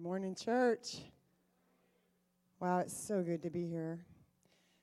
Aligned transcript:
Good 0.00 0.06
morning, 0.06 0.34
church. 0.34 0.96
Wow, 2.58 2.78
it's 2.78 3.06
so 3.06 3.22
good 3.22 3.42
to 3.42 3.50
be 3.50 3.68
here. 3.68 4.06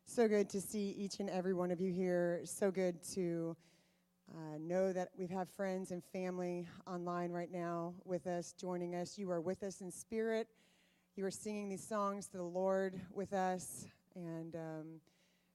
So 0.06 0.28
good 0.28 0.48
to 0.52 0.62
see 0.62 0.92
each 0.92 1.20
and 1.20 1.28
every 1.28 1.56
one 1.56 1.72
of 1.72 1.82
you 1.82 1.92
here. 1.92 2.42
So 2.44 2.70
good 2.70 3.02
to 3.16 3.58
uh, 4.32 4.60
know 4.60 4.94
that 4.94 5.10
we 5.18 5.26
have 5.26 5.50
friends 5.50 5.90
and 5.90 6.04
family 6.14 6.68
online 6.86 7.32
right 7.32 7.52
now 7.52 7.96
with 8.06 8.28
us, 8.28 8.54
joining 8.62 8.94
us. 8.94 9.18
You 9.18 9.32
are 9.32 9.42
with 9.42 9.64
us 9.64 9.82
in 9.82 9.90
spirit. 9.90 10.50
You 11.16 11.26
are 11.26 11.32
singing 11.32 11.68
these 11.68 11.84
songs 11.84 12.28
to 12.28 12.38
the 12.38 12.44
Lord 12.44 13.02
with 13.12 13.34
us, 13.34 13.88
and 14.16 14.56
um, 14.56 14.86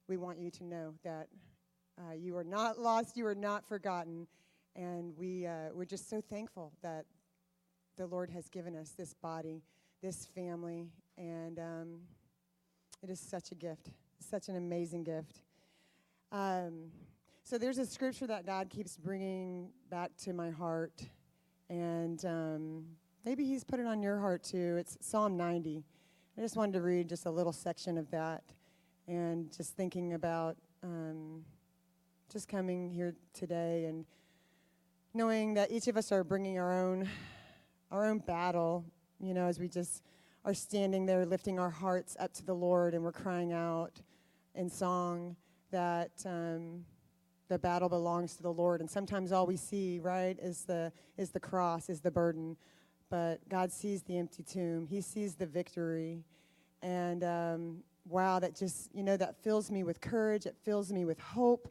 we 0.08 0.16
want 0.16 0.40
you 0.40 0.50
to 0.50 0.64
know 0.64 0.94
that 1.04 1.28
uh, 2.00 2.14
you 2.14 2.36
are 2.36 2.42
not 2.42 2.80
lost, 2.80 3.16
you 3.16 3.26
are 3.26 3.34
not 3.36 3.64
forgotten, 3.68 4.26
and 4.74 5.16
we 5.16 5.46
uh, 5.46 5.68
we're 5.72 5.84
just 5.84 6.10
so 6.10 6.20
thankful 6.20 6.72
that 6.82 7.04
the 7.96 8.06
Lord 8.06 8.30
has 8.30 8.48
given 8.48 8.74
us 8.74 8.90
this 8.96 9.14
body, 9.14 9.62
this 10.02 10.26
family, 10.34 10.88
and 11.18 11.58
um, 11.58 11.98
it 13.02 13.10
is 13.10 13.20
such 13.20 13.52
a 13.52 13.54
gift, 13.54 13.90
such 14.18 14.48
an 14.48 14.56
amazing 14.56 15.04
gift. 15.04 15.42
Um, 16.30 16.90
so 17.44 17.58
there's 17.58 17.78
a 17.78 17.86
scripture 17.86 18.26
that 18.26 18.46
God 18.46 18.70
keeps 18.70 18.96
bringing 18.96 19.70
back 19.90 20.10
to 20.22 20.32
my 20.32 20.50
heart, 20.50 21.02
and 21.68 22.24
um, 22.24 22.84
maybe 23.24 23.44
He's 23.44 23.64
put 23.64 23.78
it 23.78 23.86
on 23.86 24.02
your 24.02 24.18
heart 24.18 24.42
too. 24.42 24.76
It's 24.78 24.96
Psalm 25.00 25.36
90. 25.36 25.84
I 26.38 26.40
just 26.40 26.56
wanted 26.56 26.72
to 26.72 26.80
read 26.80 27.08
just 27.08 27.26
a 27.26 27.30
little 27.30 27.52
section 27.52 27.98
of 27.98 28.10
that, 28.10 28.42
and 29.06 29.54
just 29.54 29.76
thinking 29.76 30.14
about 30.14 30.56
um, 30.82 31.44
just 32.32 32.48
coming 32.48 32.90
here 32.90 33.14
today 33.34 33.84
and 33.84 34.06
knowing 35.12 35.52
that 35.54 35.70
each 35.70 35.88
of 35.88 35.98
us 35.98 36.10
are 36.10 36.24
bringing 36.24 36.58
our 36.58 36.72
own 36.72 37.06
our 37.92 38.06
own 38.06 38.18
battle, 38.18 38.84
you 39.20 39.34
know, 39.34 39.46
as 39.46 39.60
we 39.60 39.68
just 39.68 40.02
are 40.44 40.54
standing 40.54 41.06
there 41.06 41.24
lifting 41.26 41.60
our 41.60 41.70
hearts 41.70 42.16
up 42.18 42.32
to 42.32 42.44
the 42.44 42.54
Lord 42.54 42.94
and 42.94 43.04
we're 43.04 43.12
crying 43.12 43.52
out 43.52 44.00
in 44.54 44.68
song 44.68 45.36
that 45.70 46.10
um, 46.26 46.84
the 47.48 47.58
battle 47.58 47.90
belongs 47.90 48.34
to 48.36 48.42
the 48.42 48.52
Lord. 48.52 48.80
And 48.80 48.90
sometimes 48.90 49.30
all 49.30 49.46
we 49.46 49.56
see, 49.56 50.00
right, 50.00 50.36
is 50.40 50.64
the 50.64 50.90
is 51.18 51.30
the 51.30 51.38
cross, 51.38 51.90
is 51.90 52.00
the 52.00 52.10
burden. 52.10 52.56
But 53.10 53.46
God 53.48 53.70
sees 53.70 54.02
the 54.02 54.16
empty 54.16 54.42
tomb. 54.42 54.86
He 54.86 55.02
sees 55.02 55.34
the 55.34 55.46
victory. 55.46 56.24
And 56.80 57.22
um, 57.22 57.76
wow, 58.08 58.38
that 58.38 58.56
just, 58.56 58.88
you 58.94 59.02
know, 59.02 59.18
that 59.18 59.36
fills 59.42 59.70
me 59.70 59.84
with 59.84 60.00
courage. 60.00 60.46
It 60.46 60.56
fills 60.64 60.90
me 60.90 61.04
with 61.04 61.20
hope 61.20 61.68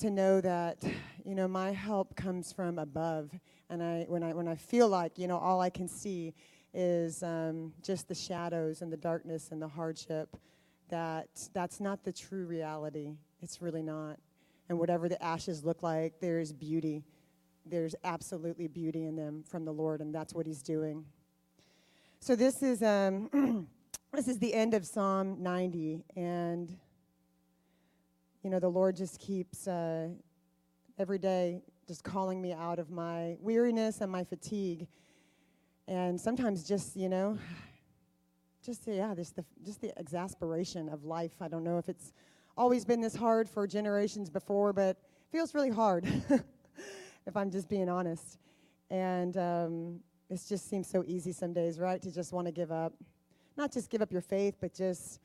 to 0.00 0.10
know 0.10 0.40
that, 0.42 0.84
you 1.24 1.34
know, 1.34 1.48
my 1.48 1.72
help 1.72 2.14
comes 2.14 2.52
from 2.52 2.78
above. 2.78 3.30
And 3.70 3.82
I, 3.82 4.04
when 4.08 4.24
I, 4.24 4.34
when 4.34 4.48
I 4.48 4.56
feel 4.56 4.88
like, 4.88 5.16
you 5.16 5.28
know, 5.28 5.38
all 5.38 5.60
I 5.60 5.70
can 5.70 5.86
see 5.86 6.34
is 6.74 7.22
um, 7.22 7.72
just 7.82 8.08
the 8.08 8.14
shadows 8.14 8.82
and 8.82 8.92
the 8.92 8.96
darkness 8.96 9.50
and 9.52 9.62
the 9.62 9.68
hardship, 9.68 10.36
that 10.88 11.28
that's 11.54 11.80
not 11.80 12.02
the 12.04 12.12
true 12.12 12.46
reality. 12.46 13.12
It's 13.40 13.62
really 13.62 13.82
not. 13.82 14.18
And 14.68 14.78
whatever 14.78 15.08
the 15.08 15.22
ashes 15.22 15.64
look 15.64 15.82
like, 15.82 16.20
there 16.20 16.40
is 16.40 16.52
beauty. 16.52 17.04
There's 17.64 17.94
absolutely 18.02 18.66
beauty 18.66 19.04
in 19.04 19.14
them 19.14 19.44
from 19.46 19.64
the 19.64 19.72
Lord, 19.72 20.00
and 20.00 20.12
that's 20.12 20.34
what 20.34 20.46
He's 20.46 20.62
doing. 20.62 21.04
So 22.18 22.34
this 22.34 22.62
is 22.62 22.82
um, 22.82 23.68
this 24.12 24.28
is 24.28 24.38
the 24.38 24.52
end 24.52 24.74
of 24.74 24.84
Psalm 24.84 25.42
90, 25.42 26.04
and 26.16 26.76
you 28.42 28.50
know 28.50 28.58
the 28.58 28.68
Lord 28.68 28.96
just 28.96 29.20
keeps 29.20 29.68
uh, 29.68 30.08
every 30.98 31.18
day 31.18 31.62
just 31.90 32.04
calling 32.04 32.40
me 32.40 32.52
out 32.52 32.78
of 32.78 32.88
my 32.88 33.36
weariness 33.40 34.00
and 34.00 34.12
my 34.12 34.22
fatigue, 34.22 34.86
and 35.88 36.20
sometimes 36.20 36.62
just 36.62 36.94
you 36.94 37.08
know, 37.08 37.36
just 38.64 38.86
yeah, 38.86 39.12
just 39.12 39.34
the 39.34 39.44
just 39.64 39.80
the 39.80 39.92
exasperation 39.98 40.88
of 40.88 41.04
life. 41.04 41.32
I 41.40 41.48
don't 41.48 41.64
know 41.64 41.78
if 41.78 41.88
it's 41.88 42.12
always 42.56 42.84
been 42.84 43.00
this 43.00 43.16
hard 43.16 43.48
for 43.48 43.66
generations 43.66 44.30
before, 44.30 44.72
but 44.72 44.90
it 44.90 45.32
feels 45.32 45.52
really 45.52 45.70
hard, 45.70 46.06
if 47.26 47.36
I'm 47.36 47.50
just 47.50 47.68
being 47.68 47.88
honest. 47.88 48.38
And 48.88 49.36
um, 49.36 49.98
it 50.28 50.40
just 50.48 50.70
seems 50.70 50.88
so 50.88 51.02
easy 51.08 51.32
some 51.32 51.52
days, 51.52 51.80
right, 51.80 52.00
to 52.02 52.12
just 52.12 52.32
want 52.32 52.46
to 52.46 52.52
give 52.52 52.70
up. 52.70 52.92
Not 53.56 53.72
just 53.72 53.90
give 53.90 54.00
up 54.00 54.12
your 54.12 54.20
faith, 54.20 54.54
but 54.60 54.72
just, 54.72 55.18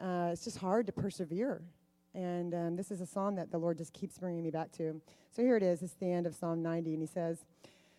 uh, 0.00 0.30
it's 0.32 0.42
just 0.42 0.58
hard 0.58 0.86
to 0.86 0.92
persevere. 0.92 1.62
And 2.14 2.54
um, 2.54 2.76
this 2.76 2.90
is 2.90 3.00
a 3.00 3.06
psalm 3.06 3.36
that 3.36 3.50
the 3.50 3.58
Lord 3.58 3.78
just 3.78 3.92
keeps 3.92 4.18
bringing 4.18 4.42
me 4.42 4.50
back 4.50 4.70
to. 4.72 5.00
So 5.34 5.42
here 5.42 5.56
it 5.56 5.62
is. 5.62 5.82
It's 5.82 5.94
the 5.94 6.12
end 6.12 6.26
of 6.26 6.34
Psalm 6.34 6.62
90. 6.62 6.92
And 6.92 7.02
he 7.02 7.06
says, 7.06 7.44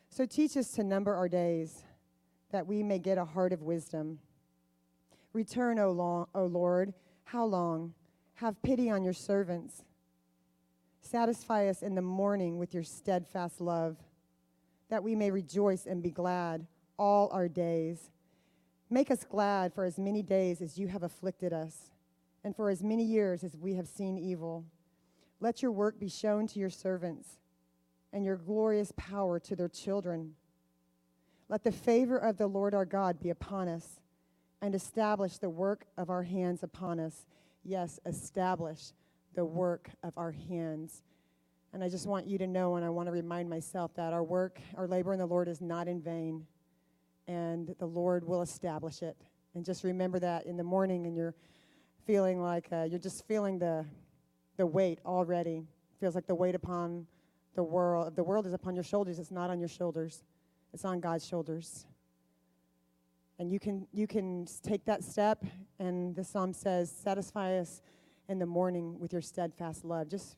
So 0.09 0.25
teach 0.25 0.55
us 0.55 0.71
to 0.73 0.83
number 0.83 1.15
our 1.15 1.27
days, 1.27 1.83
that 2.51 2.67
we 2.67 2.83
may 2.83 2.99
get 2.99 3.17
a 3.17 3.25
heart 3.25 3.53
of 3.53 3.63
wisdom. 3.63 4.19
Return, 5.33 5.79
O, 5.79 5.91
long, 5.91 6.27
o 6.35 6.45
Lord, 6.45 6.93
how 7.25 7.45
long? 7.45 7.93
Have 8.35 8.61
pity 8.61 8.89
on 8.89 9.03
your 9.03 9.13
servants. 9.13 9.83
Satisfy 11.01 11.67
us 11.67 11.81
in 11.81 11.95
the 11.95 12.01
morning 12.01 12.57
with 12.57 12.73
your 12.73 12.83
steadfast 12.83 13.59
love, 13.59 13.97
that 14.89 15.03
we 15.03 15.15
may 15.15 15.31
rejoice 15.31 15.85
and 15.85 16.03
be 16.03 16.11
glad 16.11 16.67
all 16.97 17.29
our 17.31 17.47
days. 17.47 18.11
Make 18.89 19.09
us 19.09 19.23
glad 19.23 19.73
for 19.73 19.85
as 19.85 19.97
many 19.97 20.21
days 20.21 20.61
as 20.61 20.77
you 20.77 20.87
have 20.87 21.03
afflicted 21.03 21.51
us, 21.51 21.91
and 22.43 22.55
for 22.55 22.69
as 22.69 22.83
many 22.83 23.03
years 23.03 23.43
as 23.43 23.55
we 23.55 23.75
have 23.75 23.87
seen 23.87 24.17
evil. 24.17 24.65
Let 25.39 25.61
your 25.61 25.71
work 25.71 25.99
be 25.99 26.09
shown 26.09 26.47
to 26.47 26.59
your 26.59 26.69
servants, 26.69 27.39
and 28.11 28.23
your 28.23 28.37
glorious 28.37 28.93
power 28.95 29.39
to 29.39 29.55
their 29.55 29.69
children. 29.69 30.33
Let 31.49 31.63
the 31.63 31.71
favor 31.71 32.17
of 32.17 32.37
the 32.37 32.47
Lord 32.47 32.73
our 32.73 32.85
God 32.85 33.19
be 33.19 33.29
upon 33.29 33.67
us, 33.67 33.99
and 34.61 34.75
establish 34.75 35.37
the 35.37 35.49
work 35.49 35.85
of 35.97 36.09
our 36.09 36.23
hands 36.23 36.63
upon 36.63 36.99
us 36.99 37.25
yes, 37.63 37.99
establish 38.05 38.91
the 39.35 39.45
work 39.45 39.89
of 40.03 40.17
our 40.17 40.31
hands. 40.31 41.01
And 41.73 41.83
I 41.83 41.89
just 41.89 42.05
want 42.05 42.27
you 42.27 42.37
to 42.37 42.47
know, 42.47 42.75
and 42.75 42.85
I 42.85 42.89
want 42.89 43.07
to 43.07 43.11
remind 43.11 43.49
myself 43.49 43.93
that 43.95 44.13
our 44.13 44.23
work, 44.23 44.59
our 44.77 44.87
labor 44.87 45.13
in 45.13 45.19
the 45.19 45.25
Lord 45.25 45.47
is 45.47 45.59
not 45.59 45.87
in 45.87 46.01
vain, 46.01 46.45
and 47.27 47.73
the 47.79 47.85
Lord 47.85 48.23
will 48.27 48.41
establish 48.41 49.01
it. 49.01 49.17
And 49.55 49.65
just 49.65 49.83
remember 49.83 50.19
that 50.19 50.45
in 50.45 50.57
the 50.57 50.63
morning, 50.63 51.07
and 51.07 51.15
you're 51.15 51.33
feeling 52.05 52.41
like 52.41 52.67
uh, 52.71 52.83
you're 52.83 52.99
just 52.99 53.27
feeling 53.27 53.59
the 53.59 53.85
the 54.57 54.65
weight 54.65 54.99
already. 55.05 55.63
feels 55.99 56.15
like 56.15 56.27
the 56.27 56.35
weight 56.35 56.55
upon 56.55 57.07
the 57.55 57.63
world. 57.63 58.15
The 58.15 58.23
world 58.23 58.45
is 58.45 58.53
upon 58.53 58.75
your 58.75 58.83
shoulders. 58.83 59.19
It's 59.19 59.31
not 59.31 59.49
on 59.49 59.59
your 59.59 59.69
shoulders. 59.69 60.23
It's 60.73 60.85
on 60.85 60.99
God's 60.99 61.25
shoulders. 61.25 61.85
And 63.39 63.51
you 63.51 63.59
can, 63.59 63.87
you 63.91 64.05
can 64.05 64.47
take 64.61 64.85
that 64.85 65.03
step, 65.03 65.43
and 65.79 66.15
the 66.15 66.23
psalm 66.23 66.53
says, 66.53 66.91
Satisfy 66.91 67.57
us 67.57 67.81
in 68.29 68.37
the 68.37 68.45
morning 68.45 68.99
with 68.99 69.11
your 69.11 69.21
steadfast 69.21 69.83
love. 69.83 70.07
Just 70.07 70.37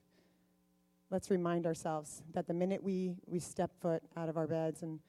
let's 1.09 1.29
remind 1.29 1.65
ourselves 1.65 2.23
that 2.33 2.47
the 2.47 2.53
minute 2.53 2.81
we, 2.81 3.15
we 3.25 3.39
step 3.39 3.71
foot 3.81 4.01
out 4.15 4.29
of 4.29 4.37
our 4.37 4.47
beds 4.47 4.81
and 4.81 4.99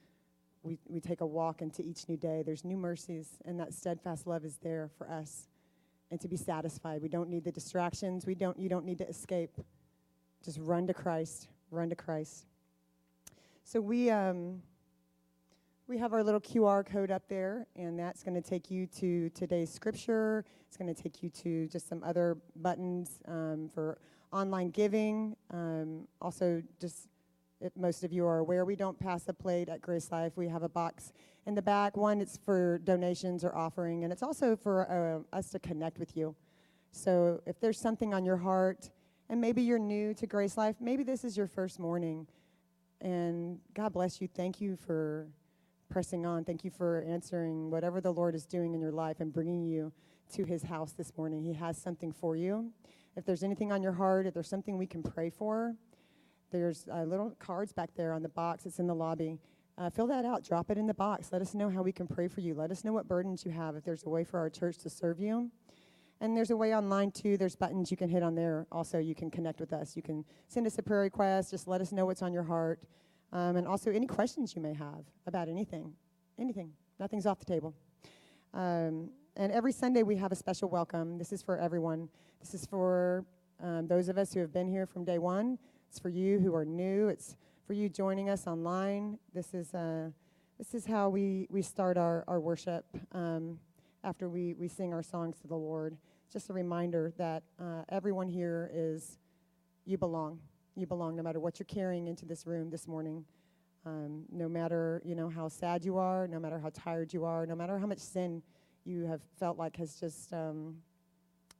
we, 0.62 0.78
we 0.88 1.00
take 1.00 1.20
a 1.20 1.26
walk 1.26 1.62
into 1.62 1.82
each 1.82 2.08
new 2.08 2.16
day, 2.16 2.42
there's 2.44 2.64
new 2.64 2.76
mercies, 2.76 3.28
and 3.44 3.58
that 3.60 3.72
steadfast 3.72 4.26
love 4.26 4.44
is 4.44 4.56
there 4.62 4.90
for 4.98 5.08
us 5.08 5.48
and 6.10 6.20
to 6.20 6.28
be 6.28 6.36
satisfied. 6.36 7.02
We 7.02 7.08
don't 7.08 7.28
need 7.28 7.44
the 7.44 7.52
distractions. 7.52 8.26
We 8.26 8.34
don't, 8.34 8.58
you 8.58 8.68
don't 8.68 8.84
need 8.84 8.98
to 8.98 9.08
escape. 9.08 9.60
Just 10.44 10.58
run 10.60 10.86
to 10.86 10.94
Christ. 10.94 11.48
Run 11.70 11.88
to 11.90 11.96
Christ. 11.96 12.46
So 13.64 13.80
we. 13.80 14.10
Um, 14.10 14.62
we 15.88 15.98
have 15.98 16.12
our 16.12 16.24
little 16.24 16.40
QR 16.40 16.84
code 16.84 17.12
up 17.12 17.28
there, 17.28 17.64
and 17.76 17.96
that's 17.96 18.24
going 18.24 18.34
to 18.34 18.40
take 18.40 18.72
you 18.72 18.88
to 18.98 19.30
today's 19.30 19.72
scripture. 19.72 20.44
It's 20.66 20.76
going 20.76 20.92
to 20.92 21.00
take 21.00 21.22
you 21.22 21.30
to 21.30 21.68
just 21.68 21.88
some 21.88 22.02
other 22.02 22.38
buttons 22.56 23.20
um, 23.28 23.70
for 23.72 23.98
online 24.32 24.70
giving. 24.70 25.36
Um, 25.52 26.08
also, 26.20 26.60
just 26.80 27.06
most 27.76 28.04
of 28.04 28.12
you 28.12 28.26
are 28.26 28.38
aware, 28.38 28.64
we 28.64 28.76
don't 28.76 28.98
pass 28.98 29.28
a 29.28 29.32
plate 29.32 29.68
at 29.68 29.80
Grace 29.80 30.10
Life. 30.12 30.32
We 30.36 30.48
have 30.48 30.62
a 30.62 30.68
box 30.68 31.12
in 31.46 31.54
the 31.54 31.62
back. 31.62 31.96
One, 31.96 32.20
it's 32.20 32.36
for 32.36 32.78
donations 32.78 33.44
or 33.44 33.54
offering, 33.54 34.04
and 34.04 34.12
it's 34.12 34.22
also 34.22 34.56
for 34.56 35.24
uh, 35.32 35.36
us 35.36 35.50
to 35.50 35.58
connect 35.58 35.98
with 35.98 36.16
you. 36.16 36.34
So 36.92 37.40
if 37.46 37.60
there's 37.60 37.78
something 37.78 38.12
on 38.14 38.24
your 38.24 38.36
heart, 38.36 38.90
and 39.28 39.40
maybe 39.40 39.62
you're 39.62 39.78
new 39.78 40.14
to 40.14 40.26
Grace 40.26 40.56
Life, 40.56 40.76
maybe 40.80 41.02
this 41.02 41.24
is 41.24 41.36
your 41.36 41.46
first 41.46 41.78
morning, 41.78 42.26
and 43.00 43.58
God 43.74 43.92
bless 43.92 44.20
you. 44.20 44.28
Thank 44.28 44.60
you 44.60 44.76
for 44.76 45.26
pressing 45.88 46.26
on. 46.26 46.44
Thank 46.44 46.64
you 46.64 46.70
for 46.70 47.04
answering 47.08 47.70
whatever 47.70 48.00
the 48.00 48.12
Lord 48.12 48.34
is 48.34 48.44
doing 48.44 48.74
in 48.74 48.80
your 48.80 48.92
life 48.92 49.20
and 49.20 49.32
bringing 49.32 49.64
you 49.64 49.92
to 50.32 50.44
his 50.44 50.62
house 50.62 50.92
this 50.92 51.12
morning. 51.16 51.42
He 51.42 51.52
has 51.54 51.78
something 51.78 52.12
for 52.12 52.36
you. 52.36 52.70
If 53.16 53.24
there's 53.24 53.42
anything 53.42 53.72
on 53.72 53.82
your 53.82 53.92
heart, 53.92 54.26
if 54.26 54.34
there's 54.34 54.48
something 54.48 54.76
we 54.76 54.86
can 54.86 55.02
pray 55.02 55.30
for, 55.30 55.74
there's 56.50 56.86
uh, 56.92 57.02
little 57.02 57.32
cards 57.38 57.72
back 57.72 57.90
there 57.96 58.12
on 58.12 58.22
the 58.22 58.28
box. 58.28 58.66
It's 58.66 58.78
in 58.78 58.86
the 58.86 58.94
lobby. 58.94 59.38
Uh, 59.78 59.90
fill 59.90 60.06
that 60.06 60.24
out. 60.24 60.42
Drop 60.42 60.70
it 60.70 60.78
in 60.78 60.86
the 60.86 60.94
box. 60.94 61.28
Let 61.32 61.42
us 61.42 61.54
know 61.54 61.68
how 61.68 61.82
we 61.82 61.92
can 61.92 62.06
pray 62.06 62.28
for 62.28 62.40
you. 62.40 62.54
Let 62.54 62.70
us 62.70 62.84
know 62.84 62.92
what 62.92 63.06
burdens 63.06 63.44
you 63.44 63.50
have. 63.50 63.76
If 63.76 63.84
there's 63.84 64.04
a 64.04 64.08
way 64.08 64.24
for 64.24 64.38
our 64.38 64.48
church 64.48 64.78
to 64.78 64.90
serve 64.90 65.20
you. 65.20 65.50
And 66.20 66.34
there's 66.34 66.50
a 66.50 66.56
way 66.56 66.74
online 66.74 67.10
too. 67.10 67.36
There's 67.36 67.56
buttons 67.56 67.90
you 67.90 67.96
can 67.96 68.08
hit 68.08 68.22
on 68.22 68.34
there. 68.34 68.66
Also, 68.72 68.98
you 68.98 69.14
can 69.14 69.30
connect 69.30 69.60
with 69.60 69.72
us. 69.74 69.96
You 69.96 70.02
can 70.02 70.24
send 70.48 70.66
us 70.66 70.78
a 70.78 70.82
prayer 70.82 71.00
request. 71.00 71.50
Just 71.50 71.68
let 71.68 71.82
us 71.82 71.92
know 71.92 72.06
what's 72.06 72.22
on 72.22 72.32
your 72.32 72.44
heart. 72.44 72.80
Um, 73.32 73.56
and 73.56 73.66
also 73.66 73.90
any 73.90 74.06
questions 74.06 74.54
you 74.56 74.62
may 74.62 74.72
have 74.72 75.04
about 75.26 75.48
anything, 75.48 75.92
anything. 76.38 76.70
Nothing's 76.98 77.26
off 77.26 77.38
the 77.38 77.44
table. 77.44 77.74
Um, 78.54 79.10
and 79.36 79.52
every 79.52 79.72
Sunday 79.72 80.02
we 80.02 80.16
have 80.16 80.32
a 80.32 80.36
special 80.36 80.70
welcome. 80.70 81.18
This 81.18 81.32
is 81.32 81.42
for 81.42 81.58
everyone. 81.58 82.08
This 82.40 82.54
is 82.54 82.64
for 82.64 83.26
um, 83.62 83.86
those 83.86 84.08
of 84.08 84.16
us 84.16 84.32
who 84.32 84.40
have 84.40 84.52
been 84.52 84.68
here 84.68 84.86
from 84.86 85.04
day 85.04 85.18
one. 85.18 85.58
It's 85.88 85.98
for 85.98 86.08
you 86.08 86.38
who 86.38 86.54
are 86.54 86.64
new. 86.64 87.08
It's 87.08 87.36
for 87.66 87.72
you 87.72 87.88
joining 87.88 88.28
us 88.28 88.46
online. 88.46 89.18
This 89.32 89.54
is, 89.54 89.74
uh, 89.74 90.10
this 90.58 90.74
is 90.74 90.86
how 90.86 91.08
we, 91.08 91.46
we 91.50 91.62
start 91.62 91.96
our, 91.96 92.24
our 92.28 92.40
worship 92.40 92.84
um, 93.12 93.58
after 94.04 94.28
we, 94.28 94.54
we 94.54 94.68
sing 94.68 94.92
our 94.92 95.02
songs 95.02 95.38
to 95.40 95.46
the 95.46 95.56
Lord. 95.56 95.96
Just 96.32 96.50
a 96.50 96.52
reminder 96.52 97.12
that 97.18 97.42
uh, 97.60 97.82
everyone 97.88 98.28
here 98.28 98.70
is, 98.72 99.18
you 99.84 99.96
belong. 99.96 100.38
You 100.74 100.86
belong 100.86 101.16
no 101.16 101.22
matter 101.22 101.40
what 101.40 101.58
you're 101.58 101.64
carrying 101.64 102.06
into 102.06 102.26
this 102.26 102.46
room 102.46 102.68
this 102.70 102.86
morning. 102.86 103.24
Um, 103.86 104.24
no 104.32 104.48
matter 104.48 105.00
you 105.04 105.14
know 105.14 105.28
how 105.28 105.48
sad 105.48 105.84
you 105.84 105.96
are, 105.96 106.26
no 106.26 106.40
matter 106.40 106.58
how 106.58 106.70
tired 106.74 107.14
you 107.14 107.24
are, 107.24 107.46
no 107.46 107.54
matter 107.54 107.78
how 107.78 107.86
much 107.86 108.00
sin 108.00 108.42
you 108.84 109.04
have 109.04 109.20
felt 109.38 109.56
like 109.56 109.76
has 109.76 109.94
just 109.94 110.32
um, 110.32 110.76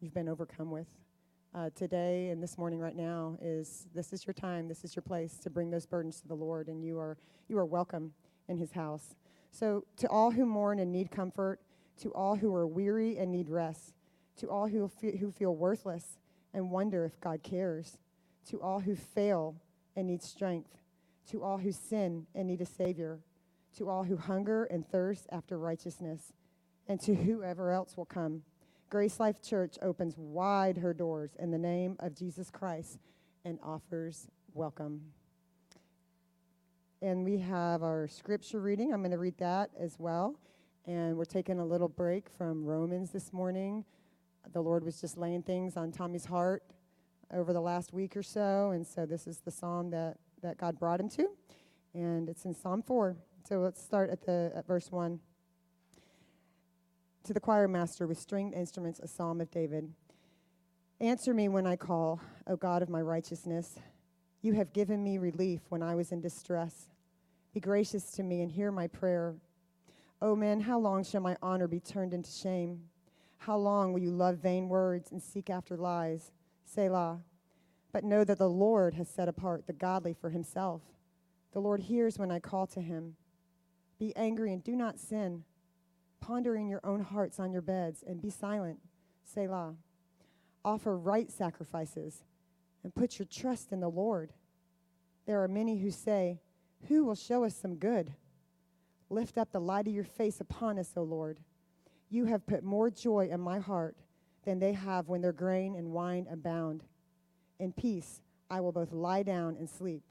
you've 0.01 0.13
been 0.13 0.29
overcome 0.29 0.71
with. 0.71 0.89
Uh, 1.57 1.71
today 1.75 2.29
and 2.29 2.43
this 2.43 2.59
morning, 2.59 2.79
right 2.79 2.95
now, 2.95 3.39
is 3.41 3.87
this 3.95 4.13
is 4.13 4.27
your 4.27 4.35
time, 4.35 4.69
this 4.69 4.85
is 4.85 4.95
your 4.95 5.03
place 5.03 5.39
to 5.39 5.49
bring 5.49 5.71
those 5.71 5.87
burdens 5.87 6.21
to 6.21 6.29
the 6.29 6.35
Lord, 6.35 6.69
and 6.69 6.85
you 6.85 6.99
are 6.99 7.17
you 7.49 7.57
are 7.57 7.65
welcome 7.65 8.13
in 8.47 8.59
His 8.59 8.73
house. 8.73 9.15
So, 9.53 9.85
to 9.97 10.09
all 10.09 10.31
who 10.31 10.45
mourn 10.45 10.79
and 10.81 10.93
need 10.93 11.11
comfort, 11.11 11.61
to 12.03 12.13
all 12.13 12.37
who 12.37 12.55
are 12.55 12.67
weary 12.67 13.17
and 13.17 13.33
need 13.33 13.49
rest, 13.49 13.95
to 14.37 14.51
all 14.51 14.69
who 14.69 14.87
fe- 14.87 15.17
who 15.17 15.31
feel 15.31 15.57
worthless 15.57 16.19
and 16.53 16.71
wonder 16.71 17.07
if 17.07 17.19
God 17.23 17.43
cares, 17.43 17.97
to 18.51 18.61
all 18.61 18.81
who 18.81 18.95
fail 18.95 19.57
and 19.97 20.07
need 20.07 20.23
strength 20.23 20.77
to 21.31 21.43
all 21.43 21.59
who 21.59 21.73
sin 21.73 22.27
and 22.35 22.47
need 22.49 22.61
a 22.61 22.67
Savior, 22.67 23.19
to 23.77 23.89
all 23.89 24.05
who 24.05 24.17
hunger 24.17 24.65
and 24.65 24.87
thirst 24.87 25.27
after 25.33 25.59
righteousness, 25.59 26.33
and 26.87 27.01
to 27.01 27.15
whoever 27.15 27.71
else 27.71 27.97
will 27.97 28.05
come. 28.05 28.43
Grace 28.89 29.19
Life 29.19 29.43
Church 29.43 29.77
opens 29.83 30.17
wide 30.17 30.79
her 30.79 30.95
doors 30.95 31.37
in 31.39 31.51
the 31.51 31.59
name 31.59 31.97
of 32.01 32.15
Jesus 32.15 32.51
Christ 32.51 32.99
and 33.45 33.59
offers 33.63 34.29
welcome. 34.55 35.01
And 37.03 37.25
we 37.25 37.39
have 37.39 37.83
our 37.83 38.09
scripture 38.09 38.61
reading. 38.61 38.93
I'm 38.93 39.01
going 39.01 39.11
to 39.11 39.19
read 39.19 39.39
that 39.39 39.71
as 39.79 39.97
well. 39.99 40.37
And 40.87 41.17
we're 41.17 41.25
taking 41.25 41.59
a 41.59 41.65
little 41.65 41.89
break 41.89 42.29
from 42.39 42.65
Romans 42.65 43.11
this 43.11 43.33
morning. 43.33 43.85
The 44.53 44.61
Lord 44.61 44.85
was 44.85 45.01
just 45.01 45.19
laying 45.19 45.43
things 45.43 45.77
on 45.77 45.91
Tommy's 45.91 46.25
heart 46.25 46.63
over 47.33 47.53
the 47.53 47.61
last 47.61 47.93
week 47.93 48.17
or 48.17 48.23
so. 48.23 48.71
And 48.71 48.87
so 48.87 49.05
this 49.05 49.27
is 49.27 49.41
the 49.41 49.51
psalm 49.51 49.91
that 49.91 50.17
that 50.43 50.59
God 50.59 50.79
brought 50.79 51.01
him 51.01 51.09
to, 51.11 51.29
and 51.95 52.29
it's 52.29 52.45
in 52.45 52.55
Psalm 52.55 52.83
4. 52.83 53.17
So 53.49 53.61
let's 53.61 53.83
start 53.83 54.11
at, 54.11 54.25
the, 54.25 54.53
at 54.55 54.67
verse 54.67 54.91
1. 54.91 55.19
To 57.27 57.33
the 57.33 57.41
choir 57.41 57.67
master 57.67 58.07
with 58.07 58.21
stringed 58.21 58.55
instruments, 58.55 59.01
a 59.01 59.09
psalm 59.09 59.41
of 59.41 59.51
David. 59.51 59.93
Answer 61.01 61.35
me 61.35 61.49
when 61.49 61.67
I 61.67 61.75
call, 61.75 62.21
O 62.47 62.55
God 62.55 62.83
of 62.83 62.89
my 62.89 63.01
righteousness. 63.01 63.81
You 64.43 64.53
have 64.53 64.73
given 64.73 65.03
me 65.03 65.19
relief 65.19 65.63
when 65.69 65.83
I 65.83 65.97
was 65.97 66.13
in 66.13 66.21
distress. 66.21 66.87
Be 67.53 67.59
gracious 67.59 68.13
to 68.13 68.23
me 68.23 68.43
and 68.43 68.53
hear 68.53 68.71
my 68.71 68.87
prayer. 68.87 69.35
O 70.23 70.37
men, 70.37 70.61
how 70.61 70.79
long 70.79 71.03
shall 71.03 71.21
my 71.21 71.37
honor 71.43 71.67
be 71.67 71.81
turned 71.81 72.15
into 72.15 72.31
shame? 72.31 72.83
How 73.39 73.57
long 73.57 73.93
will 73.93 74.03
you 74.03 74.13
love 74.13 74.37
vain 74.37 74.69
words 74.69 75.11
and 75.11 75.21
seek 75.21 75.51
after 75.51 75.77
lies? 75.77 76.31
Selah. 76.65 77.19
But 77.91 78.05
know 78.05 78.23
that 78.23 78.39
the 78.39 78.49
Lord 78.49 78.95
has 78.95 79.09
set 79.09 79.27
apart 79.27 79.67
the 79.67 79.73
godly 79.73 80.13
for 80.13 80.31
himself. 80.31 80.83
The 81.51 81.61
Lord 81.61 81.81
hears 81.81 82.21
when 82.21 82.31
I 82.31 82.39
call 82.39 82.69
to 82.69 82.81
him. 82.81 83.17
Be 83.99 84.15
angry 84.15 84.53
and 84.53 84.63
do 84.63 84.77
not 84.77 85.01
sin. 85.01 85.43
Ponder 86.21 86.57
in 86.57 86.69
your 86.69 86.85
own 86.85 87.01
hearts 87.01 87.39
on 87.39 87.53
your 87.53 87.63
beds 87.63 88.03
and 88.07 88.21
be 88.21 88.31
silent. 88.31 88.79
Selah. 89.25 89.75
Offer 90.65 90.97
right 90.97 91.31
sacrifices 91.31 92.25
and 92.83 92.95
put 92.95 93.19
your 93.19 93.27
trust 93.27 93.73
in 93.73 93.81
the 93.81 93.89
Lord. 93.89 94.33
There 95.27 95.43
are 95.43 95.49
many 95.49 95.79
who 95.79 95.91
say, 95.91 96.41
Who 96.89 97.05
will 97.05 97.15
show 97.15 97.45
us 97.45 97.55
some 97.55 97.77
good? 97.77 98.13
Lift 99.09 99.39
up 99.39 99.53
the 99.53 99.61
light 99.61 99.87
of 99.87 99.95
your 99.95 100.05
face 100.05 100.41
upon 100.41 100.79
us, 100.79 100.93
O 100.97 101.03
Lord. 101.03 101.39
You 102.09 102.25
have 102.27 102.47
put 102.47 102.65
more 102.65 102.91
joy 102.91 103.29
in 103.31 103.41
my 103.41 103.59
heart 103.59 103.97
than 104.45 104.59
they 104.59 104.73
have 104.73 105.09
when 105.09 105.21
their 105.21 105.33
grain 105.33 105.75
and 105.75 105.93
wine 105.93 106.27
abound. 106.31 106.85
In 107.59 107.73
peace 107.73 108.21
I 108.51 108.61
will 108.61 108.73
both 108.73 108.93
lie 108.93 109.23
down 109.23 109.57
and 109.57 109.69
sleep. 109.69 110.03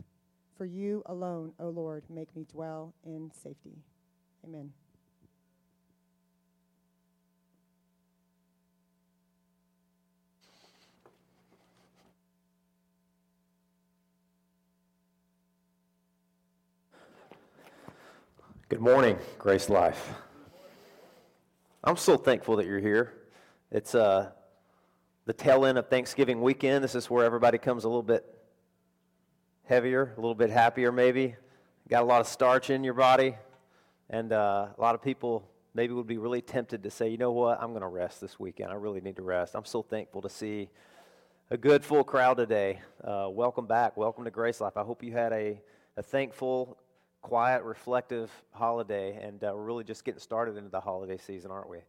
For 0.58 0.66
you 0.66 1.04
alone, 1.06 1.54
O 1.60 1.68
Lord, 1.68 2.04
make 2.10 2.34
me 2.36 2.46
dwell 2.50 2.94
in 3.04 3.32
safety. 3.44 3.84
Amen. 4.46 4.72
Good 18.68 18.82
morning, 18.82 19.20
Grace 19.38 19.70
Life. 19.70 20.12
I'm 21.84 21.98
so 21.98 22.18
thankful 22.18 22.56
that 22.56 22.66
you're 22.66 22.80
here. 22.80 23.14
It's 23.70 23.94
uh, 23.94 24.32
the 25.26 25.34
tail 25.34 25.68
end 25.68 25.78
of 25.78 25.88
Thanksgiving 25.88 26.42
weekend. 26.42 26.84
This 26.84 26.96
is 26.96 27.08
where 27.08 27.24
everybody 27.24 27.60
comes 27.60 27.84
a 27.84 27.88
little 27.88 28.02
bit 28.02 28.26
heavier, 29.66 30.16
a 30.18 30.20
little 30.20 30.34
bit 30.34 30.50
happier, 30.50 30.92
maybe. 30.92 31.36
Got 31.90 32.02
a 32.02 32.06
lot 32.08 32.22
of 32.22 32.28
starch 32.28 32.72
in 32.72 32.84
your 32.84 32.96
body. 32.96 33.36
And 34.10 34.34
uh, 34.34 34.70
a 34.76 34.82
lot 34.82 34.96
of 34.96 35.02
people 35.04 35.48
maybe 35.76 35.94
would 35.94 36.08
be 36.08 36.18
really 36.18 36.42
tempted 36.42 36.82
to 36.82 36.90
say, 36.90 37.08
you 37.08 37.18
know 37.18 37.34
what, 37.34 37.62
I'm 37.62 37.70
going 37.70 37.82
to 37.82 37.88
rest 37.88 38.20
this 38.20 38.40
weekend. 38.40 38.72
I 38.72 38.76
really 38.76 39.00
need 39.00 39.18
to 39.18 39.24
rest. 39.24 39.54
I'm 39.54 39.66
so 39.66 39.84
thankful 39.84 40.24
to 40.24 40.30
see 40.30 40.70
a 41.52 41.58
good 41.58 41.86
full 41.86 42.04
crowd 42.04 42.38
today. 42.38 42.82
Uh, 43.04 43.28
welcome 43.30 43.68
back. 43.68 43.96
Welcome 43.96 44.24
to 44.24 44.32
Grace 44.32 44.60
Life. 44.60 44.76
I 44.76 44.82
hope 44.82 45.04
you 45.04 45.12
had 45.12 45.34
a, 45.34 45.62
a 45.98 46.02
thankful, 46.02 46.80
quiet, 47.26 47.64
reflective 47.64 48.30
holiday. 48.52 49.18
And 49.20 49.44
uh, 49.44 49.52
we're 49.56 49.64
really 49.64 49.84
just 49.84 50.06
getting 50.06 50.20
started 50.20 50.58
into 50.58 50.70
the 50.70 50.80
holiday 50.80 51.18
season, 51.18 51.50
aren't 51.50 51.68
we? 51.68 51.80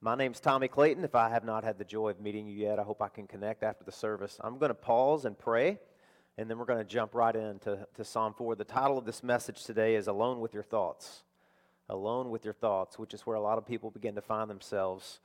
My 0.00 0.16
name's 0.16 0.40
Tommy 0.40 0.66
Clayton. 0.66 1.04
If 1.04 1.14
I 1.14 1.28
have 1.28 1.44
not 1.44 1.62
had 1.62 1.78
the 1.78 1.84
joy 1.84 2.08
of 2.08 2.20
meeting 2.20 2.48
you 2.48 2.54
yet, 2.54 2.80
I 2.80 2.82
hope 2.82 3.00
I 3.00 3.06
can 3.06 3.28
connect 3.28 3.62
after 3.62 3.84
the 3.84 3.92
service. 3.92 4.40
I'm 4.42 4.58
going 4.58 4.70
to 4.70 4.74
pause 4.74 5.24
and 5.24 5.38
pray, 5.38 5.78
and 6.36 6.50
then 6.50 6.58
we're 6.58 6.64
going 6.64 6.80
to 6.80 6.84
jump 6.84 7.14
right 7.14 7.36
into 7.36 7.86
to 7.94 8.04
Psalm 8.04 8.34
4. 8.36 8.56
The 8.56 8.64
title 8.64 8.98
of 8.98 9.04
this 9.04 9.22
message 9.22 9.62
today 9.62 9.94
is 9.94 10.08
Alone 10.08 10.40
with 10.40 10.52
Your 10.52 10.64
Thoughts. 10.64 11.22
Alone 11.88 12.30
with 12.30 12.44
Your 12.44 12.52
Thoughts, 12.52 12.98
which 12.98 13.14
is 13.14 13.20
where 13.20 13.36
a 13.36 13.40
lot 13.40 13.58
of 13.58 13.64
people 13.64 13.92
begin 13.92 14.16
to 14.16 14.20
find 14.20 14.50
themselves 14.50 15.20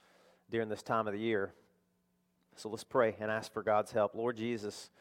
during 0.52 0.70
this 0.70 0.84
time 0.84 1.08
of 1.08 1.14
the 1.14 1.20
year. 1.20 1.52
So 2.58 2.70
let's 2.70 2.84
pray 2.84 3.16
and 3.20 3.32
ask 3.32 3.52
for 3.52 3.64
God's 3.64 3.92
help. 3.92 4.14
Lord 4.14 4.38
Jesus, 4.38 4.92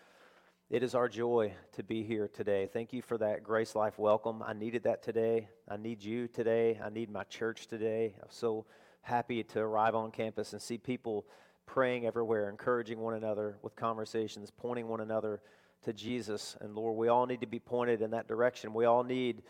it 0.68 0.82
is 0.82 0.96
our 0.96 1.08
joy 1.08 1.52
to 1.74 1.84
be 1.84 2.02
here 2.02 2.26
today. 2.26 2.68
Thank 2.72 2.92
you 2.92 3.00
for 3.00 3.16
that 3.18 3.44
Grace 3.44 3.76
Life 3.76 4.00
welcome. 4.00 4.42
I 4.44 4.52
needed 4.52 4.82
that 4.82 5.00
today. 5.00 5.48
I 5.68 5.76
need 5.76 6.02
you 6.02 6.26
today. 6.26 6.80
I 6.84 6.90
need 6.90 7.08
my 7.08 7.22
church 7.24 7.68
today. 7.68 8.16
I'm 8.20 8.30
so 8.30 8.66
happy 9.02 9.44
to 9.44 9.60
arrive 9.60 9.94
on 9.94 10.10
campus 10.10 10.52
and 10.52 10.60
see 10.60 10.76
people 10.76 11.24
praying 11.66 12.04
everywhere, 12.04 12.50
encouraging 12.50 12.98
one 12.98 13.14
another 13.14 13.58
with 13.62 13.76
conversations, 13.76 14.50
pointing 14.50 14.88
one 14.88 15.00
another 15.00 15.40
to 15.84 15.92
Jesus. 15.92 16.56
And 16.60 16.74
Lord, 16.74 16.96
we 16.96 17.06
all 17.06 17.26
need 17.26 17.42
to 17.42 17.46
be 17.46 17.60
pointed 17.60 18.02
in 18.02 18.10
that 18.10 18.26
direction. 18.26 18.74
We 18.74 18.86
all 18.86 19.04
need 19.04 19.42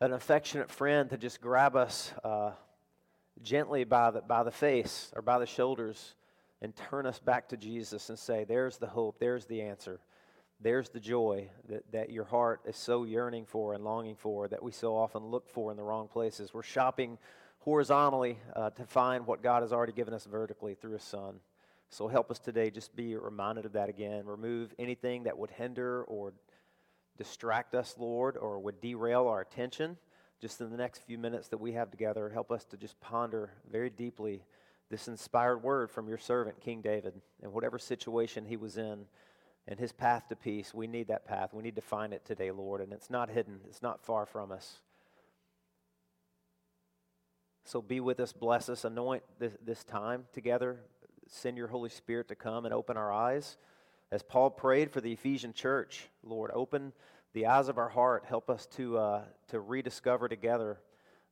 an 0.00 0.12
affectionate 0.12 0.70
friend 0.70 1.10
to 1.10 1.18
just 1.18 1.40
grab 1.40 1.74
us 1.74 2.12
uh, 2.22 2.52
gently 3.42 3.82
by 3.82 4.12
the, 4.12 4.20
by 4.20 4.44
the 4.44 4.52
face 4.52 5.10
or 5.16 5.22
by 5.22 5.40
the 5.40 5.46
shoulders 5.46 6.14
and 6.62 6.76
turn 6.76 7.06
us 7.06 7.18
back 7.18 7.48
to 7.48 7.56
Jesus 7.56 8.08
and 8.08 8.16
say, 8.16 8.44
There's 8.44 8.78
the 8.78 8.86
hope, 8.86 9.18
there's 9.18 9.46
the 9.46 9.60
answer, 9.62 9.98
there's 10.60 10.88
the 10.88 11.00
joy 11.00 11.48
that, 11.68 11.90
that 11.92 12.10
your 12.10 12.24
heart 12.24 12.60
is 12.66 12.76
so 12.76 13.04
yearning 13.04 13.46
for 13.46 13.74
and 13.74 13.84
longing 13.84 14.16
for 14.16 14.48
that 14.48 14.62
we 14.62 14.72
so 14.72 14.96
often 14.96 15.24
look 15.24 15.48
for 15.48 15.70
in 15.70 15.76
the 15.76 15.82
wrong 15.82 16.08
places. 16.08 16.54
We're 16.54 16.62
shopping 16.62 17.18
horizontally 17.58 18.38
uh, 18.54 18.70
to 18.70 18.84
find 18.84 19.26
what 19.26 19.42
God 19.42 19.62
has 19.62 19.72
already 19.72 19.92
given 19.92 20.14
us 20.14 20.26
vertically 20.26 20.74
through 20.74 20.92
His 20.92 21.02
Son. 21.02 21.40
So 21.90 22.08
help 22.08 22.30
us 22.30 22.38
today 22.38 22.70
just 22.70 22.94
be 22.96 23.14
reminded 23.16 23.66
of 23.66 23.72
that 23.72 23.88
again. 23.88 24.26
Remove 24.26 24.74
anything 24.78 25.24
that 25.24 25.38
would 25.38 25.50
hinder 25.50 26.02
or 26.04 26.32
distract 27.16 27.74
us, 27.74 27.94
Lord, 27.98 28.36
or 28.36 28.58
would 28.58 28.80
derail 28.80 29.28
our 29.28 29.40
attention. 29.40 29.96
Just 30.40 30.60
in 30.60 30.70
the 30.70 30.76
next 30.76 31.06
few 31.06 31.18
minutes 31.18 31.48
that 31.48 31.58
we 31.58 31.72
have 31.72 31.90
together, 31.90 32.28
help 32.28 32.50
us 32.50 32.64
to 32.66 32.76
just 32.76 33.00
ponder 33.00 33.50
very 33.70 33.90
deeply 33.90 34.42
this 34.90 35.08
inspired 35.08 35.62
word 35.62 35.90
from 35.90 36.08
your 36.08 36.18
servant, 36.18 36.60
King 36.60 36.80
David, 36.82 37.14
and 37.42 37.52
whatever 37.52 37.78
situation 37.78 38.44
he 38.44 38.56
was 38.56 38.76
in 38.76 39.06
and 39.66 39.78
his 39.78 39.92
path 39.92 40.28
to 40.28 40.36
peace. 40.36 40.74
We 40.74 40.86
need 40.86 41.08
that 41.08 41.26
path. 41.26 41.54
We 41.54 41.62
need 41.62 41.76
to 41.76 41.82
find 41.82 42.12
it 42.12 42.24
today, 42.24 42.50
Lord, 42.50 42.80
and 42.80 42.92
it's 42.92 43.10
not 43.10 43.30
hidden, 43.30 43.60
it's 43.68 43.82
not 43.82 44.04
far 44.04 44.26
from 44.26 44.52
us. 44.52 44.80
So 47.64 47.80
be 47.80 48.00
with 48.00 48.20
us, 48.20 48.32
bless 48.32 48.68
us, 48.68 48.84
anoint 48.84 49.22
this, 49.38 49.56
this 49.64 49.84
time 49.84 50.24
together. 50.34 50.80
Send 51.28 51.56
your 51.56 51.68
Holy 51.68 51.88
Spirit 51.88 52.28
to 52.28 52.34
come 52.34 52.66
and 52.66 52.74
open 52.74 52.98
our 52.98 53.10
eyes. 53.10 53.56
As 54.12 54.22
Paul 54.22 54.50
prayed 54.50 54.90
for 54.92 55.00
the 55.00 55.12
Ephesian 55.12 55.54
church, 55.54 56.08
Lord, 56.22 56.50
open 56.52 56.92
the 57.32 57.46
eyes 57.46 57.68
of 57.68 57.78
our 57.78 57.88
heart. 57.88 58.24
Help 58.28 58.50
us 58.50 58.66
to, 58.76 58.98
uh, 58.98 59.22
to 59.48 59.60
rediscover 59.60 60.28
together 60.28 60.78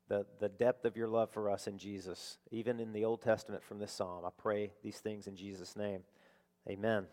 the, 0.09 0.27
the 0.41 0.49
depth 0.49 0.87
of 0.87 0.97
your 0.97 1.07
love 1.07 1.31
for 1.31 1.51
us 1.51 1.67
in 1.67 1.77
Jesus, 1.77 2.39
even 2.51 2.81
in 2.81 2.93
the 2.93 3.05
Old 3.05 3.21
Testament 3.21 3.63
from 3.63 3.79
this 3.79 3.93
psalm. 3.93 4.25
I 4.25 4.31
pray 4.37 4.73
these 4.83 4.99
things 4.99 5.27
in 5.27 5.37
Jesus' 5.37 5.77
name. 5.77 6.01
Amen. 6.69 7.07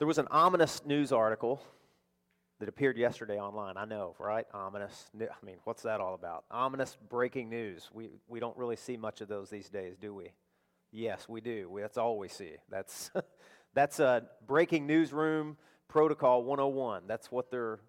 There 0.00 0.06
was 0.06 0.16
an 0.16 0.28
ominous 0.30 0.82
news 0.86 1.12
article 1.12 1.60
that 2.58 2.70
appeared 2.70 2.96
yesterday 2.96 3.38
online. 3.38 3.76
I 3.76 3.84
know, 3.84 4.14
right? 4.18 4.46
Ominous. 4.54 5.10
I 5.14 5.44
mean, 5.44 5.56
what's 5.64 5.82
that 5.82 6.00
all 6.00 6.14
about? 6.14 6.44
Ominous 6.50 6.96
breaking 7.10 7.50
news. 7.50 7.90
We, 7.92 8.08
we 8.26 8.40
don't 8.40 8.56
really 8.56 8.76
see 8.76 8.96
much 8.96 9.20
of 9.20 9.28
those 9.28 9.50
these 9.50 9.68
days, 9.68 9.98
do 10.00 10.14
we? 10.14 10.32
Yes, 10.90 11.28
we 11.28 11.42
do. 11.42 11.68
We, 11.68 11.82
that's 11.82 11.98
all 11.98 12.18
we 12.18 12.28
see. 12.28 12.52
That's, 12.70 13.10
that's 13.74 14.00
a 14.00 14.22
breaking 14.46 14.86
newsroom 14.86 15.58
protocol 15.86 16.44
101. 16.44 17.02
That's 17.06 17.30
what 17.30 17.50
they're 17.50 17.80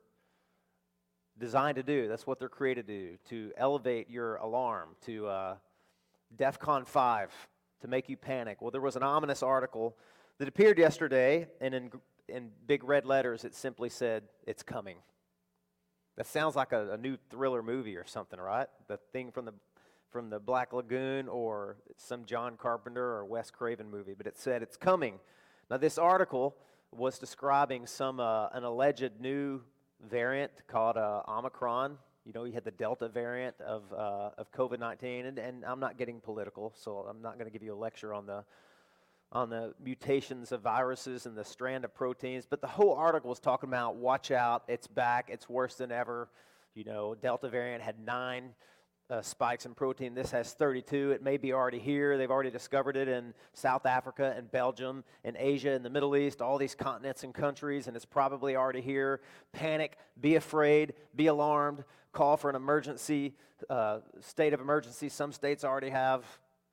designed 1.40 1.78
to 1.78 1.84
do. 1.84 2.10
That's 2.10 2.28
what 2.28 2.40
they're 2.40 2.50
created 2.50 2.88
to 2.88 2.94
do, 2.94 3.18
to 3.30 3.54
elevate 3.56 4.10
your 4.10 4.36
alarm, 4.36 4.98
to 5.06 5.28
uh, 5.28 5.56
DEF 6.38 6.60
CON 6.60 6.84
5, 6.84 7.32
to 7.84 7.88
make 7.88 8.10
you 8.10 8.18
panic. 8.18 8.62
Well, 8.62 8.72
there 8.72 8.82
was 8.82 8.98
an 8.98 9.04
ominous 9.04 9.42
article 9.42 9.96
that 10.40 10.48
appeared 10.48 10.78
yesterday, 10.78 11.48
and 11.60 11.74
in 11.74 11.92
in 12.32 12.50
big 12.66 12.84
red 12.84 13.06
letters, 13.06 13.44
it 13.44 13.54
simply 13.54 13.90
said, 13.90 14.24
It's 14.48 14.64
coming. 14.64 14.98
That 16.18 16.28
sounds 16.28 16.56
like 16.56 16.72
a, 16.72 16.94
a, 16.94 16.98
new 16.98 17.18
thriller 17.30 17.64
movie 17.64 17.96
or 17.96 18.06
something, 18.06 18.40
right? 18.40 18.68
The 18.88 18.98
thing 19.14 19.32
from 19.32 19.46
the, 19.46 19.54
from 20.10 20.30
the 20.30 20.40
Black 20.40 20.74
Lagoon 20.74 21.28
or 21.28 21.78
some 21.98 22.26
John 22.26 22.58
Carpenter 22.58 23.04
or 23.04 23.26
Wes 23.26 23.50
Craven 23.50 23.90
movie, 23.90 24.14
but 24.14 24.28
it 24.28 24.38
said, 24.38 24.62
It's 24.62 24.78
coming. 24.78 25.20
Now, 25.70 25.78
this 25.78 25.98
article 25.98 26.56
was 26.92 27.18
describing 27.18 27.88
some, 27.88 28.20
uh, 28.20 28.48
an 28.50 28.64
alleged 28.64 29.12
new 29.20 29.62
variant 30.10 30.52
called 30.68 30.98
uh, 30.98 31.22
Omicron. 31.28 31.98
You 32.26 32.34
know, 32.34 32.44
you 32.44 32.54
had 32.54 32.66
the 32.66 32.72
Delta 32.72 33.08
variant 33.08 33.60
of, 33.62 33.84
uh, 33.94 34.32
of 34.38 34.52
COVID 34.52 34.80
19, 34.80 35.26
and, 35.26 35.40
and 35.40 35.66
I'm 35.66 35.80
not 35.80 35.98
getting 35.98 36.20
political, 36.20 36.74
so 36.76 37.06
I'm 37.10 37.22
not 37.22 37.36
going 37.36 37.46
to 37.46 37.52
give 37.52 37.64
you 37.64 37.74
a 37.74 37.76
lecture 37.76 38.14
on 38.14 38.26
the 38.26 38.44
on 39.32 39.50
the 39.50 39.74
mutations 39.84 40.52
of 40.52 40.62
viruses 40.62 41.26
and 41.26 41.38
the 41.38 41.44
strand 41.44 41.86
of 41.86 41.94
proteins, 41.94 42.46
but 42.46 42.62
the 42.62 42.68
whole 42.68 42.94
article 42.94 43.30
was 43.30 43.40
talking 43.40 43.70
about 43.70 43.96
watch 43.96 44.32
out, 44.32 44.64
it's 44.68 44.88
back, 44.88 45.30
it's 45.30 45.48
worse 45.48 45.76
than 45.76 45.92
ever. 45.92 46.30
You 46.76 46.84
know, 46.84 47.16
Delta 47.16 47.50
variant 47.50 47.82
had 47.82 47.96
nine 48.00 48.52
uh, 49.10 49.22
spikes 49.22 49.66
in 49.66 49.74
protein. 49.74 50.16
This 50.16 50.32
has 50.32 50.54
32. 50.54 51.12
It 51.12 51.22
may 51.22 51.36
be 51.36 51.52
already 51.52 51.80
here. 51.80 52.18
They've 52.18 52.32
already 52.32 52.50
discovered 52.50 52.96
it 52.96 53.10
in 53.10 53.34
South 53.54 53.86
Africa 53.86 54.34
and 54.38 54.50
Belgium 54.50 55.04
and 55.26 55.36
Asia 55.38 55.72
and 55.72 55.84
the 55.84 55.90
Middle 55.90 56.16
East, 56.16 56.42
all 56.42 56.58
these 56.58 56.76
continents 56.76 57.24
and 57.24 57.34
countries, 57.34 57.88
and 57.88 57.96
it's 57.96 58.06
probably 58.06 58.56
already 58.56 58.80
here. 58.82 59.20
Panic, 59.52 59.98
be 60.22 60.36
afraid, 60.36 60.94
be 61.16 61.28
alarmed, 61.28 61.84
call 62.14 62.38
for 62.38 62.50
an 62.50 62.56
emergency, 62.56 63.34
uh, 63.70 64.00
state 64.22 64.54
of 64.54 64.62
emergency. 64.62 65.10
Some 65.10 65.34
states 65.34 65.66
already 65.66 65.90
have 65.90 66.24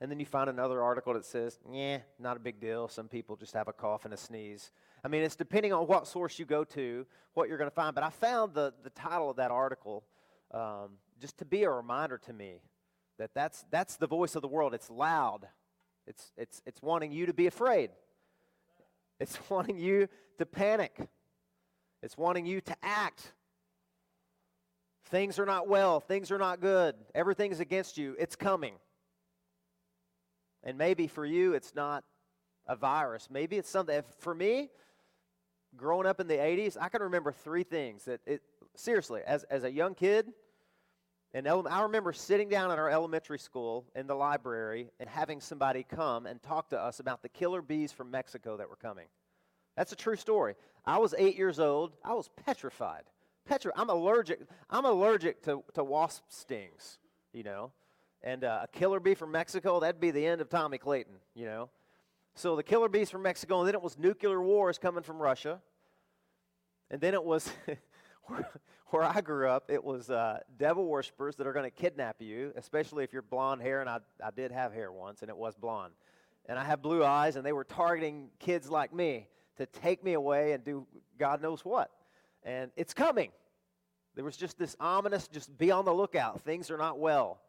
and 0.01 0.11
then 0.11 0.21
you 0.21 0.27
find 0.27 0.49
another 0.49 0.81
article 0.81 1.15
that 1.15 1.25
says, 1.25 1.59
yeah, 1.73 1.99
not 2.21 2.37
a 2.37 2.41
big 2.41 2.61
deal. 2.61 2.87
Some 2.87 3.09
people 3.09 3.35
just 3.35 3.55
have 3.55 3.67
a 3.67 3.73
cough 3.73 4.05
and 4.05 4.15
a 4.15 4.17
sneeze. 4.17 4.71
I 5.05 5.09
mean, 5.09 5.23
it's 5.23 5.35
depending 5.35 5.73
on 5.73 5.87
what 5.89 6.07
source 6.07 6.39
you 6.39 6.45
go 6.45 6.63
to, 6.65 7.05
what 7.35 7.49
you're 7.49 7.59
going 7.59 7.71
to 7.71 7.75
find. 7.75 7.95
But 7.95 8.05
I 8.05 8.11
found 8.11 8.55
the, 8.55 8.73
the 8.85 8.91
title 8.91 9.29
of 9.29 9.37
that 9.37 9.51
article 9.51 10.05
um, 10.53 10.99
just 11.21 11.39
to 11.39 11.45
be 11.45 11.65
a 11.65 11.71
reminder 11.71 12.19
to 12.19 12.33
me 12.33 12.63
that 13.19 13.31
that's, 13.35 13.65
that's 13.71 13.97
the 13.97 14.07
voice 14.07 14.37
of 14.37 14.43
the 14.43 14.49
world. 14.49 14.73
It's 14.73 14.89
loud, 14.89 15.49
it's, 16.07 16.33
it's, 16.37 16.63
it's 16.65 16.81
wanting 16.81 17.11
you 17.11 17.27
to 17.27 17.35
be 17.35 17.49
afraid, 17.49 17.91
it's 19.19 19.39
wanting 19.51 19.79
you 19.79 20.09
to 20.39 20.47
panic, 20.47 21.09
it's 22.03 22.17
wanting 22.17 22.47
you 22.47 22.61
to 22.61 22.77
act. 22.83 23.33
Things 25.07 25.39
are 25.39 25.47
not 25.47 25.69
well, 25.69 26.01
things 26.01 26.31
are 26.31 26.39
not 26.39 26.61
good, 26.61 26.95
everything's 27.15 27.61
against 27.61 27.99
you. 27.99 28.15
It's 28.19 28.37
coming. 28.37 28.75
And 30.65 30.77
maybe 30.77 31.07
for 31.07 31.25
you, 31.25 31.55
it's 31.55 31.75
not 31.75 32.05
a 32.67 32.77
virus. 32.77 33.29
Maybe 33.31 33.57
it's 33.57 33.71
something. 33.71 34.03
For 34.19 34.35
me, 34.35 34.71
growing 35.77 36.07
up 36.07 36.21
in 36.21 36.29
the 36.29 36.35
80s, 36.35 36.77
I 36.81 36.89
can 36.89 37.03
remember 37.03 37.33
three 37.33 37.63
things 37.63 38.05
that 38.05 38.21
it, 38.27 38.43
seriously, 38.75 39.23
as, 39.27 39.45
as 39.45 39.65
a 39.65 39.71
young 39.71 39.95
kid, 39.95 40.33
and 41.35 41.47
I 41.47 41.83
remember 41.83 42.13
sitting 42.15 42.49
down 42.49 42.71
at 42.71 42.79
our 42.79 42.89
elementary 42.89 43.39
school 43.39 43.85
in 43.95 44.07
the 44.07 44.15
library 44.15 44.91
and 44.99 45.09
having 45.09 45.43
somebody 45.43 45.85
come 45.85 46.25
and 46.25 46.43
talk 46.43 46.71
to 46.71 46.81
us 46.81 47.01
about 47.01 47.23
the 47.23 47.29
killer 47.29 47.61
bees 47.61 47.93
from 47.93 48.11
Mexico 48.11 48.57
that 48.57 48.69
were 48.69 48.77
coming. 48.77 49.07
That's 49.77 49.93
a 49.93 49.97
true 49.97 50.17
story. 50.17 50.55
I 50.87 50.99
was 50.99 51.15
eight 51.19 51.37
years 51.37 51.61
old. 51.61 51.93
I 52.03 52.15
was 52.15 52.31
petrified. 52.47 53.03
Petri- 53.47 53.73
I'm 53.77 53.91
allergic. 53.91 54.41
I'm 54.71 54.87
allergic 54.87 55.43
to, 55.43 55.63
to 55.75 55.85
wasp 55.85 56.25
stings, 56.29 56.99
you 57.33 57.43
know 57.43 57.73
and 58.23 58.45
uh, 58.45 58.61
a 58.65 58.69
killer 58.69 59.01
bee 59.01 59.15
from 59.15 59.31
Mexico, 59.31 59.81
that'd 59.81 60.01
be 60.01 60.11
the 60.11 60.25
end 60.25 60.41
of 60.41 60.49
Tommy 60.49 60.79
Clayton, 60.79 61.15
you 61.35 61.47
know. 61.47 61.71
So 62.35 62.57
the 62.57 62.63
killer 62.63 62.89
bees 62.89 63.11
from 63.11 63.23
Mexico, 63.23 63.61
and 63.61 63.69
then 63.69 63.75
it 63.75 63.83
was 63.83 63.99
nuclear 63.99 64.41
wars 64.41 64.79
coming 64.79 65.03
from 65.03 65.19
Russia. 65.19 65.61
And 66.91 67.01
then 67.01 67.15
it 67.15 67.25
was, 67.25 67.51
where, 68.25 68.49
where, 68.87 69.03
I 69.03 69.21
grew 69.21 69.49
up, 69.49 69.71
it 69.71 69.83
was 69.83 70.09
uh, 70.11 70.41
devil 70.57 70.87
worshippers 70.87 71.37
that 71.37 71.47
are 71.47 71.53
going 71.53 71.65
to 71.65 71.71
kidnap 71.71 72.17
you, 72.21 72.53
especially 72.57 73.05
if 73.05 73.13
you're 73.13 73.23
blonde 73.23 73.61
hair, 73.61 73.81
and 73.81 73.91
I, 73.91 73.99
I 74.25 74.31
did 74.31 74.53
have 74.53 74.73
hair 74.73 74.93
once, 74.93 75.23
and 75.23 75.29
it 75.29 75.37
was 75.37 75.57
blonde. 75.57 75.95
And 76.47 76.59
I 76.59 76.65
have 76.65 76.81
blue 76.81 77.05
eyes, 77.05 77.37
and 77.37 77.45
they 77.45 77.53
were 77.53 77.65
targeting 77.65 78.31
kids 78.39 78.71
like 78.71 78.95
me 78.95 79.29
to 79.57 79.67
take 79.67 80.03
me 80.03 80.15
away 80.15 80.53
and 80.53 80.65
do 80.65 80.87
God 81.19 81.43
knows 81.43 81.65
what. 81.65 81.91
And 82.45 82.71
it's 82.77 82.95
coming. 82.95 83.33
There 84.15 84.25
was 84.25 84.37
just 84.37 84.59
this 84.59 84.77
ominous, 84.81 85.29
just 85.29 85.57
be 85.59 85.71
on 85.71 85.85
the 85.85 85.93
lookout. 85.93 86.41
Things 86.41 86.71
are 86.71 86.79
not 86.79 86.99
well. 86.99 87.41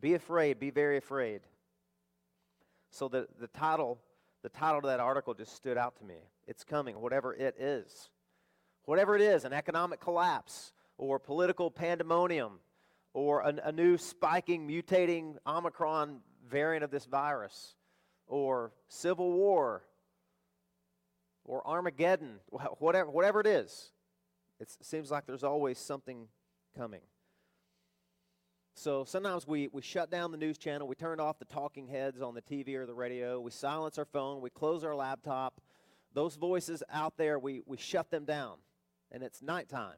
Be 0.00 0.14
afraid, 0.14 0.58
be 0.58 0.70
very 0.70 0.96
afraid. 0.96 1.40
So 2.90 3.08
the, 3.08 3.26
the 3.40 3.48
title, 3.48 3.98
the 4.42 4.48
title 4.48 4.78
of 4.78 4.84
that 4.84 5.00
article 5.00 5.34
just 5.34 5.54
stood 5.54 5.76
out 5.76 5.96
to 5.96 6.04
me. 6.04 6.16
It's 6.46 6.64
coming, 6.64 7.00
whatever 7.00 7.34
it 7.34 7.56
is. 7.58 8.10
Whatever 8.84 9.16
it 9.16 9.22
is, 9.22 9.44
an 9.44 9.52
economic 9.52 10.00
collapse 10.00 10.72
or 10.98 11.18
political 11.18 11.70
pandemonium 11.70 12.60
or 13.14 13.40
a, 13.40 13.54
a 13.64 13.72
new 13.72 13.96
spiking, 13.96 14.68
mutating 14.68 15.36
Omicron 15.46 16.20
variant 16.48 16.84
of 16.84 16.90
this 16.90 17.06
virus 17.06 17.74
or 18.26 18.72
civil 18.88 19.32
war 19.32 19.82
or 21.44 21.66
Armageddon, 21.66 22.40
whatever, 22.78 23.10
whatever 23.10 23.40
it 23.40 23.46
is, 23.46 23.92
it 24.60 24.74
seems 24.82 25.10
like 25.10 25.26
there's 25.26 25.44
always 25.44 25.78
something 25.78 26.28
coming. 26.76 27.00
So 28.76 29.04
sometimes 29.04 29.46
we, 29.46 29.68
we 29.72 29.82
shut 29.82 30.10
down 30.10 30.32
the 30.32 30.36
news 30.36 30.58
channel, 30.58 30.88
we 30.88 30.96
turn 30.96 31.20
off 31.20 31.38
the 31.38 31.44
talking 31.44 31.86
heads 31.86 32.20
on 32.20 32.34
the 32.34 32.42
TV 32.42 32.74
or 32.74 32.86
the 32.86 32.94
radio, 32.94 33.40
we 33.40 33.52
silence 33.52 33.98
our 33.98 34.04
phone, 34.04 34.40
we 34.40 34.50
close 34.50 34.82
our 34.82 34.96
laptop. 34.96 35.60
Those 36.12 36.34
voices 36.34 36.82
out 36.92 37.16
there, 37.16 37.38
we, 37.38 37.62
we 37.66 37.76
shut 37.76 38.10
them 38.10 38.24
down. 38.24 38.56
And 39.12 39.22
it's 39.22 39.42
nighttime. 39.42 39.96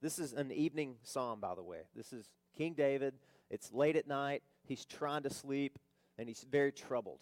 This 0.00 0.18
is 0.18 0.32
an 0.32 0.50
evening 0.50 0.96
psalm, 1.02 1.40
by 1.40 1.54
the 1.54 1.62
way. 1.62 1.82
This 1.94 2.12
is 2.12 2.30
King 2.56 2.74
David. 2.74 3.14
It's 3.50 3.70
late 3.72 3.96
at 3.96 4.08
night. 4.08 4.42
He's 4.64 4.84
trying 4.86 5.22
to 5.24 5.30
sleep, 5.30 5.78
and 6.18 6.26
he's 6.28 6.44
very 6.50 6.72
troubled. 6.72 7.20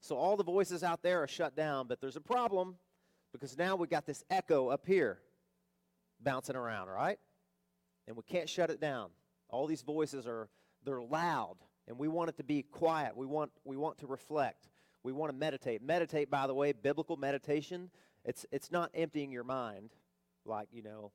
So 0.00 0.16
all 0.16 0.36
the 0.36 0.44
voices 0.44 0.82
out 0.82 1.02
there 1.02 1.22
are 1.22 1.26
shut 1.26 1.56
down, 1.56 1.88
but 1.88 2.00
there's 2.00 2.16
a 2.16 2.20
problem 2.20 2.76
because 3.32 3.56
now 3.56 3.76
we've 3.76 3.90
got 3.90 4.06
this 4.06 4.22
echo 4.30 4.68
up 4.68 4.86
here 4.86 5.18
bouncing 6.20 6.56
around, 6.56 6.88
right? 6.88 7.18
And 8.06 8.16
we 8.16 8.22
can't 8.22 8.48
shut 8.48 8.70
it 8.70 8.80
down. 8.80 9.10
All 9.48 9.66
these 9.66 9.82
voices 9.82 10.26
are 10.26 10.48
they're 10.84 11.02
loud 11.02 11.56
and 11.86 11.98
we 11.98 12.08
want 12.08 12.28
it 12.28 12.36
to 12.36 12.44
be 12.44 12.62
quiet. 12.62 13.16
We 13.16 13.26
want 13.26 13.50
we 13.64 13.76
want 13.76 13.98
to 13.98 14.06
reflect. 14.06 14.68
We 15.02 15.12
want 15.12 15.32
to 15.32 15.36
meditate. 15.36 15.82
Meditate 15.82 16.30
by 16.30 16.46
the 16.46 16.54
way, 16.54 16.72
biblical 16.72 17.16
meditation, 17.16 17.90
it's 18.24 18.44
it's 18.52 18.70
not 18.70 18.90
emptying 18.94 19.32
your 19.32 19.44
mind 19.44 19.90
like, 20.44 20.68
you 20.72 20.82
know, 20.82 21.12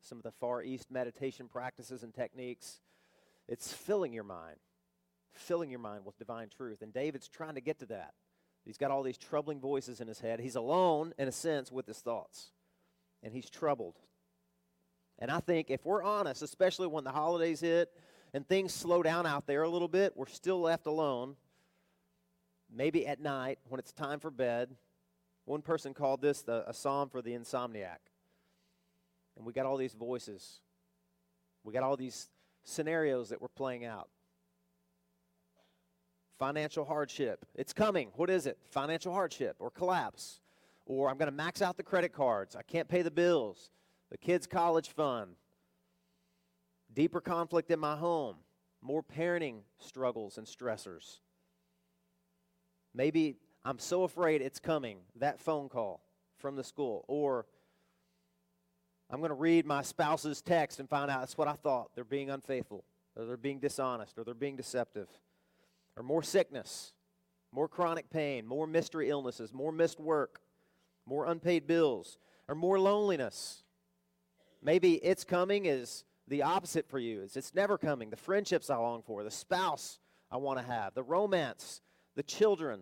some 0.00 0.18
of 0.18 0.24
the 0.24 0.32
far 0.32 0.62
east 0.62 0.90
meditation 0.90 1.48
practices 1.48 2.02
and 2.02 2.14
techniques. 2.14 2.80
It's 3.48 3.72
filling 3.72 4.12
your 4.12 4.24
mind. 4.24 4.56
Filling 5.32 5.70
your 5.70 5.80
mind 5.80 6.04
with 6.04 6.18
divine 6.18 6.48
truth. 6.48 6.82
And 6.82 6.92
David's 6.92 7.28
trying 7.28 7.56
to 7.56 7.60
get 7.60 7.78
to 7.80 7.86
that. 7.86 8.14
He's 8.64 8.78
got 8.78 8.90
all 8.90 9.02
these 9.02 9.18
troubling 9.18 9.60
voices 9.60 10.00
in 10.00 10.08
his 10.08 10.20
head. 10.20 10.40
He's 10.40 10.56
alone, 10.56 11.12
in 11.18 11.28
a 11.28 11.32
sense, 11.32 11.70
with 11.70 11.86
his 11.86 11.98
thoughts. 11.98 12.52
And 13.22 13.34
he's 13.34 13.50
troubled. 13.50 13.98
And 15.24 15.30
I 15.30 15.40
think 15.40 15.70
if 15.70 15.86
we're 15.86 16.02
honest, 16.02 16.42
especially 16.42 16.86
when 16.86 17.02
the 17.02 17.10
holidays 17.10 17.60
hit 17.60 17.90
and 18.34 18.46
things 18.46 18.74
slow 18.74 19.02
down 19.02 19.24
out 19.24 19.46
there 19.46 19.62
a 19.62 19.68
little 19.70 19.88
bit, 19.88 20.12
we're 20.14 20.26
still 20.26 20.60
left 20.60 20.86
alone. 20.86 21.36
Maybe 22.70 23.06
at 23.06 23.20
night 23.20 23.58
when 23.70 23.78
it's 23.78 23.90
time 23.90 24.20
for 24.20 24.30
bed. 24.30 24.76
One 25.46 25.62
person 25.62 25.94
called 25.94 26.20
this 26.20 26.42
the, 26.42 26.68
a 26.68 26.74
psalm 26.74 27.08
for 27.08 27.22
the 27.22 27.30
insomniac. 27.30 28.00
And 29.38 29.46
we 29.46 29.54
got 29.54 29.64
all 29.64 29.78
these 29.78 29.94
voices. 29.94 30.60
We 31.62 31.72
got 31.72 31.84
all 31.84 31.96
these 31.96 32.28
scenarios 32.62 33.30
that 33.30 33.40
we're 33.40 33.48
playing 33.48 33.86
out. 33.86 34.10
Financial 36.38 36.84
hardship. 36.84 37.46
It's 37.54 37.72
coming. 37.72 38.10
What 38.16 38.28
is 38.28 38.44
it? 38.44 38.58
Financial 38.68 39.14
hardship 39.14 39.56
or 39.58 39.70
collapse 39.70 40.40
or 40.84 41.08
I'm 41.08 41.16
going 41.16 41.30
to 41.30 41.34
max 41.34 41.62
out 41.62 41.78
the 41.78 41.82
credit 41.82 42.12
cards. 42.12 42.54
I 42.54 42.62
can't 42.62 42.88
pay 42.88 43.00
the 43.00 43.10
bills, 43.10 43.70
the 44.10 44.18
kids' 44.18 44.46
college 44.46 44.88
fund, 44.88 45.32
deeper 46.92 47.20
conflict 47.20 47.70
in 47.70 47.78
my 47.78 47.96
home, 47.96 48.36
more 48.80 49.02
parenting 49.02 49.60
struggles 49.78 50.38
and 50.38 50.46
stressors. 50.46 51.20
Maybe 52.94 53.36
I'm 53.64 53.78
so 53.78 54.04
afraid 54.04 54.42
it's 54.42 54.60
coming, 54.60 54.98
that 55.16 55.40
phone 55.40 55.68
call 55.68 56.00
from 56.36 56.54
the 56.54 56.62
school, 56.62 57.04
or 57.08 57.46
I'm 59.10 59.18
going 59.18 59.30
to 59.30 59.34
read 59.34 59.66
my 59.66 59.82
spouse's 59.82 60.42
text 60.42 60.80
and 60.80 60.88
find 60.88 61.10
out 61.10 61.20
that's 61.20 61.36
what 61.36 61.48
I 61.48 61.54
thought. 61.54 61.90
They're 61.94 62.04
being 62.04 62.30
unfaithful, 62.30 62.84
or 63.16 63.24
they're 63.24 63.36
being 63.36 63.58
dishonest, 63.58 64.18
or 64.18 64.24
they're 64.24 64.34
being 64.34 64.56
deceptive, 64.56 65.08
or 65.96 66.02
more 66.02 66.22
sickness, 66.22 66.92
more 67.50 67.68
chronic 67.68 68.10
pain, 68.10 68.46
more 68.46 68.66
mystery 68.66 69.08
illnesses, 69.08 69.52
more 69.52 69.72
missed 69.72 69.98
work, 69.98 70.40
more 71.06 71.26
unpaid 71.26 71.66
bills, 71.66 72.18
or 72.48 72.54
more 72.54 72.78
loneliness. 72.78 73.63
Maybe 74.64 74.94
it's 74.94 75.24
coming 75.24 75.66
is 75.66 76.04
the 76.26 76.42
opposite 76.42 76.88
for 76.88 76.98
you. 76.98 77.20
Is 77.20 77.36
it's 77.36 77.54
never 77.54 77.76
coming. 77.76 78.10
The 78.10 78.16
friendships 78.16 78.70
I 78.70 78.76
long 78.76 79.02
for, 79.02 79.22
the 79.22 79.30
spouse 79.30 79.98
I 80.30 80.38
want 80.38 80.58
to 80.58 80.64
have, 80.64 80.94
the 80.94 81.02
romance, 81.02 81.82
the 82.16 82.22
children. 82.22 82.80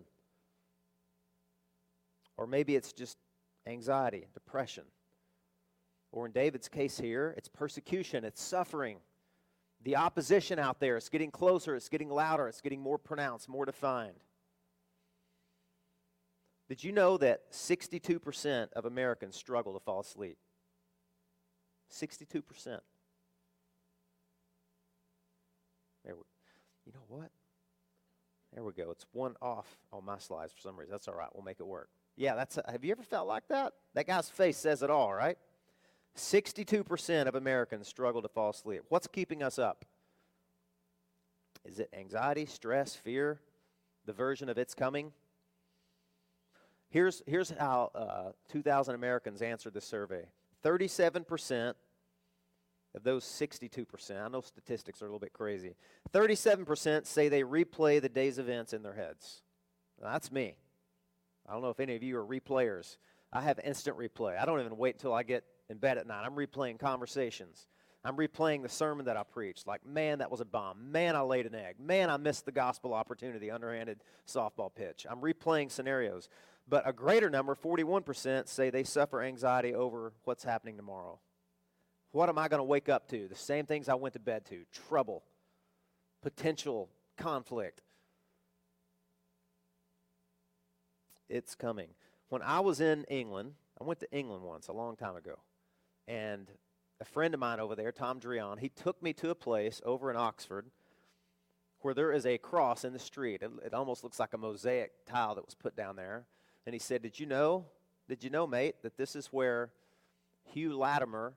Or 2.37 2.47
maybe 2.47 2.75
it's 2.75 2.93
just 2.93 3.17
anxiety, 3.67 4.27
depression. 4.33 4.85
Or 6.11 6.25
in 6.25 6.31
David's 6.31 6.69
case 6.69 6.97
here, 6.97 7.33
it's 7.37 7.49
persecution, 7.49 8.23
it's 8.23 8.41
suffering. 8.41 8.97
The 9.83 9.97
opposition 9.97 10.59
out 10.59 10.79
there, 10.79 10.95
it's 10.95 11.09
getting 11.09 11.31
closer, 11.31 11.75
it's 11.75 11.89
getting 11.89 12.09
louder, 12.09 12.47
it's 12.47 12.61
getting 12.61 12.79
more 12.79 12.97
pronounced, 12.97 13.49
more 13.49 13.65
defined. 13.65 14.15
Did 16.69 16.83
you 16.83 16.93
know 16.93 17.17
that 17.17 17.51
62% 17.51 18.71
of 18.73 18.85
Americans 18.85 19.35
struggle 19.35 19.73
to 19.73 19.79
fall 19.79 19.99
asleep? 19.99 20.37
62%. 21.93 22.79
There 26.03 26.15
we, 26.15 26.21
you 26.85 26.93
know 26.93 27.05
what? 27.07 27.29
There 28.53 28.63
we 28.63 28.73
go. 28.73 28.91
It's 28.91 29.05
one 29.13 29.35
off 29.41 29.67
on 29.91 30.05
my 30.05 30.17
slides 30.17 30.53
for 30.53 30.59
some 30.59 30.77
reason. 30.77 30.91
That's 30.91 31.07
all 31.07 31.15
right. 31.15 31.29
We'll 31.33 31.43
make 31.43 31.59
it 31.59 31.65
work. 31.65 31.89
Yeah, 32.15 32.35
that's. 32.35 32.57
A, 32.57 32.71
have 32.71 32.83
you 32.83 32.91
ever 32.91 33.01
felt 33.01 33.27
like 33.27 33.47
that? 33.47 33.73
That 33.95 34.05
guy's 34.05 34.29
face 34.29 34.57
says 34.57 34.83
it 34.83 34.91
all, 34.91 35.13
right? 35.13 35.37
62% 36.15 37.25
of 37.27 37.33
Americans 37.33 37.87
struggle 37.87 38.21
to 38.21 38.27
fall 38.27 38.51
asleep. 38.51 38.83
What's 38.89 39.07
keeping 39.07 39.41
us 39.41 39.57
up? 39.57 39.85
Is 41.65 41.79
it 41.79 41.89
anxiety, 41.97 42.45
stress, 42.45 42.95
fear, 42.95 43.39
the 44.05 44.13
version 44.13 44.49
of 44.49 44.57
it's 44.57 44.75
coming? 44.75 45.11
Here's, 46.89 47.23
here's 47.25 47.49
how 47.49 47.89
uh, 47.95 48.31
2,000 48.51 48.93
Americans 48.93 49.41
answered 49.41 49.73
this 49.73 49.85
survey 49.85 50.25
37% 50.63 51.73
of 52.95 53.03
those 53.03 53.23
62%, 53.25 54.23
I 54.23 54.27
know 54.29 54.41
statistics 54.41 55.01
are 55.01 55.05
a 55.05 55.07
little 55.07 55.19
bit 55.19 55.33
crazy, 55.33 55.75
37% 56.13 57.05
say 57.05 57.29
they 57.29 57.41
replay 57.41 58.01
the 58.01 58.09
day's 58.09 58.39
events 58.39 58.73
in 58.73 58.83
their 58.83 58.93
heads. 58.93 59.41
Now, 60.01 60.11
that's 60.11 60.31
me. 60.31 60.55
I 61.47 61.53
don't 61.53 61.61
know 61.61 61.69
if 61.69 61.79
any 61.79 61.95
of 61.95 62.03
you 62.03 62.17
are 62.17 62.25
replayers. 62.25 62.97
I 63.31 63.41
have 63.41 63.59
instant 63.63 63.97
replay. 63.97 64.39
I 64.39 64.45
don't 64.45 64.59
even 64.59 64.77
wait 64.77 64.95
until 64.95 65.13
I 65.13 65.23
get 65.23 65.43
in 65.69 65.77
bed 65.77 65.97
at 65.97 66.07
night. 66.07 66.23
I'm 66.23 66.35
replaying 66.35 66.79
conversations. 66.79 67.67
I'm 68.05 68.17
replaying 68.17 68.63
the 68.63 68.69
sermon 68.69 69.05
that 69.05 69.15
I 69.15 69.23
preached. 69.23 69.65
Like, 69.65 69.85
man, 69.85 70.19
that 70.19 70.29
was 70.29 70.41
a 70.41 70.45
bomb. 70.45 70.91
Man, 70.91 71.15
I 71.15 71.21
laid 71.21 71.45
an 71.45 71.55
egg. 71.55 71.79
Man, 71.79 72.09
I 72.09 72.17
missed 72.17 72.45
the 72.45 72.51
gospel 72.51 72.93
opportunity, 72.93 73.49
underhanded 73.49 74.03
softball 74.27 74.73
pitch. 74.73 75.05
I'm 75.09 75.21
replaying 75.21 75.71
scenarios. 75.71 76.27
But 76.67 76.87
a 76.87 76.93
greater 76.93 77.29
number, 77.29 77.55
41%, 77.55 78.47
say 78.47 78.69
they 78.69 78.83
suffer 78.83 79.21
anxiety 79.21 79.73
over 79.73 80.13
what's 80.25 80.43
happening 80.43 80.77
tomorrow. 80.77 81.19
What 82.13 82.29
am 82.29 82.37
I 82.37 82.47
going 82.47 82.59
to 82.59 82.63
wake 82.63 82.89
up 82.89 83.09
to? 83.09 83.27
The 83.27 83.35
same 83.35 83.65
things 83.65 83.89
I 83.89 83.95
went 83.95 84.13
to 84.13 84.19
bed 84.19 84.45
to 84.45 84.65
trouble, 84.87 85.23
potential 86.21 86.87
conflict. 87.17 87.81
It's 91.27 91.55
coming. 91.55 91.87
When 92.29 92.43
I 92.43 92.59
was 92.59 92.79
in 92.79 93.03
England, 93.05 93.53
I 93.81 93.83
went 93.83 93.99
to 94.01 94.11
England 94.11 94.43
once 94.43 94.67
a 94.67 94.73
long 94.73 94.95
time 94.95 95.15
ago. 95.15 95.39
And 96.07 96.47
a 97.01 97.05
friend 97.05 97.33
of 97.33 97.39
mine 97.39 97.59
over 97.59 97.75
there, 97.75 97.91
Tom 97.91 98.19
Drion, 98.19 98.59
he 98.59 98.69
took 98.69 99.01
me 99.01 99.13
to 99.13 99.31
a 99.31 99.35
place 99.35 99.81
over 99.83 100.11
in 100.11 100.15
Oxford 100.15 100.67
where 101.81 101.95
there 101.95 102.11
is 102.11 102.27
a 102.27 102.37
cross 102.37 102.85
in 102.85 102.93
the 102.93 102.99
street. 102.99 103.41
It, 103.41 103.49
it 103.65 103.73
almost 103.73 104.03
looks 104.03 104.19
like 104.19 104.35
a 104.35 104.37
mosaic 104.37 104.91
tile 105.07 105.33
that 105.33 105.45
was 105.45 105.55
put 105.55 105.75
down 105.75 105.95
there. 105.95 106.25
And 106.67 106.73
he 106.73 106.79
said, 106.79 107.01
Did 107.01 107.19
you 107.19 107.25
know, 107.25 107.65
did 108.07 108.23
you 108.23 108.29
know, 108.29 108.45
mate, 108.45 108.75
that 108.83 108.97
this 108.97 109.15
is 109.15 109.27
where 109.27 109.71
Hugh 110.43 110.77
Latimer 110.77 111.33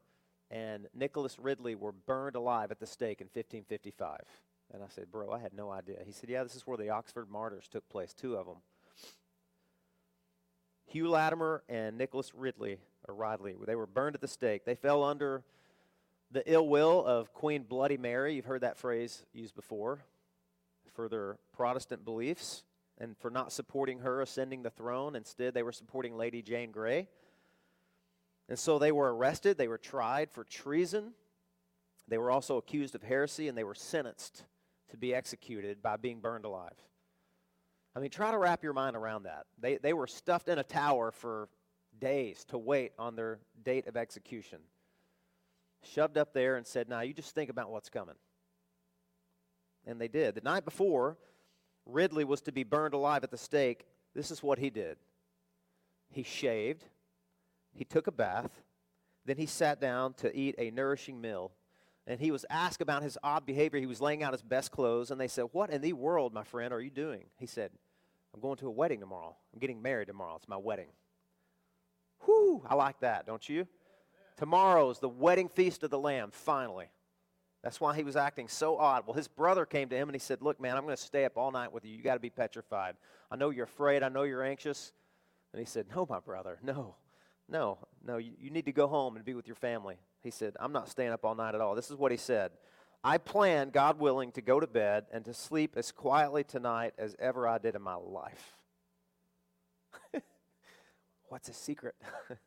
and 0.50 0.86
Nicholas 0.94 1.38
Ridley 1.38 1.74
were 1.74 1.92
burned 1.92 2.36
alive 2.36 2.70
at 2.70 2.80
the 2.80 2.86
stake 2.86 3.20
in 3.20 3.26
1555? 3.26 4.20
And 4.72 4.82
I 4.82 4.86
said, 4.88 5.10
Bro, 5.10 5.32
I 5.32 5.38
had 5.38 5.54
no 5.54 5.70
idea. 5.70 5.98
He 6.04 6.12
said, 6.12 6.28
Yeah, 6.28 6.42
this 6.42 6.56
is 6.56 6.66
where 6.66 6.76
the 6.76 6.90
Oxford 6.90 7.30
martyrs 7.30 7.68
took 7.68 7.88
place, 7.88 8.12
two 8.12 8.36
of 8.36 8.46
them. 8.46 8.56
Hugh 10.86 11.08
Latimer 11.08 11.62
and 11.68 11.98
Nicholas 11.98 12.32
Ridley, 12.34 12.78
or 13.08 13.14
Ridley, 13.14 13.54
they 13.66 13.74
were 13.74 13.86
burned 13.86 14.14
at 14.14 14.20
the 14.20 14.28
stake. 14.28 14.64
They 14.64 14.76
fell 14.76 15.02
under 15.02 15.42
the 16.30 16.42
ill 16.50 16.66
will 16.68 17.04
of 17.04 17.32
Queen 17.32 17.62
Bloody 17.62 17.96
Mary. 17.96 18.34
You've 18.34 18.44
heard 18.44 18.62
that 18.62 18.76
phrase 18.76 19.24
used 19.32 19.54
before 19.54 20.00
for 20.94 21.08
their 21.08 21.38
Protestant 21.54 22.04
beliefs 22.04 22.64
and 22.98 23.16
for 23.18 23.30
not 23.30 23.52
supporting 23.52 24.00
her 24.00 24.22
ascending 24.22 24.62
the 24.62 24.70
throne. 24.70 25.14
Instead, 25.16 25.54
they 25.54 25.62
were 25.62 25.72
supporting 25.72 26.16
Lady 26.16 26.42
Jane 26.42 26.70
Grey. 26.70 27.08
And 28.48 28.58
so 28.58 28.78
they 28.78 28.92
were 28.92 29.14
arrested, 29.14 29.58
they 29.58 29.68
were 29.68 29.78
tried 29.78 30.30
for 30.30 30.44
treason. 30.44 31.12
They 32.08 32.18
were 32.18 32.30
also 32.30 32.56
accused 32.56 32.94
of 32.94 33.02
heresy, 33.02 33.48
and 33.48 33.58
they 33.58 33.64
were 33.64 33.74
sentenced 33.74 34.44
to 34.90 34.96
be 34.96 35.12
executed 35.12 35.82
by 35.82 35.96
being 35.96 36.20
burned 36.20 36.44
alive. 36.44 36.76
I 37.96 37.98
mean, 37.98 38.10
try 38.10 38.30
to 38.30 38.38
wrap 38.38 38.62
your 38.62 38.74
mind 38.74 38.94
around 38.94 39.24
that. 39.24 39.46
They, 39.58 39.78
they 39.78 39.92
were 39.92 40.06
stuffed 40.06 40.48
in 40.48 40.58
a 40.58 40.62
tower 40.62 41.10
for 41.10 41.48
days 41.98 42.44
to 42.46 42.58
wait 42.58 42.92
on 42.98 43.16
their 43.16 43.40
date 43.64 43.88
of 43.88 43.96
execution. 43.96 44.58
Shoved 45.82 46.18
up 46.18 46.32
there 46.32 46.56
and 46.56 46.66
said, 46.66 46.88
Now 46.88 47.00
you 47.00 47.12
just 47.12 47.34
think 47.34 47.50
about 47.50 47.70
what's 47.70 47.88
coming. 47.88 48.14
And 49.86 50.00
they 50.00 50.08
did. 50.08 50.34
The 50.34 50.40
night 50.42 50.64
before, 50.64 51.16
Ridley 51.86 52.24
was 52.24 52.42
to 52.42 52.52
be 52.52 52.64
burned 52.64 52.94
alive 52.94 53.24
at 53.24 53.30
the 53.30 53.38
stake. 53.38 53.86
This 54.14 54.30
is 54.30 54.42
what 54.42 54.58
he 54.58 54.70
did 54.70 54.98
he 56.10 56.22
shaved, 56.22 56.84
he 57.76 57.84
took 57.84 58.06
a 58.06 58.12
bath, 58.12 58.50
then 59.24 59.36
he 59.36 59.46
sat 59.46 59.80
down 59.80 60.14
to 60.14 60.34
eat 60.36 60.54
a 60.58 60.70
nourishing 60.70 61.20
meal. 61.20 61.52
And 62.06 62.20
he 62.20 62.30
was 62.30 62.44
asked 62.48 62.80
about 62.80 63.02
his 63.02 63.18
odd 63.22 63.44
behavior. 63.44 63.80
He 63.80 63.86
was 63.86 64.00
laying 64.00 64.22
out 64.22 64.32
his 64.32 64.42
best 64.42 64.70
clothes, 64.70 65.10
and 65.10 65.20
they 65.20 65.26
said, 65.26 65.46
What 65.52 65.70
in 65.70 65.80
the 65.80 65.92
world, 65.92 66.32
my 66.32 66.44
friend, 66.44 66.72
are 66.72 66.80
you 66.80 66.90
doing? 66.90 67.24
He 67.36 67.46
said, 67.46 67.72
I'm 68.32 68.40
going 68.40 68.56
to 68.58 68.68
a 68.68 68.70
wedding 68.70 69.00
tomorrow. 69.00 69.34
I'm 69.52 69.58
getting 69.58 69.82
married 69.82 70.06
tomorrow. 70.06 70.36
It's 70.36 70.46
my 70.46 70.56
wedding. 70.56 70.88
Whew, 72.24 72.62
I 72.68 72.74
like 72.74 73.00
that, 73.00 73.26
don't 73.26 73.48
you? 73.48 73.66
Tomorrow 74.36 74.90
is 74.90 74.98
the 74.98 75.08
wedding 75.08 75.48
feast 75.48 75.82
of 75.82 75.90
the 75.90 75.98
Lamb, 75.98 76.30
finally. 76.30 76.90
That's 77.62 77.80
why 77.80 77.96
he 77.96 78.04
was 78.04 78.14
acting 78.14 78.46
so 78.46 78.76
odd. 78.76 79.06
Well, 79.06 79.14
his 79.14 79.26
brother 79.26 79.66
came 79.66 79.88
to 79.88 79.96
him 79.96 80.08
and 80.08 80.14
he 80.14 80.20
said, 80.20 80.42
Look, 80.42 80.60
man, 80.60 80.76
I'm 80.76 80.84
going 80.84 80.96
to 80.96 81.02
stay 81.02 81.24
up 81.24 81.36
all 81.36 81.50
night 81.50 81.72
with 81.72 81.84
you. 81.84 81.96
You 81.96 82.02
got 82.02 82.14
to 82.14 82.20
be 82.20 82.30
petrified. 82.30 82.94
I 83.30 83.36
know 83.36 83.50
you're 83.50 83.64
afraid. 83.64 84.04
I 84.04 84.08
know 84.08 84.22
you're 84.22 84.44
anxious. 84.44 84.92
And 85.52 85.58
he 85.58 85.66
said, 85.66 85.86
No, 85.94 86.06
my 86.08 86.20
brother, 86.20 86.58
no, 86.62 86.94
no, 87.48 87.78
no. 88.04 88.16
You, 88.16 88.32
you 88.40 88.50
need 88.50 88.66
to 88.66 88.72
go 88.72 88.86
home 88.86 89.16
and 89.16 89.24
be 89.24 89.34
with 89.34 89.46
your 89.46 89.56
family. 89.56 89.96
He 90.22 90.30
said, 90.30 90.54
I'm 90.58 90.72
not 90.72 90.88
staying 90.88 91.12
up 91.12 91.24
all 91.24 91.34
night 91.34 91.54
at 91.54 91.60
all. 91.60 91.74
This 91.74 91.90
is 91.90 91.96
what 91.96 92.10
he 92.10 92.18
said 92.18 92.52
I 93.04 93.18
plan, 93.18 93.70
God 93.70 93.98
willing, 94.00 94.32
to 94.32 94.42
go 94.42 94.58
to 94.58 94.66
bed 94.66 95.06
and 95.12 95.24
to 95.26 95.34
sleep 95.34 95.74
as 95.76 95.92
quietly 95.92 96.44
tonight 96.44 96.94
as 96.98 97.14
ever 97.18 97.46
I 97.46 97.58
did 97.58 97.74
in 97.76 97.82
my 97.82 97.94
life. 97.94 98.56
What's 101.28 101.46
his 101.48 101.56
secret? 101.56 101.94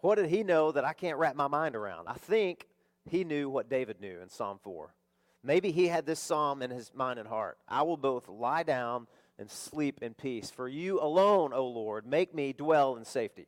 what 0.00 0.16
did 0.16 0.28
he 0.28 0.42
know 0.42 0.72
that 0.72 0.84
I 0.84 0.92
can't 0.92 1.18
wrap 1.18 1.34
my 1.36 1.48
mind 1.48 1.74
around? 1.74 2.08
I 2.08 2.14
think 2.14 2.66
he 3.08 3.24
knew 3.24 3.48
what 3.48 3.70
David 3.70 4.00
knew 4.00 4.20
in 4.20 4.28
Psalm 4.28 4.58
4. 4.62 4.94
Maybe 5.42 5.70
he 5.70 5.86
had 5.86 6.06
this 6.06 6.18
psalm 6.18 6.60
in 6.60 6.70
his 6.70 6.92
mind 6.92 7.20
and 7.20 7.28
heart. 7.28 7.56
I 7.68 7.82
will 7.82 7.96
both 7.96 8.28
lie 8.28 8.64
down 8.64 9.06
and 9.38 9.50
sleep 9.50 10.00
in 10.02 10.12
peace. 10.12 10.50
For 10.50 10.68
you 10.68 11.00
alone, 11.00 11.52
O 11.52 11.66
Lord, 11.66 12.04
make 12.04 12.34
me 12.34 12.52
dwell 12.52 12.96
in 12.96 13.04
safety. 13.04 13.46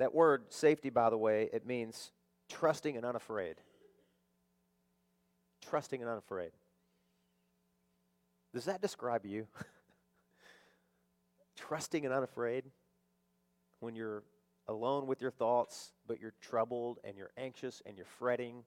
That 0.00 0.12
word, 0.12 0.46
safety, 0.48 0.90
by 0.90 1.10
the 1.10 1.18
way, 1.18 1.48
it 1.52 1.64
means 1.64 2.10
trusting 2.48 2.96
and 2.96 3.06
unafraid 3.06 3.58
trusting 5.70 6.00
and 6.00 6.10
unafraid. 6.10 6.50
Does 8.52 8.64
that 8.64 8.80
describe 8.80 9.24
you? 9.24 9.46
trusting 11.56 12.04
and 12.04 12.12
unafraid 12.12 12.64
when 13.78 13.94
you're 13.94 14.24
alone 14.66 15.06
with 15.06 15.20
your 15.20 15.30
thoughts, 15.30 15.92
but 16.06 16.20
you're 16.20 16.34
troubled 16.40 16.98
and 17.04 17.16
you're 17.16 17.30
anxious 17.36 17.82
and 17.86 17.96
you're 17.96 18.06
fretting 18.18 18.64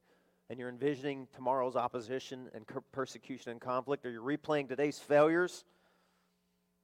and 0.50 0.60
you're 0.60 0.70
envisioning 0.70 1.28
tomorrow's 1.34 1.76
opposition 1.76 2.50
and 2.54 2.66
persecution 2.92 3.52
and 3.52 3.62
conflict, 3.62 4.06
or 4.06 4.12
you're 4.12 4.22
replaying 4.22 4.68
today's 4.68 5.00
failures 5.00 5.64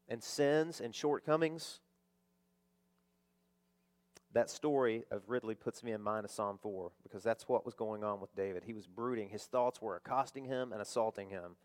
and 0.08 0.24
sins 0.24 0.82
and 0.82 0.96
shortcomings. 0.96 1.80
That 4.34 4.50
story 4.50 5.04
of 5.12 5.24
Ridley 5.28 5.56
puts 5.56 5.84
me 5.84 5.92
in 5.92 6.02
mind 6.02 6.26
of 6.26 6.32
Psalm 6.32 6.60
4 6.62 6.92
because 7.04 7.24
that's 7.24 7.48
what 7.48 7.66
was 7.66 7.74
going 7.74 8.04
on 8.04 8.22
with 8.22 8.36
David. 8.36 8.64
He 8.66 8.74
was 8.74 8.86
brooding. 8.86 9.30
His 9.30 9.46
thoughts 9.46 9.82
were 9.82 9.96
accosting 9.96 10.46
him 10.46 10.72
and 10.72 10.82
assaulting 10.82 11.30
him. 11.30 11.56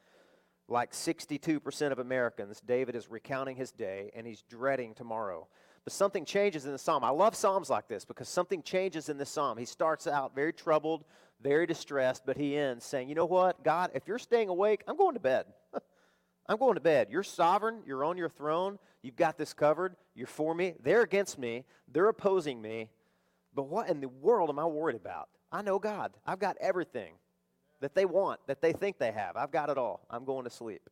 Like 0.66 0.92
62% 0.92 1.92
of 1.92 1.98
Americans, 1.98 2.62
David 2.66 2.96
is 2.96 3.10
recounting 3.10 3.56
his 3.56 3.70
day 3.70 4.10
and 4.14 4.26
he's 4.26 4.42
dreading 4.42 4.94
tomorrow. 4.94 5.46
But 5.84 5.92
something 5.92 6.24
changes 6.24 6.64
in 6.64 6.72
the 6.72 6.78
psalm. 6.78 7.04
I 7.04 7.10
love 7.10 7.34
psalms 7.34 7.68
like 7.68 7.88
this 7.88 8.06
because 8.06 8.30
something 8.30 8.62
changes 8.62 9.10
in 9.10 9.18
the 9.18 9.26
psalm. 9.26 9.58
He 9.58 9.66
starts 9.66 10.06
out 10.06 10.34
very 10.34 10.54
troubled, 10.54 11.04
very 11.42 11.66
distressed, 11.66 12.22
but 12.24 12.38
he 12.38 12.56
ends 12.56 12.86
saying, 12.86 13.10
You 13.10 13.14
know 13.14 13.26
what, 13.26 13.62
God, 13.62 13.90
if 13.94 14.08
you're 14.08 14.18
staying 14.18 14.48
awake, 14.48 14.82
I'm 14.88 14.96
going 14.96 15.14
to 15.14 15.20
bed. 15.20 15.44
I'm 16.46 16.58
going 16.58 16.74
to 16.74 16.80
bed. 16.80 17.08
You're 17.10 17.22
sovereign. 17.22 17.82
You're 17.86 18.04
on 18.04 18.18
your 18.18 18.28
throne. 18.28 18.78
You've 19.02 19.16
got 19.16 19.38
this 19.38 19.52
covered. 19.52 19.96
You're 20.14 20.26
for 20.26 20.54
me. 20.54 20.74
They're 20.82 21.02
against 21.02 21.38
me. 21.38 21.64
They're 21.90 22.08
opposing 22.08 22.60
me. 22.60 22.90
But 23.54 23.64
what 23.64 23.88
in 23.88 24.00
the 24.00 24.08
world 24.08 24.50
am 24.50 24.58
I 24.58 24.66
worried 24.66 24.96
about? 24.96 25.28
I 25.50 25.62
know 25.62 25.78
God. 25.78 26.12
I've 26.26 26.38
got 26.38 26.56
everything 26.60 27.14
that 27.80 27.94
they 27.94 28.04
want, 28.04 28.40
that 28.46 28.60
they 28.60 28.72
think 28.72 28.98
they 28.98 29.12
have. 29.12 29.36
I've 29.36 29.52
got 29.52 29.70
it 29.70 29.78
all. 29.78 30.06
I'm 30.10 30.24
going 30.24 30.44
to 30.44 30.50
sleep, 30.50 30.88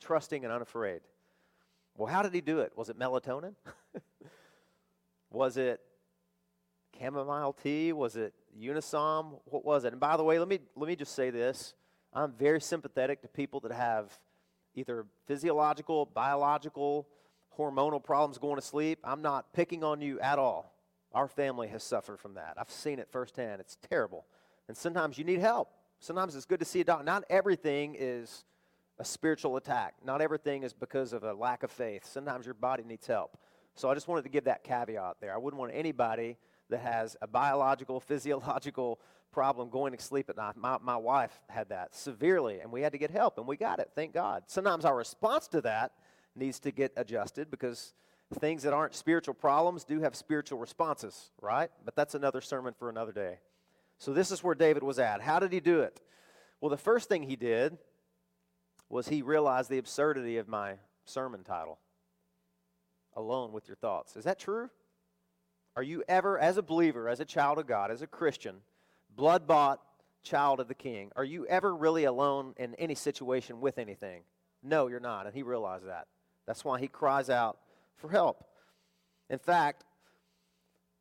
trusting 0.00 0.44
and 0.44 0.52
unafraid. 0.52 1.00
Well, 1.96 2.12
how 2.12 2.22
did 2.22 2.34
he 2.34 2.40
do 2.40 2.60
it? 2.60 2.72
Was 2.76 2.88
it 2.88 2.98
melatonin? 2.98 3.54
was 5.30 5.56
it 5.56 5.80
chamomile 6.98 7.52
tea? 7.52 7.92
Was 7.92 8.16
it 8.16 8.34
Unisom? 8.60 9.40
What 9.44 9.64
was 9.64 9.84
it? 9.84 9.92
And 9.92 10.00
by 10.00 10.16
the 10.16 10.24
way, 10.24 10.38
let 10.38 10.48
me 10.48 10.58
let 10.76 10.88
me 10.88 10.96
just 10.96 11.14
say 11.14 11.30
this. 11.30 11.74
I'm 12.12 12.32
very 12.32 12.60
sympathetic 12.60 13.22
to 13.22 13.28
people 13.28 13.60
that 13.60 13.72
have 13.72 14.18
either 14.74 15.06
physiological, 15.26 16.06
biological, 16.06 17.08
hormonal 17.58 18.02
problems 18.02 18.38
going 18.38 18.56
to 18.56 18.62
sleep. 18.62 18.98
I'm 19.04 19.22
not 19.22 19.52
picking 19.52 19.84
on 19.84 20.00
you 20.00 20.20
at 20.20 20.38
all. 20.38 20.72
Our 21.12 21.28
family 21.28 21.68
has 21.68 21.82
suffered 21.82 22.18
from 22.18 22.34
that. 22.34 22.54
I've 22.58 22.70
seen 22.70 22.98
it 22.98 23.08
firsthand. 23.10 23.60
It's 23.60 23.76
terrible. 23.88 24.26
And 24.68 24.76
sometimes 24.76 25.16
you 25.18 25.24
need 25.24 25.40
help. 25.40 25.70
Sometimes 26.00 26.34
it's 26.34 26.46
good 26.46 26.58
to 26.58 26.64
see 26.64 26.80
a 26.80 26.84
doctor. 26.84 27.04
Not 27.04 27.24
everything 27.30 27.96
is 27.98 28.44
a 28.98 29.04
spiritual 29.04 29.56
attack. 29.56 29.94
Not 30.04 30.20
everything 30.20 30.62
is 30.62 30.72
because 30.72 31.12
of 31.12 31.22
a 31.22 31.32
lack 31.32 31.62
of 31.62 31.70
faith. 31.70 32.04
Sometimes 32.04 32.44
your 32.44 32.54
body 32.54 32.82
needs 32.84 33.06
help. 33.06 33.38
So 33.74 33.90
I 33.90 33.94
just 33.94 34.08
wanted 34.08 34.22
to 34.22 34.28
give 34.28 34.44
that 34.44 34.64
caveat 34.64 35.16
there. 35.20 35.34
I 35.34 35.36
wouldn't 35.36 35.58
want 35.58 35.72
anybody 35.74 36.36
that 36.70 36.80
has 36.80 37.16
a 37.22 37.26
biological, 37.26 38.00
physiological 38.00 39.00
problem 39.34 39.68
going 39.68 39.92
to 39.92 40.00
sleep 40.02 40.30
at 40.30 40.36
night. 40.36 40.56
My, 40.56 40.78
my 40.80 40.96
wife 40.96 41.32
had 41.48 41.68
that 41.70 41.92
severely, 41.92 42.60
and 42.60 42.70
we 42.70 42.82
had 42.82 42.92
to 42.92 42.98
get 42.98 43.10
help, 43.10 43.36
and 43.36 43.46
we 43.48 43.56
got 43.56 43.80
it, 43.80 43.90
thank 43.96 44.14
God. 44.14 44.44
Sometimes 44.46 44.84
our 44.84 44.96
response 44.96 45.48
to 45.48 45.60
that 45.62 45.90
needs 46.36 46.60
to 46.60 46.70
get 46.70 46.92
adjusted 46.96 47.50
because 47.50 47.94
things 48.38 48.62
that 48.62 48.72
aren't 48.72 48.94
spiritual 48.94 49.34
problems 49.34 49.82
do 49.84 50.00
have 50.00 50.14
spiritual 50.14 50.58
responses, 50.58 51.30
right? 51.42 51.68
But 51.84 51.96
that's 51.96 52.14
another 52.14 52.40
sermon 52.40 52.74
for 52.78 52.88
another 52.88 53.10
day. 53.10 53.40
So 53.98 54.12
this 54.12 54.30
is 54.30 54.42
where 54.42 54.54
David 54.54 54.84
was 54.84 55.00
at. 55.00 55.20
How 55.20 55.40
did 55.40 55.52
he 55.52 55.60
do 55.60 55.80
it? 55.80 56.00
Well, 56.60 56.70
the 56.70 56.76
first 56.76 57.08
thing 57.08 57.24
he 57.24 57.36
did 57.36 57.76
was 58.88 59.08
he 59.08 59.22
realized 59.22 59.68
the 59.68 59.78
absurdity 59.78 60.38
of 60.38 60.46
my 60.46 60.74
sermon 61.04 61.42
title 61.42 61.78
Alone 63.16 63.52
with 63.52 63.66
Your 63.66 63.76
Thoughts. 63.76 64.16
Is 64.16 64.24
that 64.24 64.38
true? 64.38 64.70
Are 65.76 65.82
you 65.82 66.04
ever, 66.08 66.38
as 66.38 66.56
a 66.56 66.62
believer, 66.62 67.08
as 67.08 67.18
a 67.18 67.24
child 67.24 67.58
of 67.58 67.66
God, 67.66 67.90
as 67.90 68.00
a 68.00 68.06
Christian, 68.06 68.58
blood 69.16 69.46
bought 69.46 69.80
child 70.22 70.60
of 70.60 70.68
the 70.68 70.74
king, 70.74 71.10
are 71.16 71.24
you 71.24 71.46
ever 71.46 71.74
really 71.74 72.04
alone 72.04 72.54
in 72.56 72.74
any 72.76 72.94
situation 72.94 73.60
with 73.60 73.78
anything? 73.78 74.22
No, 74.62 74.86
you're 74.86 75.00
not. 75.00 75.26
And 75.26 75.34
he 75.34 75.42
realized 75.42 75.86
that. 75.86 76.06
That's 76.46 76.64
why 76.64 76.80
he 76.80 76.88
cries 76.88 77.30
out 77.30 77.58
for 77.96 78.10
help. 78.10 78.44
In 79.30 79.38
fact, 79.38 79.84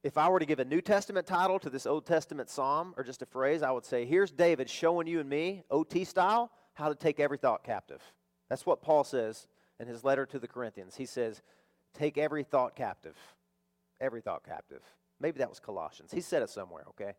if 0.03 0.17
I 0.17 0.27
were 0.27 0.39
to 0.39 0.45
give 0.45 0.59
a 0.59 0.65
New 0.65 0.81
Testament 0.81 1.25
title 1.25 1.59
to 1.59 1.69
this 1.69 1.85
Old 1.85 2.05
Testament 2.05 2.49
psalm 2.49 2.93
or 2.97 3.03
just 3.03 3.21
a 3.21 3.25
phrase, 3.25 3.63
I 3.63 3.71
would 3.71 3.85
say, 3.85 4.05
Here's 4.05 4.31
David 4.31 4.69
showing 4.69 5.07
you 5.07 5.19
and 5.21 5.29
me, 5.29 5.63
OT 5.71 6.03
style, 6.03 6.51
how 6.73 6.89
to 6.89 6.95
take 6.95 7.19
every 7.19 7.37
thought 7.37 7.63
captive. 7.63 8.01
That's 8.49 8.65
what 8.65 8.81
Paul 8.81 9.05
says 9.05 9.47
in 9.79 9.87
his 9.87 10.03
letter 10.03 10.25
to 10.25 10.39
the 10.39 10.47
Corinthians. 10.47 10.95
He 10.95 11.05
says, 11.05 11.41
Take 11.93 12.17
every 12.17 12.43
thought 12.43 12.75
captive. 12.75 13.15
Every 14.01 14.21
thought 14.21 14.43
captive. 14.43 14.81
Maybe 15.19 15.39
that 15.39 15.49
was 15.49 15.59
Colossians. 15.59 16.11
He 16.11 16.21
said 16.21 16.41
it 16.41 16.49
somewhere, 16.49 16.83
okay? 16.89 17.13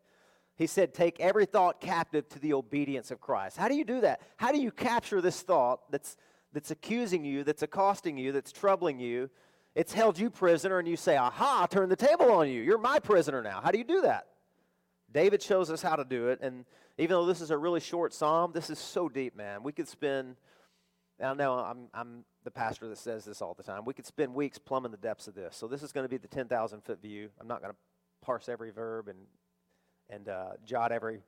He 0.55 0.67
said, 0.67 0.93
Take 0.93 1.19
every 1.19 1.45
thought 1.45 1.81
captive 1.81 2.27
to 2.29 2.39
the 2.39 2.53
obedience 2.53 3.11
of 3.11 3.19
Christ. 3.19 3.57
How 3.57 3.67
do 3.67 3.75
you 3.75 3.83
do 3.83 4.01
that? 4.01 4.21
How 4.37 4.51
do 4.51 4.59
you 4.59 4.71
capture 4.71 5.21
this 5.21 5.41
thought 5.41 5.91
that's, 5.91 6.15
that's 6.53 6.71
accusing 6.71 7.25
you, 7.25 7.43
that's 7.43 7.63
accosting 7.63 8.17
you, 8.17 8.31
that's 8.31 8.51
troubling 8.51 8.99
you? 8.99 9.29
It's 9.75 9.91
held 9.91 10.17
you 10.17 10.29
prisoner, 10.29 10.79
and 10.79 10.87
you 10.87 10.95
say, 10.95 11.17
Aha, 11.17 11.67
turn 11.69 11.89
the 11.89 11.97
table 11.97 12.31
on 12.31 12.47
you. 12.47 12.61
You're 12.61 12.77
my 12.77 12.99
prisoner 12.99 13.41
now. 13.41 13.59
How 13.61 13.71
do 13.71 13.77
you 13.77 13.83
do 13.83 14.01
that? 14.01 14.27
David 15.11 15.41
shows 15.41 15.69
us 15.69 15.81
how 15.81 15.95
to 15.97 16.05
do 16.05 16.29
it. 16.29 16.39
And 16.41 16.65
even 16.97 17.15
though 17.15 17.25
this 17.25 17.41
is 17.41 17.51
a 17.51 17.57
really 17.57 17.81
short 17.81 18.13
psalm, 18.13 18.51
this 18.53 18.69
is 18.69 18.79
so 18.79 19.09
deep, 19.09 19.35
man. 19.35 19.63
We 19.63 19.73
could 19.73 19.87
spend, 19.87 20.37
I 21.21 21.33
know 21.33 21.53
I'm, 21.53 21.87
I'm 21.93 22.23
the 22.45 22.51
pastor 22.51 22.87
that 22.87 22.97
says 22.97 23.25
this 23.25 23.41
all 23.41 23.53
the 23.53 23.63
time, 23.63 23.83
we 23.85 23.93
could 23.93 24.05
spend 24.05 24.33
weeks 24.33 24.57
plumbing 24.57 24.91
the 24.91 24.97
depths 24.97 25.27
of 25.27 25.35
this. 25.35 25.57
So 25.57 25.67
this 25.67 25.83
is 25.83 25.91
going 25.91 26.05
to 26.05 26.09
be 26.09 26.17
the 26.17 26.27
10,000 26.27 26.83
foot 26.83 27.01
view. 27.01 27.29
I'm 27.39 27.47
not 27.47 27.61
going 27.61 27.73
to 27.73 27.77
parse 28.21 28.47
every 28.47 28.71
verb 28.71 29.09
and 29.09 29.17
and 30.09 30.29
uh, 30.29 30.51
jot 30.65 30.91
every 30.91 31.19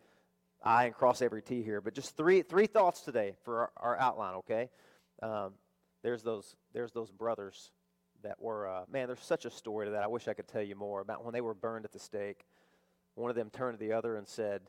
I 0.64 0.86
and 0.86 0.94
cross 0.94 1.22
every 1.22 1.42
T 1.42 1.62
here. 1.62 1.82
But 1.82 1.94
just 1.94 2.18
three 2.18 2.42
three 2.42 2.68
thoughts 2.68 3.02
today 3.02 3.36
for 3.44 3.60
our, 3.60 3.72
our 3.78 4.00
outline. 4.00 4.36
Okay, 4.36 4.70
um, 5.22 5.54
there's 6.04 6.24
those 6.24 6.56
there's 6.74 6.92
those 6.92 7.12
brothers 7.12 7.72
that 8.24 8.42
were 8.42 8.68
uh, 8.68 8.84
man. 8.92 9.08
There's 9.08 9.24
such 9.24 9.46
a 9.46 9.52
story 9.52 9.86
to 9.88 9.92
that. 9.92 10.04
I 10.04 10.08
wish 10.08 10.28
I 10.28 10.34
could 10.34 10.48
tell 10.48 10.64
you 10.64 10.76
more 10.76 11.02
about 11.02 11.24
when 11.24 11.34
they 11.34 11.42
were 11.42 11.54
burned 11.54 11.86
at 11.86 11.92
the 11.92 12.00
stake. 12.00 12.46
One 13.16 13.30
of 13.30 13.36
them 13.36 13.50
turned 13.50 13.80
to 13.80 13.86
the 13.86 13.94
other 13.94 14.18
and 14.18 14.28
said. 14.28 14.62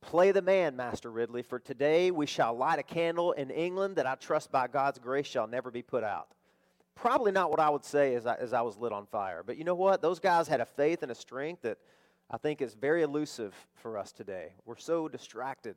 Play 0.00 0.32
the 0.32 0.42
man, 0.42 0.74
Master 0.74 1.12
Ridley, 1.12 1.42
for 1.42 1.60
today 1.60 2.10
we 2.10 2.26
shall 2.26 2.56
light 2.56 2.80
a 2.80 2.82
candle 2.82 3.30
in 3.30 3.50
England 3.50 3.94
that 3.94 4.06
I 4.06 4.16
trust 4.16 4.50
by 4.50 4.66
God's 4.66 4.98
grace 4.98 5.28
shall 5.28 5.46
never 5.46 5.70
be 5.70 5.80
put 5.80 6.02
out. 6.02 6.26
Probably 6.96 7.30
not 7.30 7.50
what 7.50 7.60
I 7.60 7.70
would 7.70 7.84
say 7.84 8.16
as 8.16 8.26
I, 8.26 8.34
as 8.34 8.52
I 8.52 8.62
was 8.62 8.76
lit 8.76 8.92
on 8.92 9.06
fire. 9.06 9.44
But 9.46 9.58
you 9.58 9.64
know 9.64 9.76
what? 9.76 10.02
Those 10.02 10.18
guys 10.18 10.48
had 10.48 10.60
a 10.60 10.66
faith 10.66 11.04
and 11.04 11.12
a 11.12 11.14
strength 11.14 11.62
that 11.62 11.78
I 12.34 12.38
think 12.38 12.62
is 12.62 12.72
very 12.72 13.02
elusive 13.02 13.54
for 13.74 13.98
us 13.98 14.10
today. 14.10 14.54
We're 14.64 14.78
so 14.78 15.06
distracted. 15.06 15.76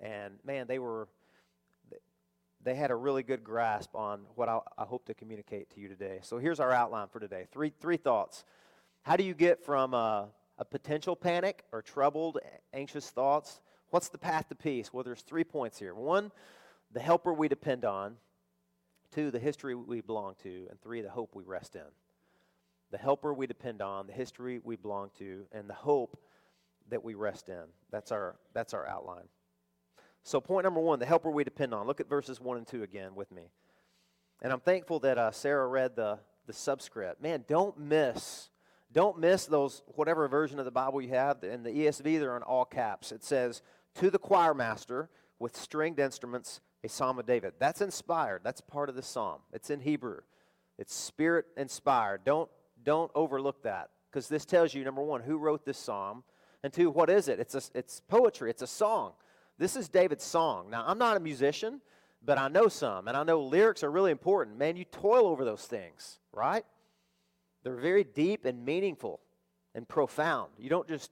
And 0.00 0.34
man, 0.44 0.66
they 0.66 0.80
were, 0.80 1.06
they 2.64 2.74
had 2.74 2.90
a 2.90 2.96
really 2.96 3.22
good 3.22 3.44
grasp 3.44 3.94
on 3.94 4.22
what 4.34 4.48
I, 4.48 4.58
I 4.76 4.82
hope 4.84 5.04
to 5.06 5.14
communicate 5.14 5.70
to 5.70 5.80
you 5.80 5.86
today. 5.86 6.18
So 6.22 6.38
here's 6.38 6.58
our 6.58 6.72
outline 6.72 7.06
for 7.06 7.20
today 7.20 7.46
three, 7.52 7.72
three 7.80 7.96
thoughts. 7.96 8.44
How 9.02 9.16
do 9.16 9.22
you 9.22 9.32
get 9.32 9.64
from 9.64 9.94
a, 9.94 10.26
a 10.58 10.64
potential 10.64 11.14
panic 11.14 11.62
or 11.70 11.82
troubled, 11.82 12.38
anxious 12.74 13.08
thoughts? 13.10 13.60
What's 13.90 14.08
the 14.08 14.18
path 14.18 14.48
to 14.48 14.56
peace? 14.56 14.92
Well, 14.92 15.04
there's 15.04 15.22
three 15.22 15.44
points 15.44 15.78
here. 15.78 15.94
One, 15.94 16.32
the 16.92 17.00
helper 17.00 17.32
we 17.32 17.46
depend 17.46 17.84
on. 17.84 18.16
Two, 19.14 19.30
the 19.30 19.38
history 19.38 19.76
we 19.76 20.00
belong 20.00 20.34
to. 20.42 20.66
And 20.68 20.80
three, 20.80 21.00
the 21.00 21.10
hope 21.10 21.36
we 21.36 21.44
rest 21.44 21.76
in 21.76 21.82
the 22.92 22.98
helper 22.98 23.34
we 23.34 23.46
depend 23.46 23.82
on, 23.82 24.06
the 24.06 24.12
history 24.12 24.60
we 24.62 24.76
belong 24.76 25.10
to, 25.18 25.46
and 25.50 25.68
the 25.68 25.74
hope 25.74 26.20
that 26.90 27.02
we 27.02 27.14
rest 27.14 27.48
in. 27.48 27.64
That's 27.90 28.12
our, 28.12 28.36
that's 28.52 28.74
our 28.74 28.86
outline. 28.86 29.24
So, 30.22 30.40
point 30.40 30.64
number 30.64 30.78
one, 30.78 30.98
the 31.00 31.06
helper 31.06 31.30
we 31.30 31.42
depend 31.42 31.74
on. 31.74 31.86
Look 31.86 32.00
at 32.00 32.08
verses 32.08 32.40
one 32.40 32.58
and 32.58 32.66
two 32.66 32.82
again 32.82 33.14
with 33.16 33.32
me. 33.32 33.42
And 34.42 34.52
I'm 34.52 34.60
thankful 34.60 35.00
that 35.00 35.18
uh, 35.18 35.32
Sarah 35.32 35.66
read 35.66 35.96
the, 35.96 36.18
the 36.46 36.52
subscript. 36.52 37.20
Man, 37.20 37.44
don't 37.48 37.78
miss, 37.78 38.50
don't 38.92 39.18
miss 39.18 39.46
those, 39.46 39.82
whatever 39.86 40.28
version 40.28 40.58
of 40.58 40.64
the 40.64 40.70
Bible 40.70 41.00
you 41.00 41.08
have. 41.08 41.42
In 41.42 41.62
the 41.62 41.70
ESV, 41.70 42.20
they're 42.20 42.36
in 42.36 42.42
all 42.42 42.64
caps. 42.64 43.10
It 43.10 43.24
says, 43.24 43.62
To 43.96 44.10
the 44.10 44.18
choir 44.18 44.52
master 44.52 45.08
with 45.38 45.56
stringed 45.56 45.98
instruments, 45.98 46.60
a 46.84 46.88
psalm 46.88 47.18
of 47.18 47.26
David. 47.26 47.54
That's 47.58 47.80
inspired. 47.80 48.42
That's 48.44 48.60
part 48.60 48.88
of 48.90 48.94
the 48.94 49.02
psalm. 49.02 49.40
It's 49.52 49.70
in 49.70 49.80
Hebrew. 49.80 50.20
It's 50.78 50.94
spirit 50.94 51.46
inspired. 51.56 52.24
Don't 52.24 52.50
don't 52.84 53.10
overlook 53.14 53.62
that 53.62 53.90
because 54.10 54.28
this 54.28 54.44
tells 54.44 54.74
you 54.74 54.84
number 54.84 55.02
one, 55.02 55.22
who 55.22 55.38
wrote 55.38 55.64
this 55.64 55.78
psalm, 55.78 56.22
and 56.62 56.72
two, 56.72 56.90
what 56.90 57.10
is 57.10 57.28
it? 57.28 57.40
It's, 57.40 57.54
a, 57.54 57.62
it's 57.74 58.00
poetry, 58.00 58.50
it's 58.50 58.62
a 58.62 58.66
song. 58.66 59.12
This 59.58 59.76
is 59.76 59.88
David's 59.88 60.24
song. 60.24 60.70
Now, 60.70 60.84
I'm 60.86 60.98
not 60.98 61.16
a 61.16 61.20
musician, 61.20 61.80
but 62.24 62.38
I 62.38 62.48
know 62.48 62.68
some, 62.68 63.08
and 63.08 63.16
I 63.16 63.24
know 63.24 63.40
lyrics 63.42 63.82
are 63.82 63.90
really 63.90 64.10
important. 64.10 64.58
Man, 64.58 64.76
you 64.76 64.84
toil 64.84 65.26
over 65.26 65.44
those 65.44 65.64
things, 65.64 66.18
right? 66.32 66.64
They're 67.64 67.76
very 67.76 68.04
deep 68.04 68.44
and 68.44 68.64
meaningful 68.64 69.20
and 69.74 69.88
profound. 69.88 70.52
You 70.58 70.68
don't 70.68 70.88
just 70.88 71.10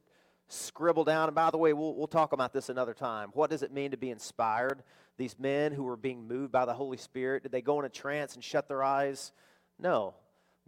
scribble 0.48 1.04
down. 1.04 1.28
And 1.28 1.34
by 1.34 1.50
the 1.50 1.58
way, 1.58 1.72
we'll, 1.72 1.94
we'll 1.94 2.06
talk 2.06 2.32
about 2.32 2.52
this 2.52 2.68
another 2.68 2.94
time. 2.94 3.30
What 3.32 3.50
does 3.50 3.62
it 3.62 3.72
mean 3.72 3.92
to 3.92 3.96
be 3.96 4.10
inspired? 4.10 4.82
These 5.16 5.38
men 5.38 5.72
who 5.72 5.84
were 5.84 5.96
being 5.96 6.26
moved 6.26 6.52
by 6.52 6.64
the 6.64 6.74
Holy 6.74 6.96
Spirit, 6.96 7.42
did 7.42 7.52
they 7.52 7.62
go 7.62 7.78
in 7.78 7.86
a 7.86 7.90
trance 7.90 8.34
and 8.34 8.42
shut 8.42 8.68
their 8.68 8.82
eyes? 8.82 9.32
No. 9.78 10.14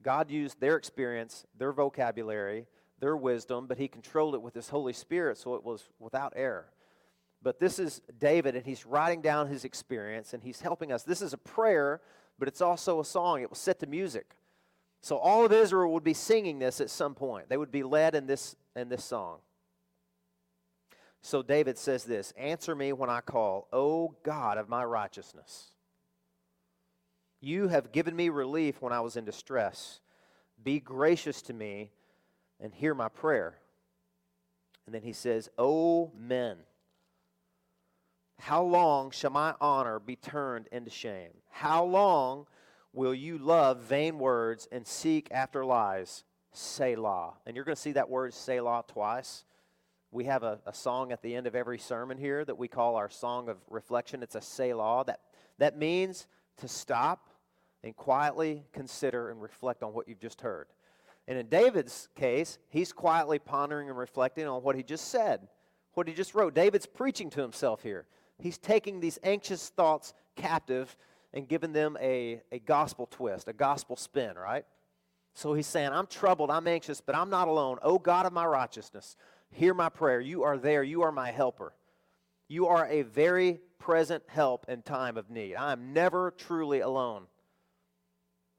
God 0.03 0.31
used 0.31 0.61
their 0.61 0.77
experience, 0.77 1.47
their 1.57 1.73
vocabulary, 1.73 2.67
their 2.99 3.17
wisdom, 3.17 3.67
but 3.67 3.79
he 3.79 3.89
controlled 3.89 4.35
it 4.35 4.43
with 4.43 4.55
his 4.55 4.69
Holy 4.69 4.93
Spirit 4.93 5.39
so 5.39 5.55
it 5.55 5.65
was 5.65 5.89
without 5.99 6.33
error. 6.37 6.73
But 7.43 7.59
this 7.59 7.79
is 7.79 8.01
David, 8.19 8.55
and 8.55 8.65
he's 8.65 8.87
writing 8.87 9.21
down 9.21 9.49
his 9.49 9.65
experience, 9.65 10.33
and 10.33 10.43
he's 10.43 10.61
helping 10.61 10.93
us. 10.93 11.03
This 11.03 11.21
is 11.21 11.33
a 11.33 11.39
prayer, 11.39 12.01
but 12.39 12.47
it's 12.47 12.61
also 12.61 13.01
a 13.01 13.05
song. 13.05 13.43
It 13.43 13.51
was 13.51 13.59
set 13.59 13.81
to 13.81 13.87
music. 13.87 14.37
So 15.01 15.17
all 15.17 15.45
of 15.45 15.53
Israel 15.53 15.93
would 15.93 16.05
be 16.05 16.15
singing 16.15 16.61
this 16.61 16.81
at 16.81 16.89
some 16.89 17.15
point. 17.17 17.49
They 17.49 17.57
would 17.57 17.73
be 17.73 17.83
led 17.83 18.15
in 18.15 18.27
this 18.27 18.55
in 18.77 18.89
this 18.89 19.05
song. 19.05 19.39
So 21.21 21.43
David 21.43 21.77
says 21.77 22.05
this, 22.05 22.33
"Answer 22.37 22.75
me 22.77 22.93
when 22.93 23.11
I 23.11 23.21
call, 23.21 23.67
O 23.73 24.15
God 24.23 24.59
of 24.59 24.69
my 24.69 24.85
righteousness. 24.85 25.73
You 27.43 27.69
have 27.69 27.93
given 27.93 28.17
me 28.17 28.31
relief 28.31 28.81
when 28.81 28.95
I 28.95 29.01
was 29.01 29.17
in 29.17 29.27
distress. 29.27 30.01
Be 30.63 30.81
gracious 30.81 31.43
to 31.43 31.53
me 31.53 31.91
and 32.59 32.73
hear 32.73 32.95
my 32.95 33.09
prayer." 33.09 33.59
And 34.87 34.95
then 34.95 35.03
he 35.03 35.13
says, 35.13 35.51
"O 35.59 36.13
men, 36.17 36.65
how 38.39 38.63
long 38.63 39.11
shall 39.11 39.31
my 39.31 39.55
honor 39.61 39.99
be 39.99 40.17
turned 40.17 40.69
into 40.73 40.91
shame? 40.91 41.33
How 41.51 41.85
long 41.85 42.47
will 42.93 43.15
you 43.15 43.39
love 43.39 43.81
vain 43.81 44.19
words 44.19 44.67
and 44.73 44.87
seek 44.87 45.29
after 45.31 45.65
lies? 45.65 46.25
Selah. 46.53 47.35
And 47.47 47.57
you're 47.57 47.65
going 47.65 47.77
to 47.77 47.81
see 47.81 47.93
that 47.93 48.11
word 48.11 48.35
Selah 48.35 48.85
twice. 48.87 49.45
We 50.11 50.25
have 50.25 50.43
a, 50.43 50.61
a 50.67 50.75
song 50.75 51.13
at 51.13 51.23
the 51.23 51.35
end 51.35 51.47
of 51.47 51.55
every 51.55 51.79
sermon 51.79 52.19
here 52.19 52.45
that 52.45 52.59
we 52.59 52.69
call 52.69 52.97
our 52.97 53.09
song 53.09 53.49
of 53.49 53.57
reflection. 53.71 54.23
It's 54.23 54.35
a 54.35 54.41
Selah. 54.41 55.05
That, 55.07 55.21
that 55.59 55.79
means 55.79 56.27
to 56.59 56.69
stop 56.69 57.29
and 57.85 57.97
quietly 57.97 58.65
consider 58.73 59.31
and 59.31 59.43
reflect 59.43 59.83
on 59.83 59.93
what 59.93 60.09
you've 60.09 60.21
just 60.21 60.41
heard. 60.41 60.69
And 61.29 61.39
in 61.39 61.49
David's 61.49 62.09
case, 62.17 62.59
he's 62.69 62.93
quietly 62.93 63.39
pondering 63.39 63.89
and 63.89 63.99
reflecting 63.99 64.47
on 64.47 64.63
what 64.63 64.77
he 64.77 64.83
just 64.83 65.09
said, 65.09 65.49
what 65.95 66.09
he 66.09 66.15
just 66.15 66.35
wrote. 66.35 66.55
David's 66.55 66.87
preaching 66.87 67.31
to 67.31 67.41
himself 67.41 67.83
here. 67.83 68.07
He's 68.39 68.59
taking 68.59 69.01
these 69.01 69.19
anxious 69.23 69.69
thoughts 69.69 70.15
captive 70.37 70.97
and 71.33 71.49
giving 71.49 71.73
them 71.73 71.97
a, 72.01 72.43
a 72.51 72.59
gospel 72.59 73.07
twist, 73.11 73.49
a 73.49 73.53
gospel 73.53 73.97
spin, 73.97 74.37
right? 74.37 74.65
So 75.35 75.55
he's 75.55 75.67
saying, 75.67 75.91
I'm 75.93 76.07
troubled, 76.07 76.51
I'm 76.51 76.67
anxious, 76.67 77.01
but 77.01 77.15
I'm 77.15 77.31
not 77.31 77.49
alone. 77.49 77.79
O 77.83 77.99
God 77.99 78.27
of 78.27 78.33
my 78.33 78.45
righteousness, 78.45 79.17
hear 79.51 79.75
my 79.75 79.89
prayer. 79.89 80.21
You 80.21 80.43
are 80.43 80.59
there, 80.59 80.83
you 80.83 81.03
are 81.03 81.13
my 81.13 81.31
helper. 81.31 81.73
You 82.49 82.67
are 82.67 82.87
a 82.87 83.03
very 83.03 83.61
present 83.79 84.25
help 84.27 84.67
in 84.69 84.83
time 84.83 85.17
of 85.17 85.31
need. 85.31 85.55
I 85.55 85.73
am 85.73 85.93
never 85.93 86.33
truly 86.33 86.81
alone. 86.81 87.27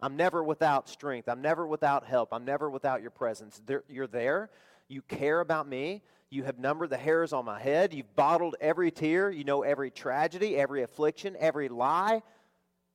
I'm 0.03 0.17
never 0.17 0.43
without 0.43 0.89
strength. 0.89 1.29
I'm 1.29 1.41
never 1.41 1.65
without 1.65 2.05
help. 2.05 2.33
I'm 2.33 2.43
never 2.43 2.69
without 2.69 3.01
your 3.01 3.09
presence. 3.09 3.61
There, 3.65 3.85
you're 3.87 4.05
there. 4.05 4.49
You 4.89 5.01
care 5.01 5.39
about 5.39 5.65
me. 5.65 6.03
You 6.29 6.43
have 6.43 6.59
numbered 6.59 6.89
the 6.89 6.97
hairs 6.97 7.31
on 7.31 7.45
my 7.45 7.57
head. 7.57 7.93
You've 7.93 8.13
bottled 8.13 8.57
every 8.59 8.91
tear. 8.91 9.31
You 9.31 9.45
know 9.45 9.63
every 9.63 9.91
tragedy, 9.91 10.57
every 10.57 10.83
affliction, 10.83 11.37
every 11.39 11.69
lie, 11.69 12.21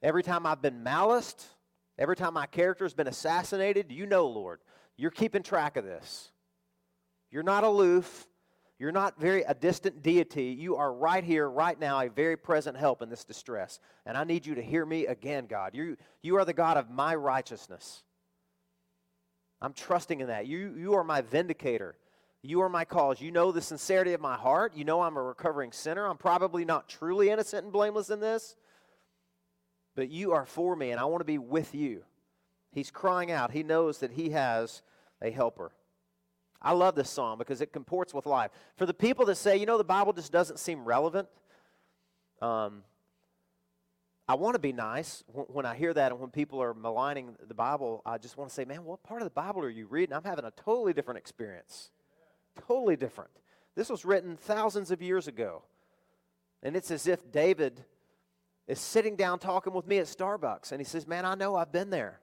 every 0.02 0.22
time 0.22 0.44
I've 0.44 0.60
been 0.60 0.82
maliced, 0.82 1.46
every 1.98 2.14
time 2.14 2.34
my 2.34 2.44
character's 2.44 2.92
been 2.92 3.08
assassinated. 3.08 3.90
You 3.90 4.04
know, 4.04 4.26
Lord. 4.26 4.60
You're 4.98 5.10
keeping 5.10 5.42
track 5.42 5.78
of 5.78 5.86
this. 5.86 6.30
You're 7.30 7.42
not 7.42 7.64
aloof. 7.64 8.26
You're 8.78 8.92
not 8.92 9.20
very 9.20 9.42
a 9.42 9.54
distant 9.54 10.02
deity. 10.02 10.56
You 10.58 10.76
are 10.76 10.92
right 10.92 11.24
here, 11.24 11.50
right 11.50 11.78
now, 11.78 12.00
a 12.00 12.08
very 12.08 12.36
present 12.36 12.76
help 12.76 13.02
in 13.02 13.08
this 13.08 13.24
distress. 13.24 13.80
And 14.06 14.16
I 14.16 14.22
need 14.22 14.46
you 14.46 14.54
to 14.54 14.62
hear 14.62 14.86
me 14.86 15.06
again, 15.06 15.46
God. 15.46 15.74
You, 15.74 15.96
you 16.22 16.36
are 16.36 16.44
the 16.44 16.52
God 16.52 16.76
of 16.76 16.88
my 16.88 17.14
righteousness. 17.16 18.04
I'm 19.60 19.72
trusting 19.72 20.20
in 20.20 20.28
that. 20.28 20.46
You, 20.46 20.76
you 20.78 20.94
are 20.94 21.02
my 21.02 21.22
vindicator. 21.22 21.96
You 22.42 22.62
are 22.62 22.68
my 22.68 22.84
cause. 22.84 23.20
You 23.20 23.32
know 23.32 23.50
the 23.50 23.60
sincerity 23.60 24.12
of 24.12 24.20
my 24.20 24.36
heart. 24.36 24.76
You 24.76 24.84
know 24.84 25.02
I'm 25.02 25.16
a 25.16 25.22
recovering 25.22 25.72
sinner. 25.72 26.06
I'm 26.06 26.16
probably 26.16 26.64
not 26.64 26.88
truly 26.88 27.30
innocent 27.30 27.64
and 27.64 27.72
blameless 27.72 28.10
in 28.10 28.20
this, 28.20 28.54
but 29.96 30.08
you 30.08 30.32
are 30.32 30.46
for 30.46 30.76
me, 30.76 30.92
and 30.92 31.00
I 31.00 31.04
want 31.06 31.20
to 31.20 31.24
be 31.24 31.38
with 31.38 31.74
you. 31.74 32.04
He's 32.70 32.92
crying 32.92 33.32
out. 33.32 33.50
He 33.50 33.64
knows 33.64 33.98
that 33.98 34.12
he 34.12 34.30
has 34.30 34.82
a 35.20 35.32
helper. 35.32 35.72
I 36.60 36.72
love 36.72 36.94
this 36.94 37.08
song 37.08 37.38
because 37.38 37.60
it 37.60 37.72
comports 37.72 38.12
with 38.12 38.26
life. 38.26 38.50
For 38.76 38.86
the 38.86 38.94
people 38.94 39.24
that 39.26 39.36
say, 39.36 39.56
you 39.56 39.66
know, 39.66 39.78
the 39.78 39.84
Bible 39.84 40.12
just 40.12 40.32
doesn't 40.32 40.58
seem 40.58 40.84
relevant, 40.84 41.28
um, 42.42 42.82
I 44.28 44.34
want 44.34 44.54
to 44.56 44.58
be 44.58 44.72
nice 44.72 45.24
when 45.32 45.64
I 45.64 45.74
hear 45.74 45.94
that, 45.94 46.12
and 46.12 46.20
when 46.20 46.30
people 46.30 46.62
are 46.62 46.74
maligning 46.74 47.36
the 47.46 47.54
Bible, 47.54 48.02
I 48.04 48.18
just 48.18 48.36
want 48.36 48.50
to 48.50 48.54
say, 48.54 48.66
man, 48.66 48.84
what 48.84 49.02
part 49.02 49.22
of 49.22 49.26
the 49.26 49.30
Bible 49.30 49.62
are 49.62 49.70
you 49.70 49.86
reading? 49.86 50.14
I'm 50.14 50.24
having 50.24 50.44
a 50.44 50.50
totally 50.50 50.92
different 50.92 51.18
experience. 51.18 51.90
Totally 52.66 52.96
different. 52.96 53.30
This 53.74 53.88
was 53.88 54.04
written 54.04 54.36
thousands 54.36 54.90
of 54.90 55.00
years 55.00 55.28
ago. 55.28 55.62
And 56.62 56.76
it's 56.76 56.90
as 56.90 57.06
if 57.06 57.30
David 57.30 57.84
is 58.66 58.80
sitting 58.80 59.16
down 59.16 59.38
talking 59.38 59.72
with 59.72 59.86
me 59.86 59.98
at 59.98 60.06
Starbucks. 60.06 60.72
And 60.72 60.80
he 60.80 60.84
says, 60.84 61.06
Man, 61.06 61.24
I 61.24 61.34
know 61.34 61.56
I've 61.56 61.72
been 61.72 61.90
there. 61.90 62.20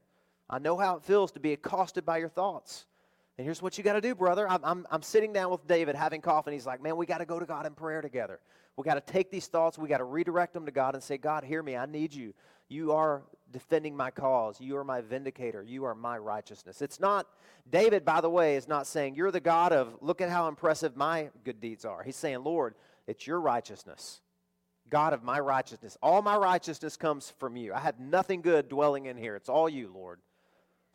I 0.50 0.60
know 0.60 0.78
how 0.78 0.98
it 0.98 1.04
feels 1.04 1.32
to 1.32 1.40
be 1.40 1.54
accosted 1.54 2.06
by 2.06 2.18
your 2.18 2.30
thoughts. 2.30 2.86
And 3.38 3.44
here's 3.44 3.62
what 3.62 3.78
you 3.78 3.84
got 3.84 3.94
to 3.94 4.02
do, 4.02 4.16
brother. 4.16 4.50
I'm, 4.50 4.64
I'm, 4.64 4.88
I'm, 4.90 5.02
sitting 5.02 5.34
down 5.34 5.52
with 5.52 5.68
David 5.68 5.96
having 5.96 6.22
coffee, 6.22 6.52
and 6.52 6.54
he's 6.54 6.66
like, 6.66 6.82
Man, 6.82 6.96
we 6.96 7.06
got 7.06 7.18
to 7.18 7.26
go 7.26 7.40
to 7.40 7.46
God 7.46 7.66
in 7.66 7.74
prayer 7.74 8.02
together. 8.02 8.40
We 8.78 8.84
got 8.84 8.96
to 8.96 9.14
take 9.14 9.30
these 9.30 9.48
thoughts, 9.48 9.78
we 9.78 9.90
got 9.90 9.98
to 9.98 10.06
redirect 10.06 10.54
them 10.54 10.66
to 10.66 10.72
God 10.72 10.96
and 10.96 11.04
say, 11.04 11.18
God, 11.18 11.44
hear 11.44 11.62
me. 11.62 11.76
I 11.76 11.86
need 11.86 12.14
you. 12.14 12.34
You 12.68 12.94
are 12.94 13.24
defending 13.52 13.96
my 13.96 14.10
cause. 14.10 14.60
You 14.60 14.78
are 14.78 14.84
my 14.84 15.02
vindicator. 15.02 15.62
You 15.62 15.86
are 15.86 15.96
my 15.96 16.18
righteousness. 16.18 16.82
It's 16.82 17.00
not, 17.00 17.28
David, 17.70 18.04
by 18.04 18.22
the 18.22 18.30
way, 18.30 18.56
is 18.56 18.68
not 18.68 18.88
saying, 18.88 19.16
You're 19.16 19.32
the 19.32 19.40
God 19.40 19.74
of, 19.74 19.98
look 20.02 20.22
at 20.22 20.30
how 20.30 20.48
impressive 20.48 20.96
my 20.96 21.30
good 21.44 21.60
deeds 21.60 21.84
are. 21.84 22.04
He's 22.04 22.16
saying, 22.16 22.44
Lord, 22.44 22.76
it's 23.06 23.28
your 23.28 23.42
righteousness. 23.42 24.22
God 24.90 25.14
of 25.14 25.24
my 25.24 25.40
righteousness. 25.40 25.98
All 26.02 26.22
my 26.22 26.38
righteousness 26.38 26.96
comes 26.96 27.34
from 27.40 27.58
you. 27.58 27.74
I 27.74 27.80
have 27.80 28.00
nothing 28.00 28.42
good 28.42 28.70
dwelling 28.70 29.08
in 29.08 29.18
here. 29.18 29.36
It's 29.36 29.50
all 29.50 29.68
you, 29.68 29.92
Lord. 29.94 30.20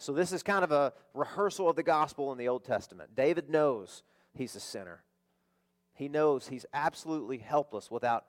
So 0.00 0.14
this 0.14 0.32
is 0.32 0.42
kind 0.42 0.64
of 0.64 0.72
a 0.72 0.94
rehearsal 1.12 1.68
of 1.68 1.76
the 1.76 1.82
gospel 1.82 2.32
in 2.32 2.38
the 2.38 2.48
Old 2.48 2.64
Testament. 2.64 3.14
David 3.14 3.50
knows 3.50 4.02
he's 4.32 4.56
a 4.56 4.60
sinner. 4.60 5.02
He 5.92 6.08
knows 6.08 6.48
he's 6.48 6.64
absolutely 6.72 7.36
helpless 7.36 7.90
without 7.90 8.24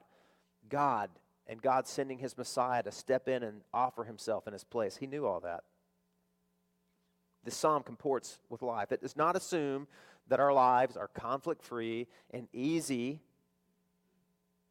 God 0.68 1.08
and 1.46 1.62
God 1.62 1.88
sending 1.88 2.18
his 2.18 2.36
Messiah 2.36 2.82
to 2.82 2.92
step 2.92 3.26
in 3.26 3.42
and 3.42 3.62
offer 3.72 4.04
himself 4.04 4.46
in 4.46 4.52
his 4.52 4.64
place. 4.64 4.98
He 4.98 5.06
knew 5.06 5.24
all 5.24 5.40
that. 5.40 5.64
This 7.42 7.56
psalm 7.56 7.82
comports 7.82 8.38
with 8.50 8.60
life. 8.60 8.92
It 8.92 9.00
does 9.00 9.16
not 9.16 9.34
assume 9.34 9.88
that 10.28 10.40
our 10.40 10.52
lives 10.52 10.98
are 10.98 11.08
conflict 11.08 11.62
free 11.62 12.06
and 12.32 12.48
easy. 12.52 13.22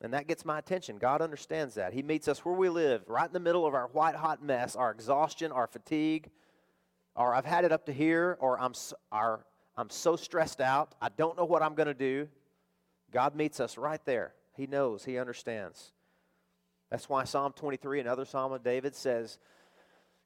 And 0.01 0.13
that 0.13 0.27
gets 0.27 0.45
my 0.45 0.59
attention. 0.59 0.99
God 0.99 1.23
understands 1.23 1.73
that. 1.75 1.93
He 1.93 2.03
meets 2.03 2.27
us 2.27 2.45
where 2.45 2.55
we 2.55 2.69
live, 2.69 3.01
right 3.07 3.27
in 3.27 3.33
the 3.33 3.39
middle 3.39 3.65
of 3.65 3.73
our 3.73 3.87
white 3.87 4.15
hot 4.15 4.43
mess, 4.43 4.75
our 4.75 4.91
exhaustion, 4.91 5.51
our 5.51 5.65
fatigue, 5.65 6.29
or 7.15 7.33
I've 7.33 7.45
had 7.45 7.65
it 7.65 7.71
up 7.71 7.85
to 7.87 7.93
here, 7.93 8.37
or 8.39 8.59
I'm, 8.59 8.73
our, 9.11 9.45
I'm 9.77 9.89
so 9.89 10.15
stressed 10.15 10.61
out, 10.61 10.95
I 11.01 11.09
don't 11.09 11.37
know 11.37 11.45
what 11.45 11.61
I'm 11.61 11.75
going 11.75 11.87
to 11.87 11.93
do. 11.93 12.27
God 13.11 13.35
meets 13.35 13.59
us 13.59 13.77
right 13.77 14.03
there. 14.05 14.33
He 14.55 14.67
knows, 14.67 15.03
He 15.03 15.17
understands. 15.17 15.91
That's 16.89 17.07
why 17.07 17.23
Psalm 17.23 17.53
23, 17.53 18.01
another 18.01 18.25
psalm 18.25 18.51
of 18.51 18.63
David, 18.63 18.95
says, 18.95 19.37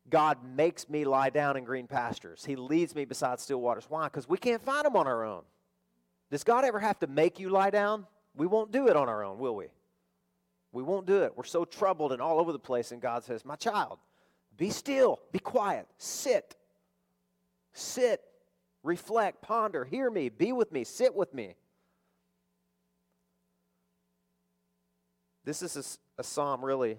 God 0.09 0.37
makes 0.55 0.89
me 0.89 1.05
lie 1.05 1.29
down 1.29 1.57
in 1.57 1.63
green 1.63 1.87
pastures. 1.87 2.43
He 2.45 2.55
leads 2.55 2.95
me 2.95 3.05
beside 3.05 3.39
still 3.39 3.61
waters. 3.61 3.85
Why? 3.87 4.05
Because 4.05 4.29
we 4.29 4.37
can't 4.37 4.61
find 4.61 4.85
them 4.85 4.95
on 4.95 5.07
our 5.07 5.23
own. 5.23 5.43
Does 6.31 6.43
God 6.43 6.65
ever 6.65 6.79
have 6.79 6.99
to 6.99 7.07
make 7.07 7.39
you 7.39 7.49
lie 7.49 7.69
down? 7.69 8.05
We 8.35 8.47
won't 8.47 8.71
do 8.71 8.87
it 8.87 8.95
on 8.95 9.09
our 9.09 9.23
own, 9.23 9.39
will 9.39 9.55
we? 9.55 9.67
We 10.71 10.83
won't 10.83 11.05
do 11.05 11.23
it. 11.23 11.33
We're 11.35 11.45
so 11.45 11.65
troubled 11.65 12.11
and 12.11 12.21
all 12.21 12.39
over 12.39 12.51
the 12.51 12.59
place, 12.59 12.91
and 12.91 13.01
God 13.01 13.23
says, 13.23 13.45
My 13.45 13.55
child, 13.55 13.99
be 14.57 14.69
still, 14.69 15.19
be 15.31 15.39
quiet, 15.39 15.87
sit. 15.97 16.55
Sit, 17.77 18.21
reflect, 18.83 19.41
ponder, 19.41 19.83
hear 19.83 20.09
me, 20.09 20.29
be 20.29 20.53
with 20.53 20.71
me, 20.71 20.85
sit 20.85 21.13
with 21.13 21.33
me. 21.33 21.55
This 25.43 25.61
is 25.61 25.99
a, 26.17 26.21
a 26.21 26.23
psalm 26.23 26.63
really 26.63 26.97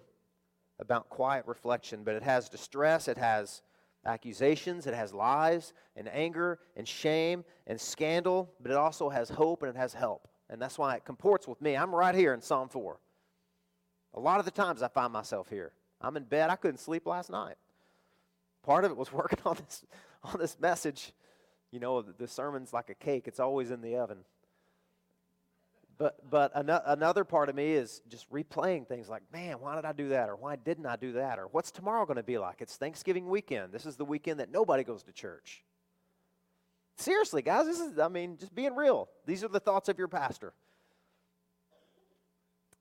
about 0.79 1.09
quiet 1.09 1.47
reflection, 1.47 2.05
but 2.05 2.15
it 2.15 2.23
has 2.23 2.51
distress, 2.51 3.09
it 3.09 3.17
has 3.17 3.63
accusations, 4.05 4.87
it 4.87 4.93
has 4.93 5.15
lies 5.15 5.73
and 5.97 6.09
anger 6.13 6.59
and 6.77 6.87
shame 6.87 7.43
and 7.67 7.81
scandal, 7.81 8.53
but 8.61 8.71
it 8.71 8.77
also 8.77 9.09
has 9.09 9.31
hope 9.31 9.63
and 9.63 9.75
it 9.75 9.79
has 9.79 9.95
help. 9.95 10.29
And 10.51 10.61
that's 10.61 10.79
why 10.79 10.95
it 10.95 11.07
comports 11.07 11.49
with 11.49 11.63
me. 11.63 11.75
I'm 11.75 11.95
right 11.95 12.15
here 12.15 12.35
in 12.35 12.43
Psalm 12.43 12.69
4. 12.69 13.01
A 14.13 14.21
lot 14.21 14.41
of 14.41 14.45
the 14.45 14.51
times 14.51 14.83
I 14.83 14.89
find 14.89 15.11
myself 15.11 15.49
here. 15.49 15.73
I'm 16.03 16.19
in 16.19 16.25
bed. 16.25 16.51
I 16.51 16.57
couldn't 16.57 16.81
sleep 16.81 17.07
last 17.07 17.31
night. 17.31 17.57
Part 18.63 18.85
of 18.85 18.91
it 18.91 18.97
was 18.99 19.11
working 19.13 19.39
on 19.47 19.57
this 19.57 19.87
on 20.33 20.41
this 20.41 20.59
message. 20.59 21.13
You 21.71 21.81
know, 21.81 22.03
the, 22.03 22.29
sermon's 22.29 22.73
like 22.73 22.91
a 22.91 22.95
cake. 22.95 23.25
It's 23.27 23.41
always 23.41 23.71
in 23.71 23.81
the 23.81 23.97
oven. 23.97 24.19
But, 25.99 26.31
but 26.31 26.53
an- 26.55 26.71
another 26.87 27.25
part 27.25 27.49
of 27.49 27.55
me 27.55 27.73
is 27.73 28.03
just 28.09 28.31
replaying 28.31 28.87
things 28.87 29.09
like, 29.09 29.23
man, 29.33 29.57
why 29.61 29.77
did 29.77 29.85
I 29.85 29.93
do 29.93 30.11
that? 30.11 30.29
Or 30.29 30.37
why 30.37 30.57
didn't 30.57 30.87
I 30.87 30.97
do 30.97 31.13
that? 31.13 31.39
Or 31.39 31.47
what's 31.47 31.71
tomorrow 31.71 32.05
going 32.05 32.19
to 32.19 32.23
be 32.23 32.39
like? 32.39 32.57
It's 32.61 32.77
Thanksgiving 32.77 33.29
weekend. 33.29 33.73
This 33.73 33.87
is 33.87 33.97
the 33.97 34.05
weekend 34.05 34.41
that 34.41 34.51
nobody 34.51 34.85
goes 34.85 35.03
to 35.05 35.13
church. 35.13 35.65
Seriously, 36.99 37.43
guys, 37.43 37.67
this 37.67 37.81
is, 37.81 37.99
I 37.99 38.09
mean, 38.09 38.37
just 38.39 38.55
being 38.55 38.75
real. 38.75 39.09
These 39.27 39.45
are 39.45 39.49
the 39.49 39.61
thoughts 39.61 39.89
of 39.89 39.99
your 39.99 40.09
pastor. 40.09 40.55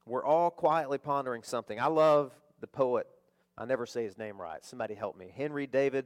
We're 0.05 0.23
all 0.23 0.51
quietly 0.51 0.97
pondering 0.97 1.43
something. 1.43 1.79
I 1.79 1.87
love 1.87 2.31
the 2.61 2.67
poet. 2.67 3.07
I 3.57 3.65
never 3.65 3.85
say 3.85 4.03
his 4.03 4.17
name 4.17 4.39
right. 4.39 4.63
Somebody 4.63 4.93
help 4.93 5.17
me. 5.17 5.33
Henry 5.35 5.67
David 5.67 6.05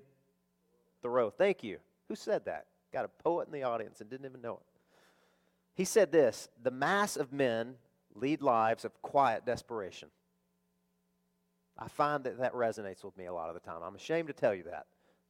Thoreau. 1.02 1.30
Thank 1.30 1.64
you. 1.64 1.80
Who 2.08 2.16
said 2.16 2.46
that? 2.46 2.66
Got 2.92 3.06
a 3.06 3.24
poet 3.24 3.48
in 3.48 3.54
the 3.54 3.64
audience 3.64 4.02
and 4.02 4.10
didn't 4.10 4.26
even 4.26 4.42
know 4.42 4.54
it. 4.54 4.66
He 5.76 5.86
said 5.86 6.12
this 6.12 6.50
The 6.62 6.72
mass 6.72 7.16
of 7.16 7.32
men 7.32 7.76
lead 8.16 8.42
lives 8.42 8.86
of 8.86 9.02
quiet 9.02 9.46
desperation. 9.46 10.10
I 11.78 11.88
find 11.88 12.26
that 12.26 12.40
that 12.40 12.54
resonates 12.54 13.04
with 13.06 13.16
me 13.18 13.26
a 13.26 13.34
lot 13.34 13.48
of 13.48 13.54
the 13.54 13.62
time. 13.62 13.82
I'm 13.84 13.96
ashamed 13.96 14.28
to 14.28 14.34
tell 14.34 14.54
you 14.54 14.64
that. 14.64 14.88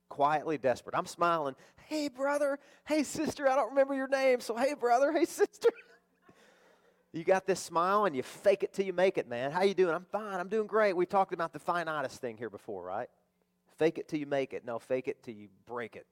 Quietly 0.10 0.58
desperate. 0.58 0.96
I'm 0.98 1.06
smiling. 1.06 1.56
Hey, 1.86 2.08
brother. 2.08 2.58
Hey, 2.88 3.04
sister. 3.04 3.48
I 3.48 3.56
don't 3.56 3.70
remember 3.70 3.94
your 3.94 4.08
name. 4.08 4.40
So, 4.40 4.56
hey, 4.56 4.74
brother. 4.74 5.14
Hey, 5.14 5.26
sister. 5.26 5.70
you 7.14 7.24
got 7.24 7.46
this 7.46 7.60
smile 7.60 8.06
and 8.06 8.16
you 8.16 8.24
fake 8.24 8.64
it 8.64 8.74
till 8.74 8.86
you 8.86 8.94
make 8.94 9.20
it, 9.20 9.30
man. 9.30 9.52
How 9.52 9.62
you 9.62 9.76
doing? 9.76 9.94
I'm 9.94 10.06
fine. 10.12 10.40
I'm 10.40 10.50
doing 10.50 10.66
great. 10.66 10.96
We 10.96 11.06
talked 11.06 11.34
about 11.34 11.54
the 11.54 11.60
fine 11.60 11.88
artist 11.88 12.20
thing 12.20 12.38
here 12.38 12.50
before, 12.50 12.84
right? 12.84 13.10
Fake 13.80 13.98
it 13.98 14.08
till 14.10 14.20
you 14.20 14.26
make 14.26 14.54
it. 14.54 14.66
No, 14.66 14.78
fake 14.78 15.08
it 15.08 15.24
till 15.24 15.34
you 15.34 15.48
break 15.66 15.96
it. 15.96 16.06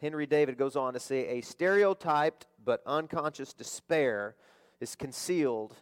Henry 0.00 0.26
David 0.26 0.56
goes 0.56 0.76
on 0.76 0.92
to 0.94 1.00
say 1.00 1.38
a 1.38 1.40
stereotyped 1.40 2.46
but 2.64 2.80
unconscious 2.86 3.52
despair 3.52 4.36
is 4.80 4.94
concealed 4.94 5.74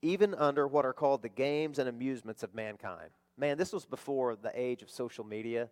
even 0.00 0.34
under 0.34 0.66
what 0.66 0.86
are 0.86 0.94
called 0.94 1.20
the 1.20 1.28
games 1.28 1.78
and 1.78 1.88
amusements 1.88 2.42
of 2.42 2.54
mankind. 2.54 3.10
Man, 3.36 3.58
this 3.58 3.72
was 3.72 3.84
before 3.84 4.34
the 4.34 4.50
age 4.54 4.80
of 4.80 4.88
social 4.88 5.24
media 5.24 5.68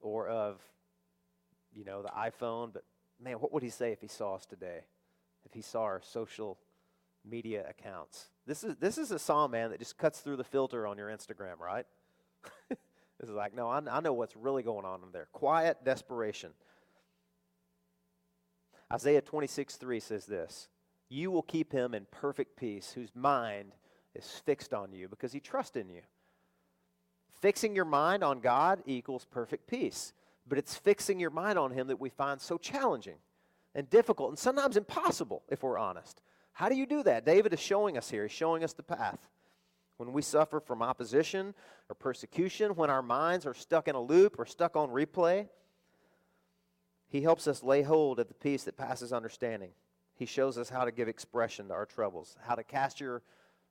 or 0.00 0.28
of, 0.28 0.58
you 1.74 1.84
know, 1.84 2.00
the 2.00 2.08
iPhone. 2.08 2.72
But 2.72 2.84
man, 3.22 3.34
what 3.34 3.52
would 3.52 3.62
he 3.62 3.70
say 3.70 3.92
if 3.92 4.00
he 4.00 4.08
saw 4.08 4.36
us 4.36 4.46
today? 4.46 4.80
If 5.44 5.52
he 5.52 5.60
saw 5.60 5.82
our 5.82 6.00
social 6.02 6.58
media 7.28 7.66
accounts? 7.68 8.28
This 8.46 8.64
is, 8.64 8.76
this 8.76 8.96
is 8.96 9.10
a 9.10 9.18
psalm, 9.18 9.50
man, 9.50 9.70
that 9.70 9.80
just 9.80 9.98
cuts 9.98 10.20
through 10.20 10.36
the 10.36 10.44
filter 10.44 10.86
on 10.86 10.96
your 10.96 11.08
Instagram, 11.08 11.58
right? 11.58 11.84
this 12.68 13.28
is 13.28 13.30
like, 13.30 13.54
no, 13.54 13.68
I, 13.68 13.80
I 13.90 14.00
know 14.00 14.12
what's 14.12 14.36
really 14.36 14.62
going 14.62 14.84
on 14.84 15.02
in 15.02 15.12
there. 15.12 15.28
Quiet 15.32 15.78
desperation. 15.84 16.50
Isaiah 18.92 19.20
26, 19.20 19.76
3 19.76 20.00
says 20.00 20.26
this 20.26 20.68
You 21.08 21.30
will 21.30 21.42
keep 21.42 21.72
him 21.72 21.94
in 21.94 22.06
perfect 22.10 22.56
peace, 22.56 22.92
whose 22.92 23.10
mind 23.14 23.72
is 24.14 24.42
fixed 24.44 24.72
on 24.72 24.92
you 24.92 25.08
because 25.08 25.32
he 25.32 25.40
trusts 25.40 25.76
in 25.76 25.88
you. 25.88 26.02
Fixing 27.40 27.76
your 27.76 27.84
mind 27.84 28.24
on 28.24 28.40
God 28.40 28.82
equals 28.86 29.26
perfect 29.26 29.66
peace, 29.66 30.12
but 30.48 30.58
it's 30.58 30.76
fixing 30.76 31.20
your 31.20 31.30
mind 31.30 31.58
on 31.58 31.70
him 31.70 31.88
that 31.88 32.00
we 32.00 32.08
find 32.08 32.40
so 32.40 32.56
challenging 32.56 33.16
and 33.74 33.90
difficult 33.90 34.30
and 34.30 34.38
sometimes 34.38 34.76
impossible 34.76 35.42
if 35.48 35.62
we're 35.62 35.78
honest. 35.78 36.22
How 36.52 36.70
do 36.70 36.74
you 36.74 36.86
do 36.86 37.02
that? 37.02 37.26
David 37.26 37.52
is 37.52 37.60
showing 37.60 37.98
us 37.98 38.08
here, 38.08 38.22
he's 38.22 38.32
showing 38.32 38.64
us 38.64 38.72
the 38.72 38.82
path. 38.82 39.18
When 39.96 40.12
we 40.12 40.22
suffer 40.22 40.60
from 40.60 40.82
opposition 40.82 41.54
or 41.88 41.94
persecution, 41.94 42.74
when 42.74 42.90
our 42.90 43.02
minds 43.02 43.46
are 43.46 43.54
stuck 43.54 43.88
in 43.88 43.94
a 43.94 44.00
loop 44.00 44.38
or 44.38 44.44
stuck 44.44 44.76
on 44.76 44.90
replay, 44.90 45.48
he 47.08 47.22
helps 47.22 47.46
us 47.46 47.62
lay 47.62 47.82
hold 47.82 48.18
of 48.18 48.28
the 48.28 48.34
peace 48.34 48.64
that 48.64 48.76
passes 48.76 49.12
understanding. 49.12 49.70
He 50.16 50.26
shows 50.26 50.58
us 50.58 50.68
how 50.68 50.84
to 50.84 50.90
give 50.90 51.08
expression 51.08 51.68
to 51.68 51.74
our 51.74 51.86
troubles, 51.86 52.36
how 52.42 52.54
to 52.54 52.64
cast 52.64 53.00
your 53.00 53.22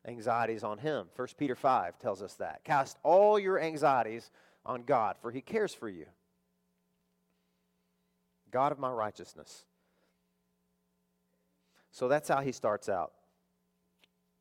anxieties 0.07 0.63
on 0.63 0.77
Him. 0.77 1.07
1 1.15 1.27
Peter 1.37 1.55
5 1.55 1.99
tells 1.99 2.21
us 2.21 2.35
that. 2.35 2.63
Cast 2.63 2.97
all 3.03 3.37
your 3.37 3.59
anxieties 3.59 4.31
on 4.65 4.83
God, 4.83 5.17
for 5.21 5.31
He 5.31 5.41
cares 5.41 5.73
for 5.73 5.89
you. 5.89 6.05
God 8.51 8.71
of 8.71 8.79
my 8.79 8.89
righteousness. 8.89 9.65
So 11.91 12.07
that's 12.07 12.29
how 12.29 12.41
He 12.41 12.51
starts 12.51 12.87
out 12.87 13.11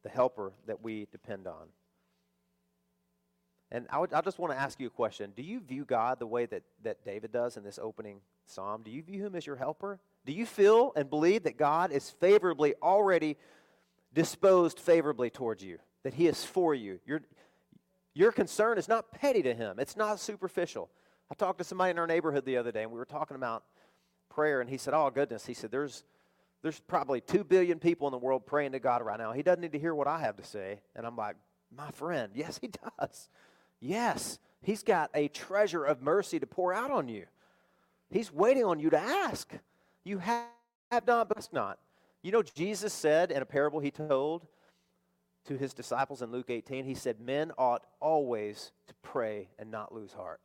the 0.04 0.10
helper 0.10 0.52
that 0.66 0.82
we 0.82 1.08
depend 1.10 1.48
on. 1.48 1.66
And 3.72 3.86
I, 3.90 3.98
would, 3.98 4.12
I 4.12 4.20
just 4.20 4.38
want 4.38 4.52
to 4.52 4.58
ask 4.58 4.78
you 4.78 4.86
a 4.86 4.90
question. 4.90 5.32
Do 5.34 5.42
you 5.42 5.58
view 5.58 5.84
God 5.84 6.20
the 6.20 6.26
way 6.26 6.46
that, 6.46 6.62
that 6.84 7.04
David 7.04 7.32
does 7.32 7.56
in 7.56 7.64
this 7.64 7.78
opening 7.82 8.20
psalm? 8.46 8.82
Do 8.84 8.90
you 8.90 9.02
view 9.02 9.24
him 9.24 9.34
as 9.34 9.46
your 9.46 9.56
helper? 9.56 9.98
Do 10.24 10.32
you 10.32 10.46
feel 10.46 10.92
and 10.94 11.10
believe 11.10 11.42
that 11.42 11.56
God 11.56 11.90
is 11.90 12.08
favorably 12.08 12.74
already 12.82 13.36
disposed 14.12 14.78
favorably 14.78 15.30
towards 15.30 15.64
you? 15.64 15.78
That 16.04 16.14
he 16.14 16.28
is 16.28 16.44
for 16.44 16.74
you? 16.74 17.00
Your, 17.04 17.22
your 18.14 18.30
concern 18.30 18.78
is 18.78 18.86
not 18.86 19.10
petty 19.10 19.42
to 19.42 19.54
him, 19.54 19.78
it's 19.80 19.96
not 19.96 20.20
superficial. 20.20 20.88
I 21.30 21.34
talked 21.34 21.58
to 21.58 21.64
somebody 21.64 21.90
in 21.90 21.98
our 21.98 22.06
neighborhood 22.06 22.44
the 22.44 22.58
other 22.58 22.70
day, 22.70 22.82
and 22.82 22.92
we 22.92 22.98
were 22.98 23.06
talking 23.06 23.36
about 23.36 23.64
prayer, 24.28 24.60
and 24.60 24.68
he 24.68 24.76
said, 24.76 24.94
Oh, 24.94 25.10
goodness. 25.10 25.46
He 25.46 25.54
said, 25.54 25.70
There's, 25.70 26.04
there's 26.64 26.80
probably 26.80 27.20
2 27.20 27.44
billion 27.44 27.78
people 27.78 28.08
in 28.08 28.12
the 28.12 28.18
world 28.18 28.44
praying 28.44 28.72
to 28.72 28.80
God 28.80 29.02
right 29.02 29.18
now. 29.18 29.30
He 29.32 29.44
doesn't 29.44 29.60
need 29.60 29.72
to 29.72 29.78
hear 29.78 29.94
what 29.94 30.08
I 30.08 30.18
have 30.18 30.36
to 30.38 30.44
say. 30.44 30.80
And 30.96 31.06
I'm 31.06 31.16
like, 31.16 31.36
My 31.70 31.92
friend, 31.92 32.32
yes, 32.34 32.58
he 32.60 32.70
does. 32.98 33.28
Yes, 33.80 34.40
He's 34.64 34.82
got 34.82 35.10
a 35.14 35.28
treasure 35.28 35.84
of 35.84 36.00
mercy 36.00 36.40
to 36.40 36.46
pour 36.46 36.72
out 36.72 36.90
on 36.90 37.08
you. 37.08 37.26
He's 38.10 38.32
waiting 38.32 38.64
on 38.64 38.80
you 38.80 38.90
to 38.90 38.98
ask. 38.98 39.52
You 40.04 40.18
have, 40.18 40.46
not, 41.06 41.28
but 41.28 41.48
not. 41.52 41.78
You 42.22 42.32
know, 42.32 42.42
Jesus 42.42 42.92
said 42.92 43.30
in 43.30 43.42
a 43.42 43.46
parable 43.46 43.80
he 43.80 43.90
told 43.90 44.46
to 45.46 45.58
his 45.58 45.74
disciples 45.74 46.22
in 46.22 46.32
Luke 46.32 46.48
18, 46.48 46.86
he 46.86 46.94
said, 46.94 47.20
Men 47.20 47.52
ought 47.58 47.84
always 48.00 48.72
to 48.86 48.94
pray 49.02 49.50
and 49.58 49.70
not 49.70 49.94
lose 49.94 50.14
heart. 50.14 50.40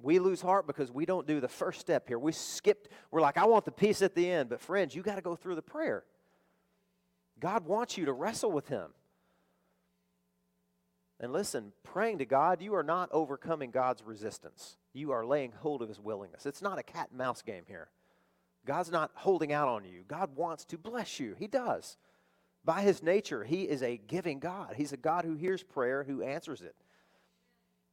We 0.00 0.18
lose 0.18 0.40
heart 0.40 0.66
because 0.66 0.90
we 0.90 1.06
don't 1.06 1.26
do 1.26 1.40
the 1.40 1.48
first 1.48 1.80
step 1.80 2.08
here. 2.08 2.18
We 2.18 2.32
skipped, 2.32 2.88
we're 3.10 3.20
like, 3.20 3.38
I 3.38 3.46
want 3.46 3.64
the 3.64 3.72
peace 3.72 4.02
at 4.02 4.14
the 4.14 4.28
end. 4.30 4.48
But, 4.48 4.60
friends, 4.60 4.94
you 4.94 5.02
got 5.02 5.16
to 5.16 5.22
go 5.22 5.36
through 5.36 5.54
the 5.54 5.62
prayer. 5.62 6.04
God 7.40 7.66
wants 7.66 7.96
you 7.96 8.04
to 8.06 8.12
wrestle 8.12 8.50
with 8.52 8.68
Him. 8.68 8.90
And 11.20 11.32
listen, 11.32 11.72
praying 11.84 12.18
to 12.18 12.24
God, 12.24 12.60
you 12.60 12.74
are 12.74 12.82
not 12.82 13.08
overcoming 13.12 13.70
God's 13.70 14.02
resistance. 14.02 14.76
You 14.92 15.12
are 15.12 15.24
laying 15.24 15.52
hold 15.52 15.80
of 15.80 15.88
His 15.88 16.00
willingness. 16.00 16.44
It's 16.44 16.62
not 16.62 16.78
a 16.78 16.82
cat 16.82 17.08
and 17.10 17.18
mouse 17.18 17.42
game 17.42 17.64
here. 17.66 17.88
God's 18.66 18.90
not 18.90 19.10
holding 19.14 19.52
out 19.52 19.68
on 19.68 19.84
you. 19.84 20.04
God 20.08 20.36
wants 20.36 20.64
to 20.66 20.78
bless 20.78 21.20
you. 21.20 21.36
He 21.38 21.46
does. 21.46 21.96
By 22.64 22.82
His 22.82 23.02
nature, 23.02 23.44
He 23.44 23.62
is 23.62 23.82
a 23.82 23.96
giving 23.96 24.38
God. 24.38 24.74
He's 24.76 24.92
a 24.92 24.96
God 24.96 25.24
who 25.24 25.34
hears 25.34 25.62
prayer, 25.62 26.04
who 26.04 26.22
answers 26.22 26.62
it. 26.62 26.74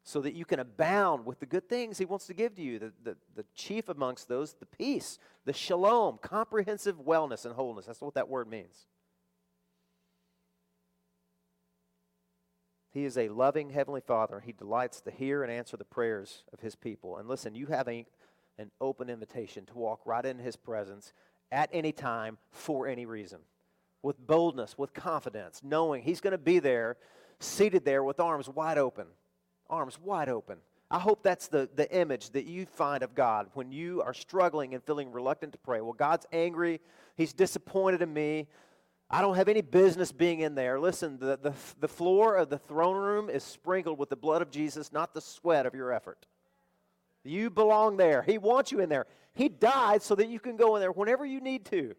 So 0.03 0.19
that 0.21 0.33
you 0.33 0.45
can 0.45 0.59
abound 0.59 1.25
with 1.25 1.39
the 1.39 1.45
good 1.45 1.69
things 1.69 1.97
He 1.97 2.05
wants 2.05 2.25
to 2.27 2.33
give 2.33 2.55
to 2.55 2.61
you. 2.61 2.79
The, 2.79 2.93
the, 3.03 3.17
the 3.35 3.45
chief 3.55 3.87
amongst 3.87 4.27
those, 4.27 4.53
the 4.53 4.65
peace, 4.65 5.19
the 5.45 5.53
shalom, 5.53 6.17
comprehensive 6.21 6.97
wellness 6.97 7.45
and 7.45 7.53
wholeness. 7.53 7.85
That's 7.85 8.01
what 8.01 8.15
that 8.15 8.27
word 8.27 8.49
means. 8.49 8.87
He 12.93 13.05
is 13.05 13.17
a 13.17 13.29
loving 13.29 13.69
Heavenly 13.69 14.01
Father. 14.01 14.41
He 14.41 14.51
delights 14.51 15.01
to 15.01 15.11
hear 15.11 15.43
and 15.43 15.51
answer 15.51 15.77
the 15.77 15.85
prayers 15.85 16.43
of 16.51 16.59
His 16.59 16.75
people. 16.75 17.17
And 17.17 17.27
listen, 17.27 17.55
you 17.55 17.67
have 17.67 17.87
a, 17.87 18.05
an 18.57 18.69
open 18.81 19.09
invitation 19.09 19.65
to 19.67 19.77
walk 19.77 20.01
right 20.05 20.25
in 20.25 20.39
His 20.39 20.55
presence 20.55 21.13
at 21.51 21.69
any 21.71 21.91
time 21.91 22.37
for 22.49 22.87
any 22.87 23.05
reason, 23.05 23.39
with 24.01 24.25
boldness, 24.25 24.77
with 24.77 24.93
confidence, 24.93 25.61
knowing 25.63 26.01
He's 26.01 26.21
going 26.21 26.31
to 26.31 26.37
be 26.37 26.59
there, 26.59 26.97
seated 27.39 27.85
there 27.85 28.03
with 28.03 28.19
arms 28.19 28.49
wide 28.49 28.77
open. 28.77 29.05
Arms 29.71 29.97
wide 29.99 30.29
open. 30.29 30.57
I 30.91 30.99
hope 30.99 31.23
that's 31.23 31.47
the, 31.47 31.69
the 31.75 31.89
image 31.95 32.31
that 32.31 32.45
you 32.45 32.65
find 32.65 33.01
of 33.01 33.15
God 33.15 33.47
when 33.53 33.71
you 33.71 34.01
are 34.01 34.13
struggling 34.13 34.73
and 34.73 34.83
feeling 34.83 35.11
reluctant 35.11 35.53
to 35.53 35.57
pray. 35.57 35.79
Well, 35.79 35.93
God's 35.93 36.25
angry. 36.33 36.81
He's 37.15 37.31
disappointed 37.31 38.01
in 38.01 38.13
me. 38.13 38.47
I 39.09 39.21
don't 39.21 39.35
have 39.35 39.47
any 39.47 39.61
business 39.61 40.11
being 40.11 40.41
in 40.41 40.53
there. 40.53 40.79
Listen, 40.79 41.17
the, 41.17 41.39
the, 41.41 41.53
the 41.79 41.87
floor 41.87 42.35
of 42.35 42.49
the 42.49 42.57
throne 42.57 42.97
room 42.97 43.29
is 43.29 43.43
sprinkled 43.43 43.97
with 43.97 44.09
the 44.09 44.15
blood 44.17 44.41
of 44.41 44.51
Jesus, 44.51 44.91
not 44.91 45.13
the 45.13 45.21
sweat 45.21 45.65
of 45.65 45.73
your 45.73 45.93
effort. 45.93 46.25
You 47.23 47.49
belong 47.49 47.97
there. 47.97 48.21
He 48.21 48.37
wants 48.37 48.71
you 48.71 48.79
in 48.79 48.89
there. 48.89 49.05
He 49.33 49.47
died 49.47 50.01
so 50.01 50.15
that 50.15 50.27
you 50.27 50.39
can 50.39 50.57
go 50.57 50.75
in 50.75 50.81
there 50.81 50.91
whenever 50.91 51.25
you 51.25 51.39
need 51.39 51.65
to. 51.65 51.95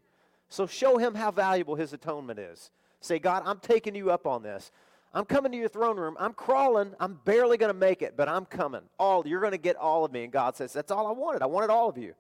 So 0.49 0.67
show 0.67 0.99
him 0.99 1.15
how 1.15 1.31
valuable 1.31 1.77
his 1.77 1.95
atonement 1.95 2.39
is. 2.39 2.71
Say, 3.01 3.19
God, 3.19 3.43
I'm 3.47 3.59
taking 3.59 3.95
you 3.95 4.11
up 4.11 4.27
on 4.27 4.43
this. 4.43 4.71
I'm 5.15 5.25
coming 5.25 5.53
to 5.53 5.59
your 5.59 5.69
throne 5.69 5.99
room. 5.99 6.17
I'm 6.19 6.33
crawling. 6.33 6.95
I'm 6.99 7.19
barely 7.25 7.59
going 7.59 7.73
to 7.73 7.79
make 7.79 8.01
it, 8.01 8.17
but 8.17 8.29
I'm 8.29 8.47
coming. 8.47 8.81
All 8.99 9.27
you're 9.27 9.41
going 9.41 9.53
to 9.53 9.59
get 9.59 9.77
all 9.77 10.05
of 10.05 10.13
me. 10.13 10.25
And 10.25 10.33
God 10.33 10.57
says, 10.57 10.73
That's 10.73 10.91
all 10.91 11.07
I 11.07 11.13
wanted. 11.13 11.43
I 11.43 11.47
wanted 11.47 11.71
all 11.71 11.89
of 11.89 11.99
you. 11.99 12.15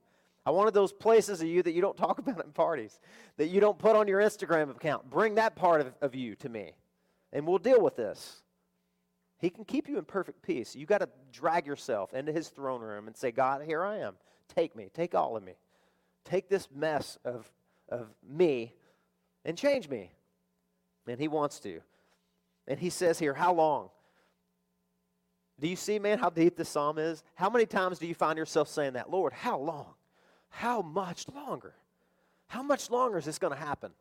I 0.44 0.50
wanted 0.50 0.74
those 0.74 0.92
places 0.92 1.40
of 1.40 1.48
you 1.48 1.62
that 1.62 1.72
you 1.72 1.80
don't 1.80 1.96
talk 1.96 2.18
about 2.18 2.44
in 2.44 2.52
parties, 2.52 3.00
that 3.36 3.48
you 3.48 3.60
don't 3.60 3.78
put 3.78 3.96
on 3.96 4.08
your 4.08 4.20
Instagram 4.20 4.70
account. 4.70 5.08
Bring 5.08 5.36
that 5.36 5.56
part 5.56 5.80
of, 5.80 5.94
of 6.00 6.14
you 6.14 6.34
to 6.36 6.48
me, 6.48 6.72
and 7.32 7.46
we'll 7.46 7.58
deal 7.58 7.80
with 7.80 7.96
this. 7.96 8.42
He 9.38 9.50
can 9.50 9.64
keep 9.64 9.88
you 9.88 9.98
in 9.98 10.04
perfect 10.04 10.42
peace. 10.42 10.76
You 10.76 10.86
got 10.86 10.98
to 10.98 11.08
drag 11.32 11.66
yourself 11.66 12.14
into 12.14 12.30
his 12.30 12.48
throne 12.48 12.80
room 12.80 13.08
and 13.08 13.16
say, 13.16 13.32
God, 13.32 13.62
here 13.64 13.82
I 13.82 13.98
am. 13.98 14.14
Take 14.54 14.76
me. 14.76 14.88
Take 14.94 15.16
all 15.16 15.36
of 15.36 15.42
me. 15.42 15.54
Take 16.24 16.48
this 16.48 16.68
mess 16.72 17.18
of, 17.24 17.50
of 17.88 18.06
me 18.28 18.72
and 19.44 19.58
change 19.58 19.88
me. 19.88 20.12
And 21.08 21.18
he 21.18 21.26
wants 21.26 21.58
to. 21.60 21.80
And 22.66 22.78
he 22.78 22.90
says 22.90 23.18
here, 23.18 23.34
How 23.34 23.52
long? 23.52 23.90
Do 25.60 25.68
you 25.68 25.76
see, 25.76 25.98
man, 26.00 26.18
how 26.18 26.28
deep 26.30 26.56
this 26.56 26.68
psalm 26.68 26.98
is? 26.98 27.22
How 27.34 27.48
many 27.48 27.66
times 27.66 27.98
do 28.00 28.06
you 28.06 28.14
find 28.14 28.36
yourself 28.36 28.68
saying 28.68 28.94
that? 28.94 29.10
Lord, 29.10 29.32
how 29.32 29.58
long? 29.58 29.94
How 30.48 30.82
much 30.82 31.28
longer? 31.28 31.74
How 32.48 32.62
much 32.62 32.90
longer 32.90 33.18
is 33.18 33.26
this 33.26 33.38
going 33.38 33.52
to 33.52 33.58
happen? 33.58 33.92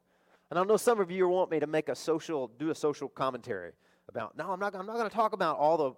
And 0.49 0.57
I 0.57 0.64
know 0.64 0.76
some 0.78 0.99
of 0.99 1.12
you 1.12 1.28
want 1.28 1.51
me 1.51 1.59
to 1.59 1.68
make 1.68 1.88
a 1.88 1.95
social, 1.95 2.49
do 2.59 2.72
a 2.72 2.76
social 2.76 3.07
commentary 3.07 3.74
about, 4.09 4.36
no, 4.38 4.51
I'm 4.51 4.59
not, 4.59 4.76
I'm 4.76 4.86
not 4.86 4.97
going 4.97 5.09
to 5.09 5.16
talk 5.16 5.34
about 5.34 5.57
all 5.57 5.78
the, 5.78 5.91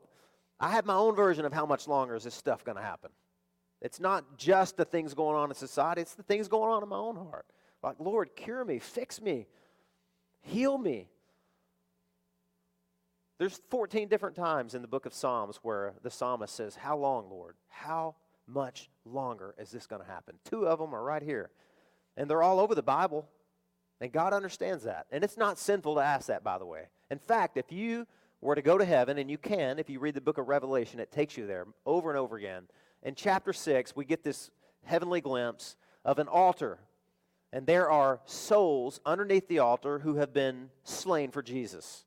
I 0.60 0.70
have 0.72 0.86
my 0.86 0.96
own 0.96 1.16
version 1.16 1.46
of 1.46 1.54
how 1.54 1.66
much 1.66 1.88
longer 1.88 2.14
is 2.14 2.26
this 2.26 2.36
stuff 2.36 2.64
going 2.64 2.78
to 2.78 2.84
happen. 2.84 3.10
It's 3.82 4.00
not 4.00 4.38
just 4.38 4.78
the 4.78 4.86
things 4.86 5.14
going 5.14 5.36
on 5.36 5.50
in 5.50 5.56
society, 5.56 6.02
it's 6.02 6.14
the 6.14 6.24
things 6.24 6.48
going 6.48 6.72
on 6.72 6.84
in 6.84 6.90
my 6.90 6.98
own 6.98 7.16
heart. 7.16 7.46
Like, 7.82 7.96
Lord, 8.00 8.36
cure 8.36 8.64
me, 8.64 8.80
fix 8.80 9.22
me, 9.22 9.48
heal 10.42 10.78
me. 10.78 11.10
There's 13.44 13.60
14 13.72 14.08
different 14.08 14.38
times 14.38 14.74
in 14.74 14.82
the 14.82 14.88
book 14.88 15.06
of 15.06 15.14
Psalms 15.14 15.60
where 15.64 15.96
the 16.02 16.10
psalmist 16.10 16.56
says, 16.56 16.78
How 16.78 16.96
long, 16.96 17.30
Lord? 17.30 17.56
How 17.68 18.16
much 18.48 18.90
longer 19.04 19.54
is 19.58 19.70
this 19.70 19.86
going 19.86 20.02
to 20.02 20.08
happen? 20.08 20.36
Two 20.50 20.66
of 20.66 20.80
them 20.80 20.96
are 20.96 21.04
right 21.04 21.22
here. 21.22 21.52
And 22.16 22.30
they're 22.30 22.42
all 22.42 22.62
over 22.62 22.74
the 22.74 22.82
Bible. 22.82 23.28
And 24.00 24.14
God 24.14 24.32
understands 24.32 24.86
that. 24.86 25.08
And 25.12 25.26
it's 25.26 25.36
not 25.36 25.60
sinful 25.60 25.96
to 25.96 26.00
ask 26.00 26.28
that, 26.28 26.42
by 26.42 26.58
the 26.58 26.66
way. 26.66 26.84
In 27.12 27.20
fact, 27.20 27.58
if 27.58 27.70
you 27.70 28.08
were 28.40 28.56
to 28.56 28.62
go 28.62 28.78
to 28.78 28.86
heaven, 28.86 29.18
and 29.18 29.30
you 29.30 29.38
can, 29.38 29.78
if 29.78 29.90
you 29.90 30.00
read 30.00 30.16
the 30.16 30.22
book 30.22 30.38
of 30.38 30.48
Revelation, 30.48 31.02
it 31.02 31.12
takes 31.12 31.36
you 31.36 31.46
there 31.46 31.66
over 31.86 32.12
and 32.12 32.18
over 32.18 32.38
again. 32.38 32.64
In 33.02 33.14
chapter 33.14 33.52
6, 33.52 33.94
we 33.94 34.06
get 34.06 34.24
this 34.24 34.52
heavenly 34.86 35.20
glimpse 35.20 35.76
of 36.06 36.18
an 36.18 36.30
altar. 36.30 36.80
And 37.52 37.68
there 37.68 37.92
are 37.92 38.22
souls 38.24 39.02
underneath 39.06 39.50
the 39.50 39.60
altar 39.60 40.00
who 40.00 40.16
have 40.16 40.32
been 40.32 40.70
slain 40.86 41.30
for 41.30 41.42
Jesus. 41.42 42.06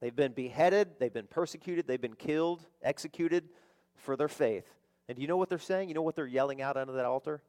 They've 0.00 0.14
been 0.14 0.32
beheaded, 0.32 0.98
they've 0.98 1.12
been 1.12 1.26
persecuted, 1.26 1.86
they've 1.86 2.00
been 2.00 2.14
killed, 2.14 2.64
executed 2.82 3.48
for 3.94 4.16
their 4.16 4.28
faith. 4.28 4.66
And 5.08 5.16
do 5.16 5.22
you 5.22 5.28
know 5.28 5.36
what 5.36 5.48
they're 5.48 5.58
saying? 5.58 5.88
You 5.88 5.94
know 5.94 6.02
what 6.02 6.16
they're 6.16 6.26
yelling 6.26 6.60
out 6.60 6.76
under 6.76 6.92
that 6.94 7.04
altar? 7.04 7.42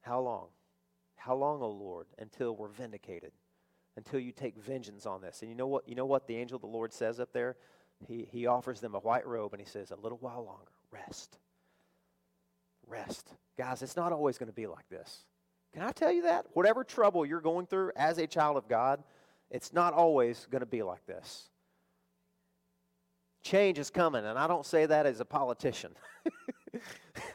How 0.00 0.20
long? 0.20 0.46
How 1.16 1.34
long, 1.34 1.60
O 1.60 1.66
oh 1.66 1.70
Lord, 1.70 2.06
until 2.18 2.56
we're 2.56 2.68
vindicated? 2.68 3.32
Until 3.96 4.20
you 4.20 4.32
take 4.32 4.56
vengeance 4.56 5.06
on 5.06 5.20
this. 5.20 5.42
And 5.42 5.50
you 5.50 5.56
know 5.56 5.66
what? 5.66 5.88
You 5.88 5.96
know 5.96 6.06
what 6.06 6.26
the 6.26 6.36
angel 6.36 6.56
of 6.56 6.62
the 6.62 6.68
Lord 6.68 6.92
says 6.92 7.18
up 7.18 7.32
there? 7.32 7.56
He, 8.06 8.28
he 8.30 8.46
offers 8.46 8.80
them 8.80 8.94
a 8.94 9.00
white 9.00 9.26
robe 9.26 9.52
and 9.52 9.60
he 9.60 9.68
says, 9.68 9.90
A 9.90 9.96
little 9.96 10.18
while 10.18 10.44
longer, 10.44 10.70
rest. 10.92 11.36
Rest. 12.86 13.34
Guys, 13.58 13.82
it's 13.82 13.96
not 13.96 14.12
always 14.12 14.38
going 14.38 14.48
to 14.48 14.54
be 14.54 14.68
like 14.68 14.88
this. 14.88 15.24
Can 15.74 15.82
I 15.82 15.90
tell 15.90 16.12
you 16.12 16.22
that? 16.22 16.46
Whatever 16.52 16.84
trouble 16.84 17.26
you're 17.26 17.40
going 17.40 17.66
through 17.66 17.92
as 17.96 18.18
a 18.18 18.26
child 18.26 18.56
of 18.56 18.68
God, 18.68 19.02
it's 19.50 19.72
not 19.72 19.94
always 19.94 20.46
going 20.50 20.60
to 20.60 20.66
be 20.66 20.82
like 20.82 21.04
this. 21.06 21.48
Change 23.42 23.78
is 23.78 23.90
coming, 23.90 24.24
and 24.24 24.38
I 24.38 24.46
don't 24.46 24.66
say 24.66 24.86
that 24.86 25.06
as 25.06 25.20
a 25.20 25.24
politician. 25.24 25.94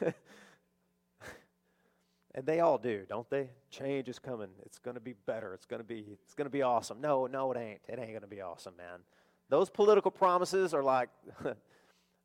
and 2.34 2.44
they 2.44 2.60
all 2.60 2.78
do, 2.78 3.04
don't 3.08 3.28
they? 3.30 3.48
Change 3.70 4.08
is 4.08 4.18
coming. 4.18 4.50
It's 4.64 4.78
going 4.78 4.94
to 4.94 5.00
be 5.00 5.14
better. 5.26 5.54
It's 5.54 5.66
going 5.66 5.80
to 5.80 5.86
be 5.86 6.04
it's 6.24 6.34
going 6.34 6.46
to 6.46 6.50
be 6.50 6.62
awesome. 6.62 7.00
No, 7.00 7.26
no 7.26 7.50
it 7.52 7.58
ain't. 7.58 7.80
It 7.88 7.98
ain't 7.98 8.10
going 8.10 8.20
to 8.20 8.26
be 8.26 8.40
awesome, 8.40 8.76
man. 8.76 9.00
Those 9.48 9.70
political 9.70 10.10
promises 10.10 10.74
are 10.74 10.82
like 10.82 11.08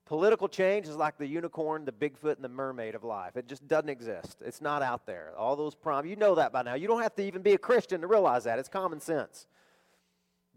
political 0.06 0.48
change 0.48 0.88
is 0.88 0.96
like 0.96 1.18
the 1.18 1.28
unicorn, 1.28 1.86
the 1.86 1.92
Bigfoot 1.92 2.36
and 2.36 2.44
the 2.44 2.50
mermaid 2.50 2.96
of 2.96 3.04
life. 3.04 3.38
It 3.38 3.48
just 3.48 3.68
doesn't 3.68 3.90
exist. 3.90 4.42
It's 4.46 4.62
not 4.62 4.82
out 4.82 5.06
there. 5.06 5.34
All 5.38 5.56
those 5.56 5.76
prom 5.76 6.06
you 6.06 6.16
know 6.16 6.36
that 6.36 6.52
by 6.52 6.64
now. 6.64 6.76
You 6.76 6.88
don't 6.88 7.02
have 7.02 7.16
to 7.16 7.24
even 7.24 7.42
be 7.42 7.54
a 7.54 7.58
Christian 7.58 8.02
to 8.02 8.08
realize 8.08 8.44
that. 8.44 8.60
It's 8.60 8.70
common 8.70 9.00
sense. 9.00 9.48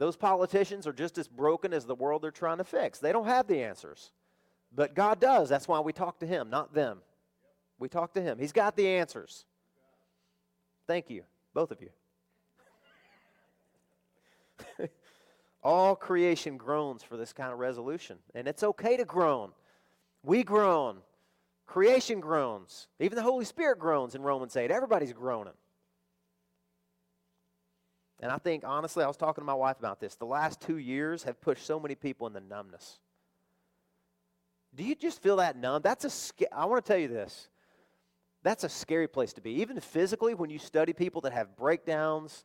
Those 0.02 0.16
politicians 0.16 0.88
are 0.88 0.92
just 0.92 1.16
as 1.16 1.28
broken 1.28 1.72
as 1.72 1.86
the 1.86 1.94
world 1.94 2.22
they're 2.22 2.32
trying 2.32 2.58
to 2.58 2.64
fix. 2.64 2.98
They 2.98 3.12
don't 3.12 3.28
have 3.28 3.46
the 3.46 3.62
answers. 3.62 4.10
But 4.74 4.96
God 4.96 5.20
does. 5.20 5.48
That's 5.48 5.68
why 5.68 5.78
we 5.78 5.92
talk 5.92 6.18
to 6.18 6.26
Him, 6.26 6.50
not 6.50 6.74
them. 6.74 6.98
We 7.78 7.88
talk 7.88 8.12
to 8.14 8.20
Him. 8.20 8.36
He's 8.36 8.50
got 8.50 8.74
the 8.74 8.88
answers. 8.88 9.44
Thank 10.88 11.08
you, 11.08 11.22
both 11.54 11.70
of 11.70 11.78
you. 11.80 11.90
All 15.62 15.94
creation 15.94 16.56
groans 16.56 17.04
for 17.04 17.16
this 17.16 17.32
kind 17.32 17.52
of 17.52 17.60
resolution. 17.60 18.18
And 18.34 18.48
it's 18.48 18.64
okay 18.64 18.96
to 18.96 19.04
groan. 19.04 19.52
We 20.24 20.42
groan. 20.42 20.96
Creation 21.68 22.18
groans. 22.18 22.88
Even 22.98 23.14
the 23.14 23.22
Holy 23.22 23.44
Spirit 23.44 23.78
groans 23.78 24.16
in 24.16 24.22
Romans 24.22 24.56
8. 24.56 24.72
Everybody's 24.72 25.12
groaning. 25.12 25.54
And 28.22 28.30
I 28.30 28.38
think, 28.38 28.62
honestly, 28.64 29.02
I 29.02 29.08
was 29.08 29.16
talking 29.16 29.42
to 29.42 29.46
my 29.46 29.52
wife 29.54 29.80
about 29.80 29.98
this. 29.98 30.14
The 30.14 30.24
last 30.24 30.60
two 30.60 30.78
years 30.78 31.24
have 31.24 31.40
pushed 31.40 31.66
so 31.66 31.80
many 31.80 31.96
people 31.96 32.28
into 32.28 32.40
numbness. 32.40 33.00
Do 34.74 34.84
you 34.84 34.94
just 34.94 35.20
feel 35.20 35.36
that 35.36 35.56
numb? 35.56 35.82
That's 35.82 36.04
a. 36.04 36.54
I 36.54 36.64
want 36.66 36.82
to 36.84 36.88
tell 36.88 37.00
you 37.00 37.08
this. 37.08 37.48
That's 38.44 38.62
a 38.62 38.68
scary 38.68 39.08
place 39.08 39.32
to 39.34 39.40
be. 39.40 39.60
Even 39.60 39.78
physically, 39.80 40.34
when 40.34 40.50
you 40.50 40.58
study 40.58 40.92
people 40.92 41.20
that 41.22 41.32
have 41.32 41.56
breakdowns, 41.56 42.44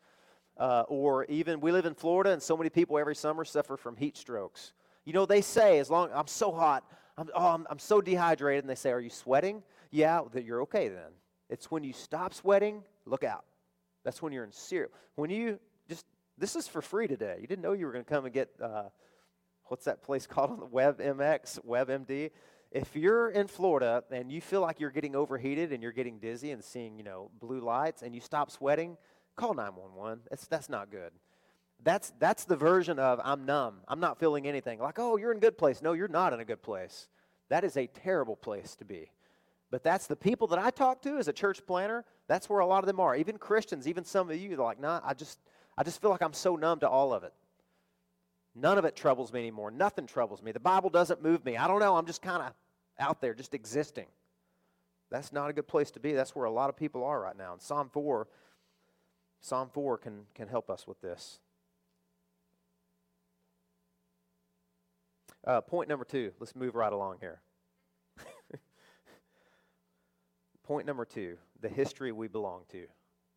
uh, 0.57 0.83
or 0.87 1.25
even 1.25 1.61
we 1.61 1.71
live 1.71 1.85
in 1.85 1.93
Florida, 1.93 2.31
and 2.31 2.41
so 2.41 2.57
many 2.57 2.71
people 2.71 2.97
every 2.97 3.15
summer 3.15 3.45
suffer 3.45 3.77
from 3.77 3.95
heat 3.95 4.17
strokes. 4.17 4.73
You 5.05 5.13
know, 5.13 5.27
they 5.27 5.41
say, 5.41 5.77
as 5.79 5.91
long 5.91 6.09
I'm 6.13 6.27
so 6.27 6.51
hot, 6.51 6.83
I'm, 7.17 7.29
oh, 7.35 7.47
I'm, 7.47 7.67
I'm 7.69 7.79
so 7.79 8.01
dehydrated, 8.01 8.63
and 8.63 8.69
they 8.69 8.75
say, 8.75 8.91
Are 8.91 8.99
you 8.99 9.11
sweating? 9.11 9.61
Yeah, 9.91 10.21
that 10.33 10.43
you're 10.43 10.63
okay 10.63 10.89
then. 10.89 11.11
It's 11.49 11.69
when 11.69 11.83
you 11.83 11.93
stop 11.93 12.33
sweating, 12.33 12.83
look 13.05 13.23
out. 13.23 13.45
That's 14.03 14.21
when 14.21 14.33
you're 14.33 14.43
in 14.43 14.51
serious. 14.51 14.91
When 15.15 15.29
you 15.29 15.59
just, 15.87 16.05
this 16.37 16.55
is 16.55 16.67
for 16.67 16.81
free 16.81 17.07
today. 17.07 17.37
You 17.39 17.47
didn't 17.47 17.61
know 17.61 17.73
you 17.73 17.85
were 17.85 17.91
going 17.91 18.05
to 18.05 18.09
come 18.09 18.25
and 18.25 18.33
get, 18.33 18.49
uh, 18.61 18.83
what's 19.65 19.85
that 19.85 20.01
place 20.01 20.27
called 20.27 20.51
on 20.51 20.59
the 20.59 20.67
WebMX, 20.67 21.65
WebMD? 21.65 22.31
If 22.71 22.95
you're 22.95 23.29
in 23.29 23.47
Florida 23.47 24.03
and 24.11 24.31
you 24.31 24.41
feel 24.41 24.61
like 24.61 24.79
you're 24.79 24.91
getting 24.91 25.15
overheated 25.15 25.71
and 25.71 25.81
you're 25.81 25.93
getting 25.93 26.19
dizzy 26.19 26.51
and 26.51 26.63
seeing, 26.63 26.97
you 26.97 27.03
know, 27.03 27.31
blue 27.39 27.61
lights 27.61 28.01
and 28.01 28.13
you 28.13 28.19
stop 28.19 28.51
sweating, 28.51 28.97
call 29.35 29.53
911. 29.53 30.19
That's, 30.29 30.47
that's 30.47 30.69
not 30.69 30.91
good. 30.91 31.11
That's, 31.83 32.11
that's 32.19 32.43
the 32.43 32.55
version 32.55 32.99
of 32.99 33.21
I'm 33.23 33.45
numb. 33.45 33.81
I'm 33.87 33.99
not 33.99 34.19
feeling 34.19 34.47
anything. 34.47 34.79
Like, 34.79 34.99
oh, 34.99 35.15
you're 35.15 35.31
in 35.31 35.37
a 35.37 35.41
good 35.41 35.57
place. 35.57 35.81
No, 35.81 35.93
you're 35.93 36.07
not 36.07 36.33
in 36.33 36.39
a 36.39 36.45
good 36.45 36.61
place. 36.61 37.07
That 37.49 37.63
is 37.63 37.77
a 37.77 37.87
terrible 37.87 38.35
place 38.35 38.75
to 38.77 38.85
be. 38.85 39.11
But 39.69 39.83
that's 39.83 40.07
the 40.07 40.15
people 40.15 40.47
that 40.47 40.59
I 40.59 40.69
talk 40.69 41.01
to 41.03 41.17
as 41.17 41.27
a 41.27 41.33
church 41.33 41.65
planner. 41.65 42.05
That's 42.27 42.49
where 42.49 42.59
a 42.59 42.65
lot 42.65 42.79
of 42.79 42.87
them 42.87 42.99
are. 42.99 43.15
Even 43.15 43.37
Christians, 43.37 43.87
even 43.87 44.03
some 44.03 44.29
of 44.29 44.37
you, 44.37 44.49
they're 44.49 44.57
like, 44.57 44.79
nah, 44.79 45.01
I 45.03 45.13
just, 45.13 45.39
I 45.77 45.83
just 45.83 46.01
feel 46.01 46.09
like 46.09 46.21
I'm 46.21 46.33
so 46.33 46.55
numb 46.55 46.79
to 46.79 46.89
all 46.89 47.13
of 47.13 47.23
it. 47.23 47.33
None 48.55 48.77
of 48.77 48.85
it 48.85 48.95
troubles 48.95 49.31
me 49.31 49.39
anymore. 49.39 49.69
Nothing 49.69 50.07
troubles 50.07 50.41
me. 50.41 50.51
The 50.51 50.59
Bible 50.59 50.89
doesn't 50.89 51.21
move 51.21 51.45
me. 51.45 51.57
I 51.57 51.67
don't 51.67 51.79
know. 51.79 51.95
I'm 51.95 52.07
just 52.07 52.21
kind 52.21 52.41
of 52.41 52.53
out 52.99 53.21
there, 53.21 53.35
just 53.35 53.53
existing. 53.53 54.07
That's 55.11 55.31
not 55.31 55.49
a 55.49 55.53
good 55.53 55.67
place 55.67 55.91
to 55.91 55.99
be. 55.99 56.13
That's 56.13 56.35
where 56.35 56.45
a 56.45 56.51
lot 56.51 56.69
of 56.69 56.75
people 56.75 57.03
are 57.03 57.21
right 57.21 57.37
now. 57.37 57.53
And 57.53 57.61
Psalm 57.61 57.89
4, 57.93 58.27
Psalm 59.41 59.69
4 59.71 59.99
can, 59.99 60.21
can 60.33 60.47
help 60.47 60.71
us 60.71 60.87
with 60.87 60.99
this. 61.01 61.39
Uh, 65.47 65.61
point 65.61 65.87
number 65.87 66.03
two. 66.03 66.33
Let's 66.41 66.55
move 66.57 66.75
right 66.75 66.91
along 66.91 67.19
here. 67.21 67.39
Point 70.63 70.85
number 70.85 71.05
two 71.05 71.37
the 71.61 71.69
history 71.69 72.11
we 72.11 72.27
belong 72.27 72.63
to. 72.73 72.85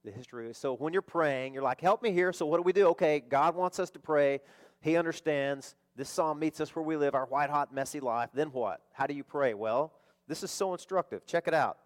The 0.05 0.11
history. 0.11 0.53
So 0.55 0.75
when 0.75 0.93
you're 0.93 1.03
praying, 1.03 1.55
you're 1.55 1.63
like, 1.63 1.81
help 1.81 2.03
me 2.03 2.11
here. 2.13 2.33
So 2.33 2.47
what 2.47 2.57
do 2.57 2.63
we 2.63 2.73
do? 2.73 2.89
Okay, 2.89 3.21
God 3.21 3.55
wants 3.55 3.79
us 3.79 3.91
to 3.91 3.99
pray. 3.99 4.41
He 4.81 4.97
understands. 4.97 5.75
This 5.97 6.09
psalm 6.09 6.39
meets 6.39 6.61
us 6.61 6.75
where 6.75 6.83
we 6.83 6.97
live, 6.97 7.15
our 7.15 7.27
white 7.27 7.51
hot, 7.51 7.75
messy 7.75 8.01
life. 8.01 8.31
Then 8.33 8.49
what? 8.49 8.81
How 8.93 9.07
do 9.07 9.15
you 9.15 9.25
pray? 9.25 9.53
Well, 9.53 9.93
this 10.27 10.43
is 10.43 10.51
so 10.51 10.73
instructive. 10.73 11.27
Check 11.27 11.49
it 11.49 11.55
out. 11.55 11.77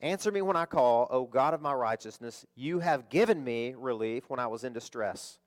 Answer 0.00 0.32
me 0.32 0.42
when 0.42 0.56
I 0.56 0.64
call, 0.64 1.06
O 1.10 1.24
God 1.24 1.54
of 1.54 1.60
my 1.60 1.72
righteousness. 1.72 2.44
You 2.56 2.80
have 2.80 3.08
given 3.08 3.44
me 3.44 3.74
relief 3.76 4.24
when 4.28 4.40
I 4.40 4.48
was 4.48 4.64
in 4.64 4.72
distress. 4.72 5.38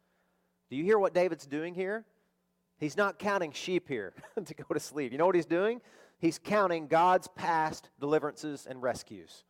Do 0.69 0.77
you 0.77 0.83
hear 0.83 0.97
what 0.97 1.13
David's 1.13 1.45
doing 1.45 1.75
here? 1.75 2.05
He's 2.79 2.95
not 2.95 3.19
counting 3.19 3.51
sheep 3.51 3.89
here 3.89 4.13
to 4.45 4.53
go 4.53 4.73
to 4.73 4.79
sleep. 4.79 5.11
You 5.11 5.17
know 5.17 5.25
what 5.25 5.35
he's 5.35 5.45
doing? 5.45 5.81
he's 6.19 6.39
counting 6.39 6.87
God's 6.87 7.27
past 7.27 7.89
deliverances 7.99 8.67
and 8.69 8.81
rescues. 8.81 9.43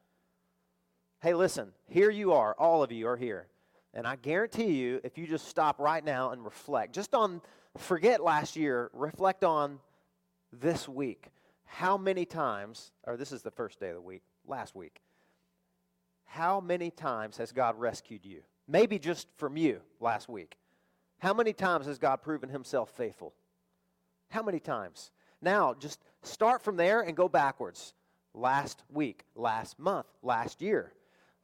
Hey, 1.20 1.34
listen, 1.34 1.72
here 1.88 2.12
you 2.12 2.34
are, 2.34 2.56
all 2.60 2.84
of 2.84 2.92
you 2.92 3.08
are 3.08 3.18
here. 3.18 3.48
And 3.94 4.06
I 4.06 4.18
guarantee 4.18 4.74
you, 4.74 5.02
if 5.04 5.18
you 5.18 5.26
just 5.26 5.48
stop 5.48 5.80
right 5.80 6.04
now 6.06 6.30
and 6.30 6.46
reflect, 6.46 6.94
just 6.94 7.16
on, 7.16 7.42
forget 7.76 8.22
last 8.22 8.56
year, 8.56 8.92
reflect 8.94 9.44
on 9.44 9.80
this 10.54 10.88
week. 10.88 11.30
How 11.66 11.98
many 11.98 12.24
times, 12.24 12.92
or 13.06 13.18
this 13.18 13.32
is 13.32 13.42
the 13.42 13.50
first 13.50 13.80
day 13.80 13.90
of 13.90 13.96
the 13.96 14.02
week, 14.02 14.22
last 14.46 14.76
week, 14.76 15.02
how 16.26 16.60
many 16.60 16.92
times 16.92 17.38
has 17.38 17.52
God 17.52 17.80
rescued 17.80 18.24
you? 18.24 18.42
Maybe 18.68 19.00
just 19.00 19.28
from 19.38 19.58
you 19.58 19.82
last 20.00 20.30
week. 20.30 20.58
How 21.18 21.34
many 21.34 21.52
times 21.52 21.88
has 21.88 21.98
God 21.98 22.22
proven 22.22 22.50
himself 22.50 22.92
faithful? 22.92 23.34
How 24.30 24.44
many 24.44 24.60
times? 24.60 25.10
Now, 25.42 25.74
just 25.74 26.00
start 26.22 26.62
from 26.62 26.78
there 26.78 27.02
and 27.02 27.18
go 27.18 27.28
backwards. 27.28 27.94
Last 28.36 28.84
week, 28.92 29.24
last 29.34 29.80
month, 29.80 30.06
last 30.22 30.62
year, 30.62 30.94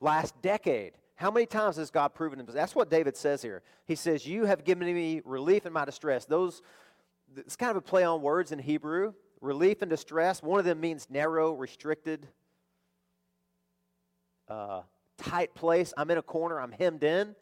last 0.03 0.39
decade. 0.41 0.93
How 1.15 1.31
many 1.31 1.45
times 1.45 1.77
has 1.77 1.89
God 1.89 2.13
proven 2.13 2.37
himself? 2.37 2.55
That's 2.55 2.75
what 2.75 2.89
David 2.89 3.15
says 3.15 3.41
here. 3.41 3.61
He 3.85 3.95
says, 3.95 4.27
You 4.27 4.45
have 4.45 4.63
given 4.63 4.93
me 4.93 5.21
relief 5.25 5.65
in 5.65 5.73
my 5.73 5.85
distress. 5.85 6.25
Those, 6.25 6.61
it's 7.37 7.55
kind 7.55 7.71
of 7.71 7.77
a 7.77 7.81
play 7.81 8.03
on 8.03 8.21
words 8.21 8.51
in 8.51 8.59
Hebrew. 8.59 9.13
Relief 9.41 9.81
and 9.81 9.89
distress. 9.89 10.41
One 10.41 10.59
of 10.59 10.65
them 10.65 10.79
means 10.79 11.07
narrow, 11.09 11.53
restricted, 11.53 12.27
uh, 14.47 14.81
tight 15.17 15.53
place. 15.53 15.93
I'm 15.97 16.09
in 16.11 16.17
a 16.17 16.21
corner, 16.21 16.59
I'm 16.59 16.71
hemmed 16.71 17.03
in. 17.03 17.35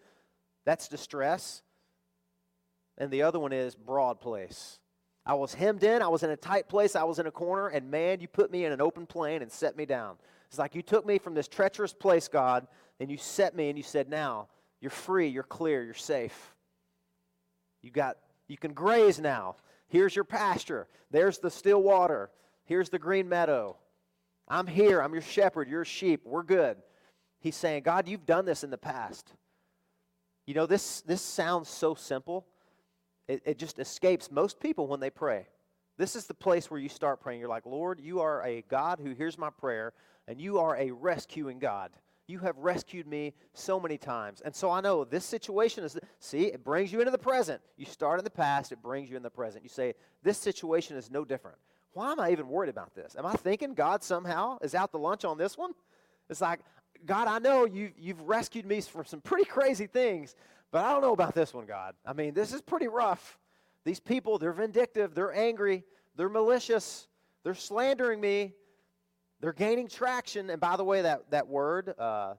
That's 0.65 0.87
distress. 0.87 1.61
And 2.97 3.09
the 3.09 3.23
other 3.23 3.39
one 3.39 3.53
is 3.53 3.75
broad 3.75 4.19
place 4.19 4.79
I 5.25 5.35
was 5.35 5.53
hemmed 5.53 5.83
in. 5.83 6.01
I 6.01 6.07
was 6.07 6.23
in 6.23 6.31
a 6.31 6.35
tight 6.35 6.67
place. 6.67 6.95
I 6.95 7.03
was 7.03 7.19
in 7.19 7.27
a 7.27 7.31
corner. 7.31 7.67
And 7.67 7.91
man, 7.91 8.19
you 8.19 8.27
put 8.27 8.51
me 8.51 8.65
in 8.65 8.71
an 8.71 8.81
open 8.81 9.05
plain 9.05 9.41
and 9.41 9.51
set 9.51 9.77
me 9.77 9.85
down. 9.85 10.15
It's 10.51 10.59
like 10.59 10.75
you 10.75 10.81
took 10.81 11.05
me 11.05 11.17
from 11.17 11.33
this 11.33 11.47
treacherous 11.47 11.93
place, 11.93 12.27
God, 12.27 12.67
and 12.99 13.09
you 13.09 13.15
set 13.15 13.55
me 13.55 13.69
and 13.69 13.77
you 13.77 13.83
said, 13.83 14.09
now 14.09 14.49
you're 14.81 14.91
free, 14.91 15.29
you're 15.29 15.43
clear, 15.43 15.81
you're 15.81 15.93
safe. 15.93 16.53
You 17.81 17.89
got 17.89 18.17
you 18.49 18.57
can 18.57 18.73
graze 18.73 19.17
now. 19.17 19.55
Here's 19.87 20.13
your 20.13 20.25
pasture. 20.25 20.87
There's 21.09 21.39
the 21.39 21.49
still 21.49 21.81
water. 21.81 22.29
Here's 22.65 22.89
the 22.89 22.99
green 22.99 23.29
meadow. 23.29 23.77
I'm 24.45 24.67
here. 24.67 25.01
I'm 25.01 25.13
your 25.13 25.21
shepherd. 25.21 25.69
You're 25.69 25.85
sheep. 25.85 26.23
We're 26.25 26.43
good. 26.43 26.75
He's 27.39 27.55
saying, 27.55 27.83
God, 27.83 28.09
you've 28.09 28.25
done 28.25 28.43
this 28.43 28.65
in 28.65 28.69
the 28.69 28.77
past. 28.77 29.33
You 30.45 30.53
know, 30.53 30.65
this, 30.65 30.99
this 31.01 31.21
sounds 31.21 31.69
so 31.69 31.95
simple. 31.95 32.45
It, 33.29 33.41
it 33.45 33.57
just 33.57 33.79
escapes 33.79 34.29
most 34.29 34.59
people 34.59 34.87
when 34.87 34.99
they 34.99 35.09
pray. 35.09 35.47
This 35.97 36.17
is 36.17 36.25
the 36.25 36.33
place 36.33 36.69
where 36.69 36.79
you 36.79 36.89
start 36.89 37.21
praying. 37.21 37.39
You're 37.39 37.47
like, 37.47 37.65
Lord, 37.65 38.01
you 38.01 38.19
are 38.19 38.43
a 38.45 38.63
God 38.63 38.99
who 39.01 39.11
hears 39.11 39.37
my 39.37 39.49
prayer, 39.49 39.93
and 40.27 40.39
you 40.39 40.59
are 40.59 40.77
a 40.77 40.91
rescuing 40.91 41.59
God. 41.59 41.91
You 42.27 42.39
have 42.39 42.57
rescued 42.57 43.07
me 43.07 43.33
so 43.53 43.79
many 43.79 43.97
times. 43.97 44.41
And 44.41 44.55
so 44.55 44.71
I 44.71 44.79
know 44.79 45.03
this 45.03 45.25
situation 45.25 45.83
is, 45.83 45.97
see, 46.19 46.45
it 46.45 46.63
brings 46.63 46.91
you 46.93 46.99
into 46.99 47.11
the 47.11 47.17
present. 47.17 47.61
You 47.75 47.85
start 47.85 48.19
in 48.19 48.23
the 48.23 48.29
past, 48.29 48.71
it 48.71 48.81
brings 48.81 49.09
you 49.09 49.17
in 49.17 49.23
the 49.23 49.29
present. 49.29 49.63
You 49.63 49.69
say, 49.69 49.95
this 50.23 50.37
situation 50.37 50.95
is 50.95 51.11
no 51.11 51.25
different. 51.25 51.57
Why 51.93 52.11
am 52.11 52.19
I 52.19 52.31
even 52.31 52.47
worried 52.47 52.69
about 52.69 52.95
this? 52.95 53.15
Am 53.17 53.25
I 53.25 53.33
thinking 53.33 53.73
God 53.73 54.03
somehow 54.03 54.57
is 54.61 54.75
out 54.75 54.91
to 54.91 54.97
lunch 54.97 55.25
on 55.25 55.37
this 55.37 55.57
one? 55.57 55.71
It's 56.29 56.39
like, 56.39 56.61
God, 57.05 57.27
I 57.27 57.39
know 57.39 57.65
you, 57.65 57.91
you've 57.97 58.21
rescued 58.21 58.65
me 58.65 58.79
from 58.79 59.05
some 59.05 59.19
pretty 59.19 59.45
crazy 59.45 59.87
things, 59.87 60.35
but 60.71 60.85
I 60.85 60.93
don't 60.93 61.01
know 61.01 61.13
about 61.13 61.35
this 61.35 61.53
one, 61.53 61.65
God. 61.65 61.95
I 62.05 62.13
mean, 62.13 62.33
this 62.33 62.53
is 62.53 62.61
pretty 62.61 62.87
rough. 62.87 63.37
These 63.83 63.99
people, 63.99 64.37
they're 64.37 64.53
vindictive, 64.53 65.13
they're 65.13 65.33
angry, 65.33 65.83
they're 66.15 66.29
malicious, 66.29 67.07
they're 67.43 67.55
slandering 67.55 68.21
me, 68.21 68.53
they're 69.41 69.53
gaining 69.53 69.87
traction. 69.87 70.49
And 70.49 70.61
by 70.61 70.77
the 70.77 70.83
way, 70.83 71.01
that, 71.01 71.31
that 71.31 71.47
word, 71.47 71.93
uh, 71.97 72.35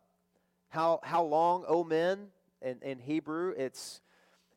how, 0.68 1.00
how 1.02 1.24
long, 1.24 1.64
O 1.68 1.84
men, 1.84 2.28
in, 2.62 2.78
in 2.82 2.98
Hebrew, 2.98 3.52
it's 3.56 4.00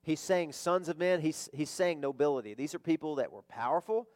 he's 0.04 0.20
saying 0.20 0.54
sons 0.54 0.88
of 0.88 0.98
men, 0.98 1.20
he's, 1.20 1.50
he's 1.54 1.70
saying 1.70 2.00
nobility. 2.00 2.54
These 2.54 2.76
are 2.76 2.80
people 2.80 3.16
that 3.16 3.32
were 3.32 3.42
powerful. 3.42 4.08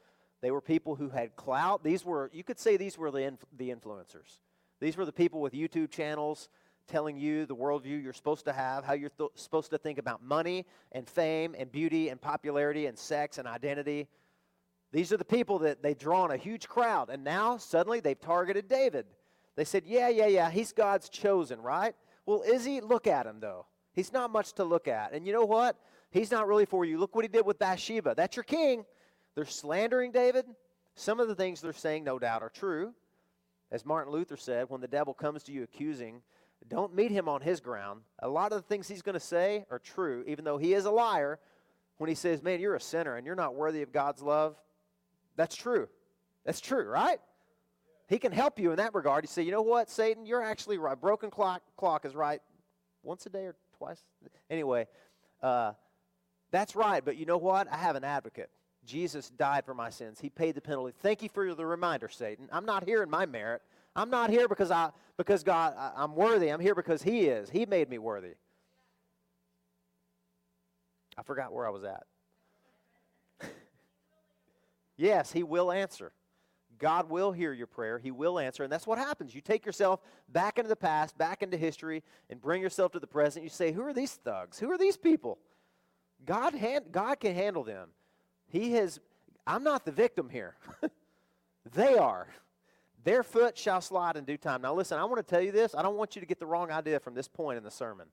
They 0.42 0.52
were 0.52 0.62
people 0.62 0.96
who 0.96 1.10
had 1.10 1.36
clout. 1.36 1.84
These 1.84 2.06
were, 2.06 2.30
you 2.32 2.44
could 2.44 2.60
say 2.60 2.78
these 2.78 2.98
were 2.98 3.12
the, 3.12 3.24
inf- 3.24 3.46
the 3.58 3.70
influencers. 3.70 4.40
These 4.80 4.96
were 4.96 5.06
the 5.06 5.12
people 5.12 5.42
with 5.42 5.54
YouTube 5.54 5.90
channels 5.90 6.48
telling 6.88 7.18
you 7.18 7.46
the 7.46 7.56
worldview 7.56 8.02
you're 8.02 8.14
supposed 8.14 8.46
to 8.46 8.54
have, 8.54 8.86
how 8.86 8.94
you're 8.94 9.10
th- 9.10 9.32
supposed 9.36 9.72
to 9.72 9.78
think 9.78 9.98
about 9.98 10.24
money 10.24 10.66
and 10.92 11.08
fame 11.08 11.56
and 11.58 11.72
beauty 11.72 12.10
and 12.10 12.22
popularity 12.22 12.86
and 12.86 12.98
sex 12.98 13.38
and 13.38 13.48
identity. 13.48 14.08
These 14.92 15.14
are 15.14 15.18
the 15.18 15.26
people 15.26 15.60
that 15.60 15.84
they've 15.84 15.98
drawn 15.98 16.32
a 16.32 16.38
huge 16.38 16.68
crowd, 16.68 17.10
and 17.10 17.24
now 17.24 17.58
suddenly 17.58 18.00
they've 18.00 18.20
targeted 18.20 18.68
David. 18.68 19.06
They 19.56 19.66
said, 19.66 19.84
Yeah, 19.86 20.10
yeah, 20.10 20.28
yeah, 20.28 20.50
he's 20.50 20.72
God's 20.72 21.10
chosen, 21.10 21.62
right? 21.62 21.96
Well, 22.26 22.42
is 22.42 22.66
he? 22.66 22.82
Look 22.82 23.08
at 23.08 23.26
him, 23.26 23.40
though. 23.40 23.66
He's 23.94 24.14
not 24.14 24.32
much 24.32 24.54
to 24.54 24.64
look 24.64 24.88
at. 24.88 25.14
And 25.14 25.26
you 25.26 25.34
know 25.34 25.46
what? 25.46 25.76
He's 26.12 26.32
not 26.32 26.48
really 26.48 26.66
for 26.66 26.86
you. 26.86 26.98
Look 26.98 27.16
what 27.16 27.26
he 27.26 27.28
did 27.28 27.46
with 27.46 27.60
Bathsheba. 27.60 28.14
That's 28.16 28.36
your 28.36 28.44
king. 28.44 28.86
They're 29.36 29.46
slandering 29.46 30.12
David. 30.12 30.46
Some 30.96 31.20
of 31.20 31.28
the 31.28 31.36
things 31.36 31.62
they're 31.62 31.74
saying, 31.74 32.04
no 32.04 32.20
doubt, 32.20 32.42
are 32.42 32.50
true. 32.50 32.94
As 33.72 33.86
Martin 33.86 34.12
Luther 34.12 34.38
said, 34.38 34.70
when 34.70 34.82
the 34.82 34.88
devil 34.88 35.14
comes 35.14 35.44
to 35.44 35.52
you 35.52 35.64
accusing, 35.64 36.22
don't 36.68 36.96
meet 36.96 37.12
him 37.12 37.30
on 37.30 37.42
his 37.42 37.60
ground. 37.60 38.02
A 38.20 38.28
lot 38.28 38.52
of 38.52 38.58
the 38.62 38.68
things 38.68 38.88
he's 38.88 39.02
going 39.02 39.14
to 39.14 39.20
say 39.20 39.66
are 39.70 39.80
true, 39.80 40.24
even 40.28 40.44
though 40.46 40.58
he 40.58 40.74
is 40.74 40.86
a 40.86 40.92
liar. 40.92 41.40
When 41.98 42.10
he 42.10 42.16
says, 42.16 42.42
Man, 42.42 42.60
you're 42.60 42.76
a 42.76 42.82
sinner 42.82 43.16
and 43.16 43.26
you're 43.26 43.36
not 43.36 43.56
worthy 43.56 43.82
of 43.82 43.92
God's 43.92 44.22
love, 44.22 44.56
that's 45.40 45.56
true. 45.56 45.88
That's 46.44 46.60
true, 46.60 46.84
right? 46.84 47.18
He 48.10 48.20
can 48.20 48.34
help 48.34 48.60
you 48.60 48.72
in 48.72 48.78
that 48.78 48.94
regard. 48.94 49.24
You 49.24 49.30
say, 49.30 49.44
You 49.44 49.52
know 49.52 49.62
what, 49.62 49.90
Satan, 49.90 50.26
you're 50.26 50.44
actually 50.44 50.78
right. 50.78 51.00
Broken 51.00 51.32
clock, 51.32 51.62
clock 51.78 52.04
is 52.04 52.14
right 52.14 52.42
once 53.04 53.26
a 53.26 53.30
day 53.30 53.46
or 53.46 53.56
twice. 53.78 54.04
Anyway, 54.50 54.86
uh, 55.42 55.72
that's 56.52 56.76
right, 56.76 57.06
but 57.06 57.16
you 57.16 57.26
know 57.26 57.38
what? 57.38 57.72
I 57.72 57.78
have 57.78 57.96
an 57.96 58.04
advocate. 58.04 58.50
Jesus 58.86 59.30
died 59.30 59.64
for 59.64 59.74
my 59.74 59.90
sins. 59.90 60.20
He 60.20 60.30
paid 60.30 60.56
the 60.56 60.62
penalty. 60.62 60.94
Thank 61.00 61.24
you 61.24 61.30
for 61.30 61.56
the 61.56 61.66
reminder, 61.66 62.10
Satan. 62.10 62.50
I'm 62.52 62.66
not 62.66 62.84
here 62.84 63.02
in 63.02 63.10
my 63.10 63.26
merit. 63.26 63.62
I'm 63.96 64.10
not 64.10 64.30
here 64.30 64.50
because 64.50 64.72
I 64.72 64.90
because 65.16 65.44
God 65.44 65.74
I, 65.78 66.04
am 66.04 66.16
worthy. 66.16 66.50
I'm 66.50 66.60
here 66.60 66.76
because 66.76 67.02
He 67.02 67.28
is. 67.28 67.50
He 67.50 67.66
made 67.66 67.90
me 67.90 67.98
worthy. 67.98 68.34
I 71.18 71.24
forgot 71.24 71.54
where 71.54 71.66
I 71.66 71.70
was 71.70 71.86
at. 71.86 72.04
Yes, 75.00 75.32
He 75.32 75.44
will 75.44 75.72
answer. 75.72 76.12
God 76.80 77.10
will 77.10 77.32
hear 77.32 77.52
your 77.52 77.68
prayer. 77.68 78.00
He 78.00 78.12
will 78.12 78.40
answer. 78.40 78.64
And 78.64 78.72
that's 78.72 78.88
what 78.88 78.98
happens. 78.98 79.36
You 79.36 79.42
take 79.42 79.66
yourself 79.66 80.00
back 80.30 80.58
into 80.58 80.70
the 80.70 80.76
past, 80.76 81.18
back 81.18 81.44
into 81.44 81.58
history, 81.58 82.04
and 82.30 82.42
bring 82.42 82.62
yourself 82.62 82.94
to 82.94 83.00
the 83.00 83.08
present. 83.08 83.44
You 83.44 83.50
say, 83.50 83.72
Who 83.72 83.82
are 83.84 83.94
these 83.94 84.14
thugs? 84.14 84.60
Who 84.60 84.72
are 84.72 84.78
these 84.78 84.98
people? 84.98 85.38
God, 86.26 86.54
hand, 86.54 86.86
God 86.92 87.20
can 87.20 87.36
handle 87.36 87.64
them. 87.64 87.90
He 88.48 88.74
has, 88.74 89.00
I'm 89.46 89.64
not 89.64 89.86
the 89.86 89.92
victim 89.92 90.30
here. 90.30 90.56
they 91.74 91.96
are. 91.96 92.28
Their 93.04 93.24
foot 93.24 93.58
shall 93.58 93.82
slide 93.82 94.18
in 94.18 94.26
due 94.26 94.38
time. 94.38 94.62
Now, 94.62 94.74
listen, 94.74 94.98
I 94.98 95.06
want 95.06 95.18
to 95.18 95.24
tell 95.24 95.42
you 95.42 95.52
this. 95.52 95.74
I 95.76 95.82
don't 95.82 95.96
want 95.96 96.16
you 96.16 96.20
to 96.20 96.26
get 96.26 96.40
the 96.40 96.46
wrong 96.46 96.72
idea 96.72 97.00
from 97.00 97.14
this 97.14 97.28
point 97.28 97.58
in 97.58 97.64
the 97.64 97.72
sermon 97.72 98.08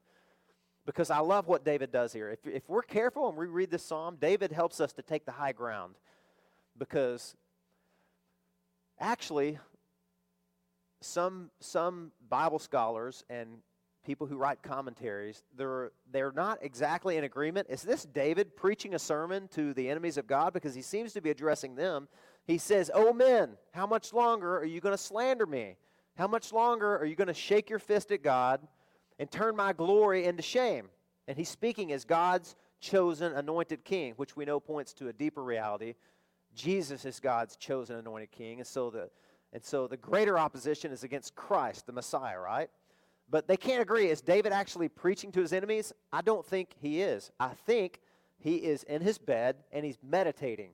because 0.84 1.10
I 1.10 1.18
love 1.18 1.48
what 1.48 1.64
David 1.64 1.90
does 1.90 2.12
here. 2.12 2.30
If, 2.30 2.46
if 2.46 2.68
we're 2.68 2.82
careful 2.82 3.28
and 3.28 3.36
we 3.36 3.46
read 3.46 3.70
this 3.70 3.82
psalm, 3.82 4.16
David 4.20 4.52
helps 4.52 4.80
us 4.80 4.92
to 4.92 5.02
take 5.02 5.26
the 5.26 5.32
high 5.32 5.52
ground 5.52 5.96
because 6.78 7.34
actually, 8.98 9.58
some, 11.00 11.50
some 11.60 12.12
Bible 12.28 12.58
scholars 12.58 13.24
and 13.28 13.58
people 14.04 14.26
who 14.26 14.36
write 14.36 14.62
commentaries, 14.62 15.42
they're, 15.56 15.90
they're 16.12 16.32
not 16.32 16.58
exactly 16.62 17.16
in 17.16 17.24
agreement. 17.24 17.66
Is 17.68 17.82
this 17.82 18.04
David 18.04 18.56
preaching 18.56 18.94
a 18.94 18.98
sermon 18.98 19.48
to 19.48 19.74
the 19.74 19.90
enemies 19.90 20.16
of 20.16 20.26
God? 20.26 20.52
Because 20.52 20.74
he 20.74 20.82
seems 20.82 21.12
to 21.14 21.20
be 21.20 21.30
addressing 21.30 21.74
them. 21.74 22.08
He 22.44 22.58
says, 22.58 22.90
Oh, 22.94 23.12
men, 23.12 23.56
how 23.72 23.86
much 23.86 24.12
longer 24.12 24.56
are 24.58 24.64
you 24.64 24.80
going 24.80 24.94
to 24.94 25.02
slander 25.02 25.46
me? 25.46 25.76
How 26.16 26.28
much 26.28 26.52
longer 26.52 26.96
are 26.96 27.04
you 27.04 27.16
going 27.16 27.28
to 27.28 27.34
shake 27.34 27.68
your 27.68 27.78
fist 27.78 28.10
at 28.10 28.22
God 28.22 28.60
and 29.18 29.30
turn 29.30 29.56
my 29.56 29.72
glory 29.72 30.24
into 30.24 30.42
shame? 30.42 30.88
And 31.28 31.36
he's 31.36 31.48
speaking 31.48 31.92
as 31.92 32.04
God's 32.04 32.54
chosen 32.80 33.32
anointed 33.32 33.84
king, 33.84 34.14
which 34.16 34.36
we 34.36 34.44
know 34.44 34.60
points 34.60 34.92
to 34.94 35.08
a 35.08 35.12
deeper 35.12 35.42
reality. 35.42 35.94
Jesus 36.56 37.04
is 37.04 37.20
God's 37.20 37.54
chosen 37.54 37.96
anointed 37.96 38.32
king. 38.32 38.58
And 38.58 38.66
so 38.66 38.90
the, 38.90 39.10
and 39.52 39.62
so 39.62 39.86
the 39.86 39.96
greater 39.96 40.38
opposition 40.38 40.90
is 40.90 41.04
against 41.04 41.36
Christ, 41.36 41.86
the 41.86 41.92
Messiah, 41.92 42.40
right? 42.40 42.68
But 43.30 43.46
they 43.46 43.56
can't 43.56 43.82
agree. 43.82 44.08
Is 44.08 44.20
David 44.20 44.52
actually 44.52 44.88
preaching 44.88 45.30
to 45.32 45.40
his 45.40 45.52
enemies? 45.52 45.92
I 46.12 46.22
don't 46.22 46.44
think 46.44 46.70
he 46.80 47.02
is. 47.02 47.30
I 47.38 47.50
think 47.66 48.00
he 48.38 48.56
is 48.56 48.82
in 48.84 49.02
his 49.02 49.18
bed 49.18 49.56
and 49.72 49.84
he's 49.84 49.98
meditating. 50.02 50.70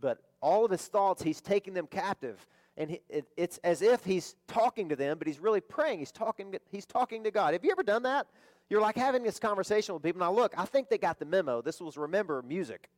But 0.00 0.18
all 0.40 0.64
of 0.64 0.70
his 0.70 0.86
thoughts, 0.86 1.22
he's 1.22 1.40
taking 1.40 1.74
them 1.74 1.86
captive. 1.86 2.46
And 2.76 2.90
he, 2.90 3.00
it, 3.08 3.28
it's 3.36 3.58
as 3.58 3.82
if 3.82 4.04
he's 4.04 4.34
talking 4.48 4.88
to 4.88 4.96
them, 4.96 5.18
but 5.18 5.26
he's 5.26 5.38
really 5.38 5.60
praying. 5.60 6.00
He's 6.00 6.12
talking, 6.12 6.54
he's 6.70 6.86
talking 6.86 7.22
to 7.24 7.30
God. 7.30 7.52
Have 7.52 7.64
you 7.64 7.70
ever 7.70 7.82
done 7.82 8.02
that? 8.04 8.26
You're 8.70 8.80
like 8.80 8.96
having 8.96 9.22
this 9.22 9.38
conversation 9.38 9.94
with 9.94 10.02
people. 10.02 10.20
Now, 10.20 10.32
look, 10.32 10.54
I 10.56 10.64
think 10.64 10.88
they 10.88 10.98
got 10.98 11.18
the 11.18 11.26
memo. 11.26 11.60
This 11.60 11.80
was, 11.80 11.96
remember, 11.98 12.42
music. 12.42 12.88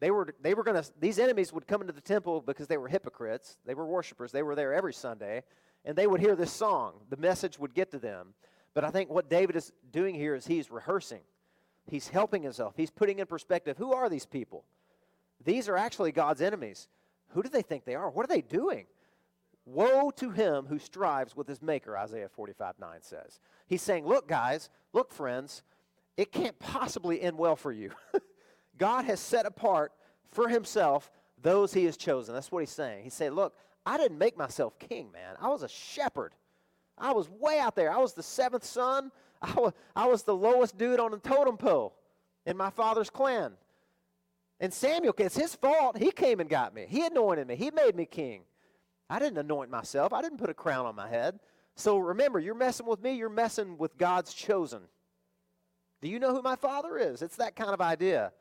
They 0.00 0.10
were, 0.10 0.34
they 0.42 0.54
were 0.54 0.64
going 0.64 0.82
to, 0.82 0.90
these 1.00 1.18
enemies 1.18 1.52
would 1.52 1.66
come 1.66 1.80
into 1.80 1.92
the 1.92 2.00
temple 2.00 2.40
because 2.40 2.66
they 2.66 2.76
were 2.76 2.88
hypocrites. 2.88 3.58
They 3.64 3.74
were 3.74 3.86
worshipers. 3.86 4.32
They 4.32 4.42
were 4.42 4.54
there 4.54 4.74
every 4.74 4.92
Sunday 4.92 5.44
and 5.84 5.96
they 5.96 6.06
would 6.06 6.20
hear 6.20 6.34
this 6.34 6.52
song. 6.52 6.94
The 7.10 7.16
message 7.16 7.58
would 7.58 7.74
get 7.74 7.90
to 7.90 7.98
them. 7.98 8.34
But 8.72 8.84
I 8.84 8.90
think 8.90 9.10
what 9.10 9.28
David 9.28 9.56
is 9.56 9.72
doing 9.92 10.14
here 10.14 10.34
is 10.34 10.46
he's 10.46 10.70
rehearsing. 10.70 11.20
He's 11.86 12.08
helping 12.08 12.42
himself. 12.42 12.74
He's 12.76 12.90
putting 12.90 13.18
in 13.18 13.26
perspective 13.26 13.76
who 13.76 13.92
are 13.92 14.08
these 14.08 14.26
people? 14.26 14.64
These 15.44 15.68
are 15.68 15.76
actually 15.76 16.12
God's 16.12 16.40
enemies. 16.40 16.88
Who 17.30 17.42
do 17.42 17.48
they 17.48 17.62
think 17.62 17.84
they 17.84 17.94
are? 17.94 18.08
What 18.10 18.24
are 18.24 18.34
they 18.34 18.40
doing? 18.40 18.86
Woe 19.66 20.10
to 20.16 20.30
him 20.30 20.66
who 20.66 20.78
strives 20.78 21.36
with 21.36 21.46
his 21.46 21.62
maker, 21.62 21.96
Isaiah 21.96 22.28
45 22.28 22.74
9 22.78 22.90
says. 23.00 23.40
He's 23.66 23.82
saying, 23.82 24.06
Look, 24.06 24.28
guys, 24.28 24.70
look, 24.92 25.12
friends, 25.12 25.62
it 26.16 26.32
can't 26.32 26.58
possibly 26.58 27.20
end 27.20 27.38
well 27.38 27.56
for 27.56 27.72
you. 27.72 27.90
God 28.78 29.04
has 29.04 29.20
set 29.20 29.46
apart 29.46 29.92
for 30.30 30.48
himself 30.48 31.10
those 31.40 31.72
he 31.72 31.84
has 31.84 31.96
chosen. 31.96 32.34
That's 32.34 32.50
what 32.50 32.60
he's 32.60 32.70
saying. 32.70 33.04
He's 33.04 33.14
saying, 33.14 33.32
Look, 33.32 33.54
I 33.86 33.98
didn't 33.98 34.18
make 34.18 34.36
myself 34.36 34.78
king, 34.78 35.12
man. 35.12 35.36
I 35.40 35.48
was 35.48 35.62
a 35.62 35.68
shepherd. 35.68 36.32
I 36.96 37.12
was 37.12 37.28
way 37.28 37.58
out 37.58 37.76
there. 37.76 37.92
I 37.92 37.98
was 37.98 38.14
the 38.14 38.22
seventh 38.22 38.64
son. 38.64 39.10
I 39.42 39.52
was, 39.52 39.72
I 39.94 40.06
was 40.06 40.22
the 40.22 40.34
lowest 40.34 40.78
dude 40.78 41.00
on 41.00 41.10
the 41.10 41.18
totem 41.18 41.56
pole 41.56 41.94
in 42.46 42.56
my 42.56 42.70
father's 42.70 43.10
clan. 43.10 43.52
And 44.60 44.72
Samuel, 44.72 45.14
it's 45.18 45.36
his 45.36 45.54
fault. 45.54 45.98
He 45.98 46.10
came 46.10 46.40
and 46.40 46.48
got 46.48 46.74
me. 46.74 46.86
He 46.88 47.04
anointed 47.04 47.46
me. 47.46 47.56
He 47.56 47.70
made 47.70 47.94
me 47.94 48.06
king. 48.06 48.42
I 49.10 49.18
didn't 49.18 49.38
anoint 49.38 49.70
myself. 49.70 50.12
I 50.12 50.22
didn't 50.22 50.38
put 50.38 50.48
a 50.48 50.54
crown 50.54 50.86
on 50.86 50.94
my 50.94 51.08
head. 51.08 51.38
So 51.76 51.98
remember, 51.98 52.38
you're 52.38 52.54
messing 52.54 52.86
with 52.86 53.02
me. 53.02 53.14
You're 53.14 53.28
messing 53.28 53.76
with 53.76 53.98
God's 53.98 54.32
chosen. 54.32 54.80
Do 56.00 56.08
you 56.08 56.18
know 56.18 56.34
who 56.34 56.40
my 56.40 56.56
father 56.56 56.96
is? 56.96 57.20
It's 57.20 57.36
that 57.36 57.56
kind 57.56 57.70
of 57.70 57.80
idea. 57.80 58.32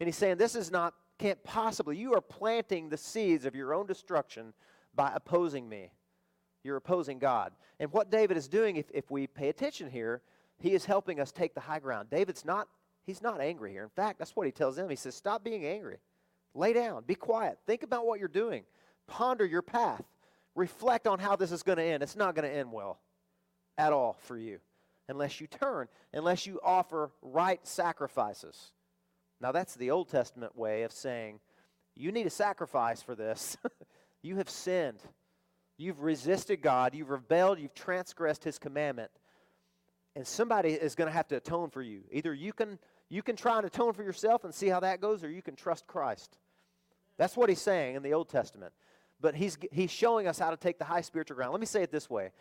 And 0.00 0.06
he's 0.06 0.16
saying, 0.16 0.36
this 0.36 0.54
is 0.54 0.70
not 0.70 0.94
can't 1.18 1.42
possibly. 1.42 1.96
You 1.96 2.14
are 2.14 2.20
planting 2.20 2.88
the 2.88 2.96
seeds 2.96 3.44
of 3.44 3.54
your 3.54 3.74
own 3.74 3.86
destruction 3.86 4.54
by 4.94 5.12
opposing 5.14 5.68
me. 5.68 5.90
You're 6.62 6.76
opposing 6.76 7.18
God. 7.18 7.52
And 7.80 7.92
what 7.92 8.10
David 8.10 8.36
is 8.36 8.48
doing, 8.48 8.76
if, 8.76 8.86
if 8.94 9.10
we 9.10 9.26
pay 9.26 9.48
attention 9.48 9.90
here, 9.90 10.22
he 10.58 10.72
is 10.72 10.84
helping 10.84 11.20
us 11.20 11.32
take 11.32 11.54
the 11.54 11.60
high 11.60 11.78
ground. 11.78 12.10
David's 12.10 12.44
not, 12.44 12.68
he's 13.04 13.22
not 13.22 13.40
angry 13.40 13.72
here. 13.72 13.82
In 13.82 13.90
fact, 13.90 14.18
that's 14.18 14.34
what 14.36 14.46
he 14.46 14.52
tells 14.52 14.76
them. 14.76 14.88
He 14.88 14.96
says, 14.96 15.14
Stop 15.14 15.44
being 15.44 15.64
angry. 15.64 15.98
Lay 16.54 16.72
down. 16.72 17.04
Be 17.04 17.14
quiet. 17.14 17.58
Think 17.66 17.82
about 17.82 18.06
what 18.06 18.18
you're 18.18 18.28
doing. 18.28 18.64
Ponder 19.06 19.44
your 19.44 19.62
path. 19.62 20.02
Reflect 20.54 21.06
on 21.06 21.18
how 21.18 21.36
this 21.36 21.52
is 21.52 21.62
going 21.62 21.78
to 21.78 21.84
end. 21.84 22.02
It's 22.02 22.16
not 22.16 22.34
going 22.34 22.48
to 22.48 22.54
end 22.54 22.72
well 22.72 22.98
at 23.76 23.92
all 23.92 24.16
for 24.24 24.36
you 24.36 24.58
unless 25.08 25.40
you 25.40 25.46
turn, 25.46 25.88
unless 26.12 26.46
you 26.46 26.60
offer 26.62 27.10
right 27.22 27.64
sacrifices. 27.66 28.72
Now, 29.40 29.52
that's 29.52 29.74
the 29.74 29.90
Old 29.90 30.08
Testament 30.08 30.56
way 30.56 30.82
of 30.82 30.92
saying, 30.92 31.40
you 31.94 32.12
need 32.12 32.26
a 32.26 32.30
sacrifice 32.30 33.02
for 33.02 33.14
this. 33.14 33.56
you 34.22 34.36
have 34.36 34.48
sinned. 34.48 35.00
You've 35.76 36.00
resisted 36.00 36.60
God. 36.60 36.94
You've 36.94 37.10
rebelled. 37.10 37.58
You've 37.58 37.74
transgressed 37.74 38.44
His 38.44 38.58
commandment. 38.58 39.10
And 40.16 40.26
somebody 40.26 40.70
is 40.70 40.94
going 40.94 41.06
to 41.06 41.14
have 41.14 41.28
to 41.28 41.36
atone 41.36 41.70
for 41.70 41.82
you. 41.82 42.02
Either 42.10 42.34
you 42.34 42.52
can, 42.52 42.78
you 43.08 43.22
can 43.22 43.36
try 43.36 43.56
and 43.56 43.66
atone 43.66 43.92
for 43.92 44.02
yourself 44.02 44.44
and 44.44 44.54
see 44.54 44.68
how 44.68 44.80
that 44.80 45.00
goes, 45.00 45.22
or 45.22 45.30
you 45.30 45.42
can 45.42 45.54
trust 45.54 45.86
Christ. 45.86 46.36
That's 47.16 47.36
what 47.36 47.48
He's 47.48 47.60
saying 47.60 47.96
in 47.96 48.02
the 48.02 48.14
Old 48.14 48.28
Testament. 48.28 48.72
But 49.20 49.34
He's, 49.34 49.58
he's 49.72 49.90
showing 49.90 50.26
us 50.26 50.38
how 50.38 50.50
to 50.50 50.56
take 50.56 50.78
the 50.78 50.84
high 50.84 51.00
spiritual 51.02 51.36
ground. 51.36 51.52
Let 51.52 51.60
me 51.60 51.66
say 51.66 51.82
it 51.82 51.92
this 51.92 52.10
way 52.10 52.32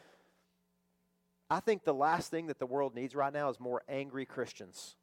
I 1.49 1.59
think 1.59 1.83
the 1.83 1.93
last 1.93 2.29
thing 2.29 2.47
that 2.47 2.59
the 2.59 2.65
world 2.65 2.93
needs 2.93 3.15
right 3.15 3.31
now 3.31 3.49
is 3.49 3.59
more 3.59 3.81
angry 3.87 4.25
Christians. 4.25 4.95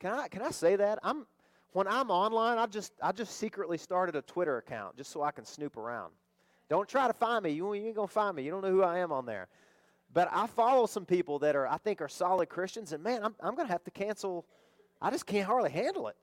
Can 0.00 0.12
I, 0.12 0.28
can 0.28 0.42
I 0.42 0.50
say 0.50 0.76
that? 0.76 0.98
I'm, 1.02 1.26
when 1.72 1.86
I'm 1.86 2.10
online, 2.10 2.58
I 2.58 2.66
just, 2.66 2.92
I 3.02 3.12
just 3.12 3.38
secretly 3.38 3.78
started 3.78 4.16
a 4.16 4.22
Twitter 4.22 4.58
account 4.58 4.96
just 4.96 5.10
so 5.10 5.22
I 5.22 5.30
can 5.30 5.44
snoop 5.44 5.76
around. 5.76 6.12
Don't 6.68 6.88
try 6.88 7.06
to 7.06 7.12
find 7.12 7.44
me. 7.44 7.50
You, 7.50 7.72
you 7.74 7.86
ain't 7.86 7.96
going 7.96 8.08
to 8.08 8.14
find 8.14 8.36
me. 8.36 8.42
You 8.42 8.50
don't 8.50 8.62
know 8.62 8.70
who 8.70 8.82
I 8.82 8.98
am 8.98 9.12
on 9.12 9.24
there. 9.24 9.48
But 10.12 10.28
I 10.32 10.46
follow 10.46 10.86
some 10.86 11.04
people 11.04 11.38
that 11.40 11.56
are, 11.56 11.66
I 11.66 11.78
think, 11.78 12.00
are 12.00 12.08
solid 12.08 12.48
Christians, 12.48 12.92
and 12.92 13.02
man, 13.02 13.22
I'm, 13.22 13.34
I'm 13.40 13.54
going 13.54 13.66
to 13.66 13.72
have 13.72 13.84
to 13.84 13.90
cancel. 13.90 14.46
I 15.00 15.10
just 15.10 15.26
can't 15.26 15.46
hardly 15.46 15.70
handle 15.70 16.08
it. 16.08 16.16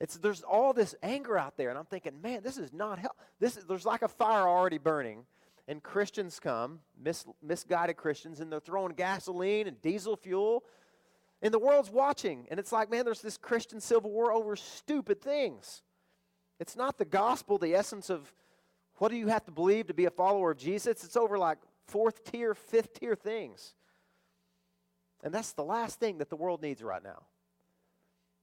It's, 0.00 0.16
there's 0.16 0.42
all 0.42 0.72
this 0.72 0.94
anger 1.02 1.38
out 1.38 1.56
there, 1.56 1.70
and 1.70 1.78
I'm 1.78 1.86
thinking, 1.86 2.20
man, 2.22 2.42
this 2.42 2.58
is 2.58 2.72
not 2.72 2.98
help. 2.98 3.16
This 3.40 3.56
is, 3.56 3.64
there's 3.64 3.86
like 3.86 4.02
a 4.02 4.08
fire 4.08 4.46
already 4.46 4.78
burning, 4.78 5.24
and 5.66 5.82
Christians 5.82 6.38
come, 6.38 6.80
mis, 7.02 7.24
misguided 7.42 7.96
Christians, 7.96 8.40
and 8.40 8.52
they're 8.52 8.60
throwing 8.60 8.92
gasoline 8.92 9.66
and 9.66 9.80
diesel 9.82 10.16
fuel, 10.16 10.62
and 11.40 11.54
the 11.54 11.58
world's 11.58 11.90
watching, 11.90 12.46
and 12.50 12.58
it's 12.58 12.72
like, 12.72 12.90
man, 12.90 13.04
there's 13.04 13.22
this 13.22 13.36
Christian 13.36 13.80
civil 13.80 14.10
war 14.10 14.32
over 14.32 14.56
stupid 14.56 15.20
things. 15.20 15.82
It's 16.58 16.74
not 16.74 16.98
the 16.98 17.04
gospel, 17.04 17.58
the 17.58 17.74
essence 17.74 18.10
of 18.10 18.32
what 18.96 19.10
do 19.10 19.16
you 19.16 19.28
have 19.28 19.44
to 19.44 19.52
believe 19.52 19.86
to 19.86 19.94
be 19.94 20.06
a 20.06 20.10
follower 20.10 20.50
of 20.50 20.58
Jesus. 20.58 21.04
It's 21.04 21.16
over 21.16 21.38
like 21.38 21.58
fourth 21.86 22.24
tier, 22.24 22.54
fifth 22.54 22.98
tier 22.98 23.14
things. 23.14 23.74
And 25.22 25.32
that's 25.32 25.52
the 25.52 25.62
last 25.62 26.00
thing 26.00 26.18
that 26.18 26.30
the 26.30 26.36
world 26.36 26.60
needs 26.62 26.82
right 26.82 27.02
now. 27.02 27.22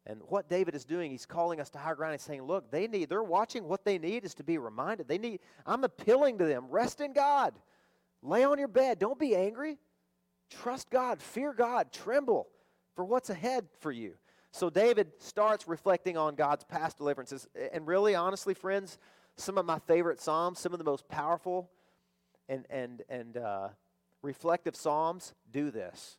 And 0.07 0.21
what 0.27 0.49
David 0.49 0.75
is 0.75 0.85
doing, 0.85 1.11
he's 1.11 1.25
calling 1.25 1.59
us 1.59 1.69
to 1.71 1.77
higher 1.77 1.95
ground 1.95 2.13
and 2.13 2.21
saying, 2.21 2.43
look, 2.43 2.71
they 2.71 2.87
need, 2.87 3.09
they're 3.09 3.23
watching. 3.23 3.67
What 3.67 3.83
they 3.83 3.97
need 3.97 4.23
is 4.23 4.35
to 4.35 4.43
be 4.43 4.57
reminded. 4.57 5.07
They 5.07 5.17
need, 5.17 5.39
I'm 5.65 5.83
appealing 5.83 6.37
to 6.37 6.45
them. 6.45 6.67
Rest 6.69 7.01
in 7.01 7.11
God. 7.11 7.55
Lay 8.21 8.43
on 8.43 8.59
your 8.59 8.67
bed. 8.67 8.99
Don't 8.99 9.19
be 9.19 9.35
angry. 9.35 9.79
Trust 10.49 10.89
God. 10.89 11.21
Fear 11.21 11.53
God. 11.53 11.91
Tremble 11.91 12.47
for 12.95 13.05
what's 13.05 13.29
ahead 13.29 13.67
for 13.79 13.91
you. 13.91 14.15
So 14.51 14.69
David 14.69 15.11
starts 15.19 15.67
reflecting 15.67 16.17
on 16.17 16.35
God's 16.35 16.63
past 16.63 16.97
deliverances. 16.97 17.47
And 17.73 17.85
really, 17.85 18.15
honestly, 18.15 18.53
friends, 18.53 18.97
some 19.35 19.57
of 19.57 19.65
my 19.65 19.79
favorite 19.79 20.21
Psalms, 20.21 20.59
some 20.59 20.71
of 20.71 20.79
the 20.79 20.85
most 20.85 21.07
powerful 21.09 21.69
and, 22.47 22.65
and, 22.69 23.01
and 23.09 23.37
uh, 23.37 23.67
reflective 24.21 24.75
Psalms 24.75 25.33
do 25.51 25.71
this. 25.71 26.17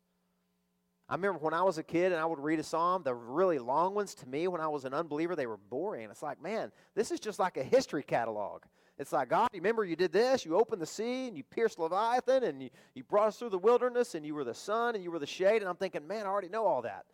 I 1.08 1.14
remember 1.14 1.38
when 1.38 1.54
I 1.54 1.62
was 1.62 1.78
a 1.78 1.84
kid 1.84 2.12
and 2.12 2.20
I 2.20 2.26
would 2.26 2.40
read 2.40 2.58
a 2.58 2.64
psalm, 2.64 3.04
the 3.04 3.14
really 3.14 3.60
long 3.60 3.94
ones 3.94 4.12
to 4.16 4.28
me 4.28 4.48
when 4.48 4.60
I 4.60 4.66
was 4.66 4.84
an 4.84 4.92
unbeliever, 4.92 5.36
they 5.36 5.46
were 5.46 5.56
boring. 5.56 6.10
It's 6.10 6.22
like, 6.22 6.42
man, 6.42 6.72
this 6.96 7.12
is 7.12 7.20
just 7.20 7.38
like 7.38 7.56
a 7.56 7.62
history 7.62 8.02
catalog. 8.02 8.62
It's 8.98 9.12
like, 9.12 9.28
God, 9.28 9.48
remember 9.52 9.84
you 9.84 9.94
did 9.94 10.12
this, 10.12 10.44
you 10.44 10.56
opened 10.56 10.80
the 10.80 10.86
sea 10.86 11.28
and 11.28 11.36
you 11.36 11.42
pierced 11.42 11.78
Leviathan 11.78 12.44
and 12.44 12.62
you, 12.62 12.70
you 12.94 13.04
brought 13.04 13.28
us 13.28 13.36
through 13.36 13.50
the 13.50 13.58
wilderness 13.58 14.14
and 14.14 14.24
you 14.24 14.34
were 14.34 14.44
the 14.44 14.54
sun 14.54 14.94
and 14.94 15.04
you 15.04 15.10
were 15.10 15.18
the 15.18 15.26
shade. 15.26 15.60
And 15.60 15.68
I'm 15.68 15.76
thinking, 15.76 16.06
man, 16.06 16.24
I 16.24 16.28
already 16.28 16.48
know 16.48 16.66
all 16.66 16.82
that. 16.82 17.04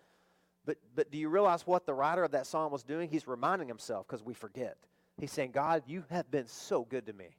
But, 0.64 0.76
but 0.94 1.10
do 1.10 1.18
you 1.18 1.28
realize 1.28 1.66
what 1.66 1.86
the 1.86 1.94
writer 1.94 2.22
of 2.22 2.30
that 2.32 2.46
psalm 2.46 2.70
was 2.70 2.84
doing? 2.84 3.08
He's 3.08 3.26
reminding 3.26 3.66
himself 3.66 4.06
because 4.06 4.22
we 4.22 4.32
forget. 4.32 4.76
He's 5.18 5.32
saying, 5.32 5.50
God, 5.50 5.82
you 5.86 6.04
have 6.10 6.30
been 6.30 6.46
so 6.46 6.84
good 6.84 7.06
to 7.06 7.12
me 7.12 7.36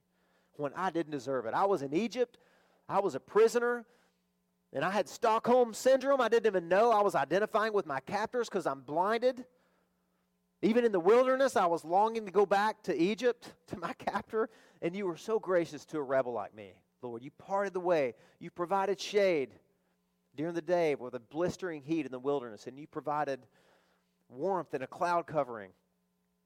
when 0.57 0.73
I 0.75 0.89
didn't 0.89 1.11
deserve 1.11 1.45
it. 1.45 1.53
I 1.53 1.65
was 1.65 1.81
in 1.81 1.93
Egypt, 1.93 2.37
I 2.89 2.99
was 2.99 3.15
a 3.15 3.19
prisoner. 3.19 3.85
And 4.75 4.83
I 4.83 4.89
had 4.89 5.07
Stockholm 5.07 5.71
syndrome. 5.71 6.19
I 6.19 6.27
didn't 6.29 6.47
even 6.47 6.67
know 6.67 6.91
I 6.91 7.03
was 7.03 7.13
identifying 7.13 7.73
with 7.73 7.85
my 7.85 7.99
captors 7.99 8.49
because 8.49 8.65
I'm 8.65 8.81
blinded. 8.81 9.45
Even 10.63 10.85
in 10.85 10.93
the 10.93 10.99
wilderness, 10.99 11.57
I 11.57 11.65
was 11.65 11.83
longing 11.83 12.25
to 12.25 12.31
go 12.31 12.45
back 12.45 12.81
to 12.83 12.95
Egypt, 12.95 13.51
to 13.67 13.77
my 13.77 13.91
captor, 13.93 14.49
and 14.81 14.95
you 14.95 15.05
were 15.05 15.17
so 15.17 15.37
gracious 15.37 15.85
to 15.87 15.97
a 15.97 16.01
rebel 16.01 16.31
like 16.31 16.55
me, 16.55 16.71
Lord. 17.01 17.21
You 17.21 17.31
parted 17.31 17.73
the 17.73 17.81
way. 17.81 18.15
You 18.39 18.49
provided 18.49 18.99
shade 18.99 19.49
during 20.37 20.53
the 20.53 20.61
day 20.61 20.95
with 20.95 21.15
a 21.15 21.19
blistering 21.19 21.81
heat 21.81 22.05
in 22.05 22.13
the 22.13 22.19
wilderness, 22.19 22.65
and 22.65 22.79
you 22.79 22.87
provided 22.87 23.41
warmth 24.29 24.73
in 24.73 24.81
a 24.81 24.87
cloud 24.87 25.27
covering, 25.27 25.71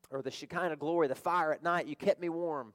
or 0.10 0.24
the 0.24 0.32
Shekinah 0.32 0.78
glory, 0.78 1.08
the 1.08 1.16
fire 1.16 1.54
at 1.54 1.62
night. 1.62 1.86
You 1.86 1.96
kept 1.96 2.20
me 2.20 2.30
warm. 2.30 2.74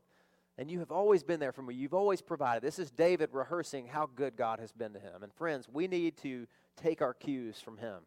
And 0.59 0.71
you 0.71 0.81
have 0.81 0.93
always 0.93 1.23
been 1.25 1.41
there 1.41 1.51
for 1.51 1.63
me. 1.63 1.75
You've 1.75 1.95
always 1.95 2.21
provided. 2.21 2.63
This 2.63 2.79
is 2.79 2.91
David 2.91 3.31
rehearsing 3.33 3.87
how 3.87 4.09
good 4.15 4.37
God 4.37 4.61
has 4.61 4.71
been 4.71 4.93
to 4.93 5.01
him. 5.01 5.23
And 5.23 5.33
friends, 5.33 5.67
we 5.67 5.89
need 5.89 6.19
to 6.19 6.47
take 6.77 7.01
our 7.01 7.15
cues 7.15 7.59
from 7.59 7.79
him 7.79 8.03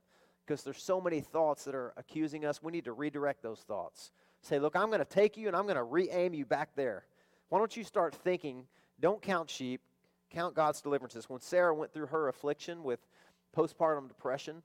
because 0.45 0.63
there's 0.63 0.81
so 0.81 1.01
many 1.01 1.21
thoughts 1.21 1.63
that 1.65 1.75
are 1.75 1.93
accusing 1.97 2.45
us. 2.45 2.61
We 2.61 2.71
need 2.71 2.85
to 2.85 2.93
redirect 2.93 3.41
those 3.41 3.59
thoughts. 3.59 4.11
Say, 4.41 4.59
look, 4.59 4.75
I'm 4.75 4.87
going 4.87 4.99
to 4.99 5.05
take 5.05 5.37
you 5.37 5.47
and 5.47 5.55
I'm 5.55 5.63
going 5.63 5.75
to 5.75 5.83
re 5.83 6.09
aim 6.11 6.33
you 6.33 6.45
back 6.45 6.75
there. 6.75 7.05
Why 7.49 7.59
don't 7.59 7.75
you 7.75 7.83
start 7.83 8.13
thinking, 8.13 8.65
don't 8.99 9.21
count 9.21 9.49
sheep, 9.49 9.81
count 10.29 10.55
God's 10.55 10.81
deliverances. 10.81 11.29
When 11.29 11.41
Sarah 11.41 11.73
went 11.73 11.93
through 11.93 12.07
her 12.07 12.27
affliction 12.27 12.83
with 12.83 12.99
postpartum 13.55 14.07
depression, 14.07 14.61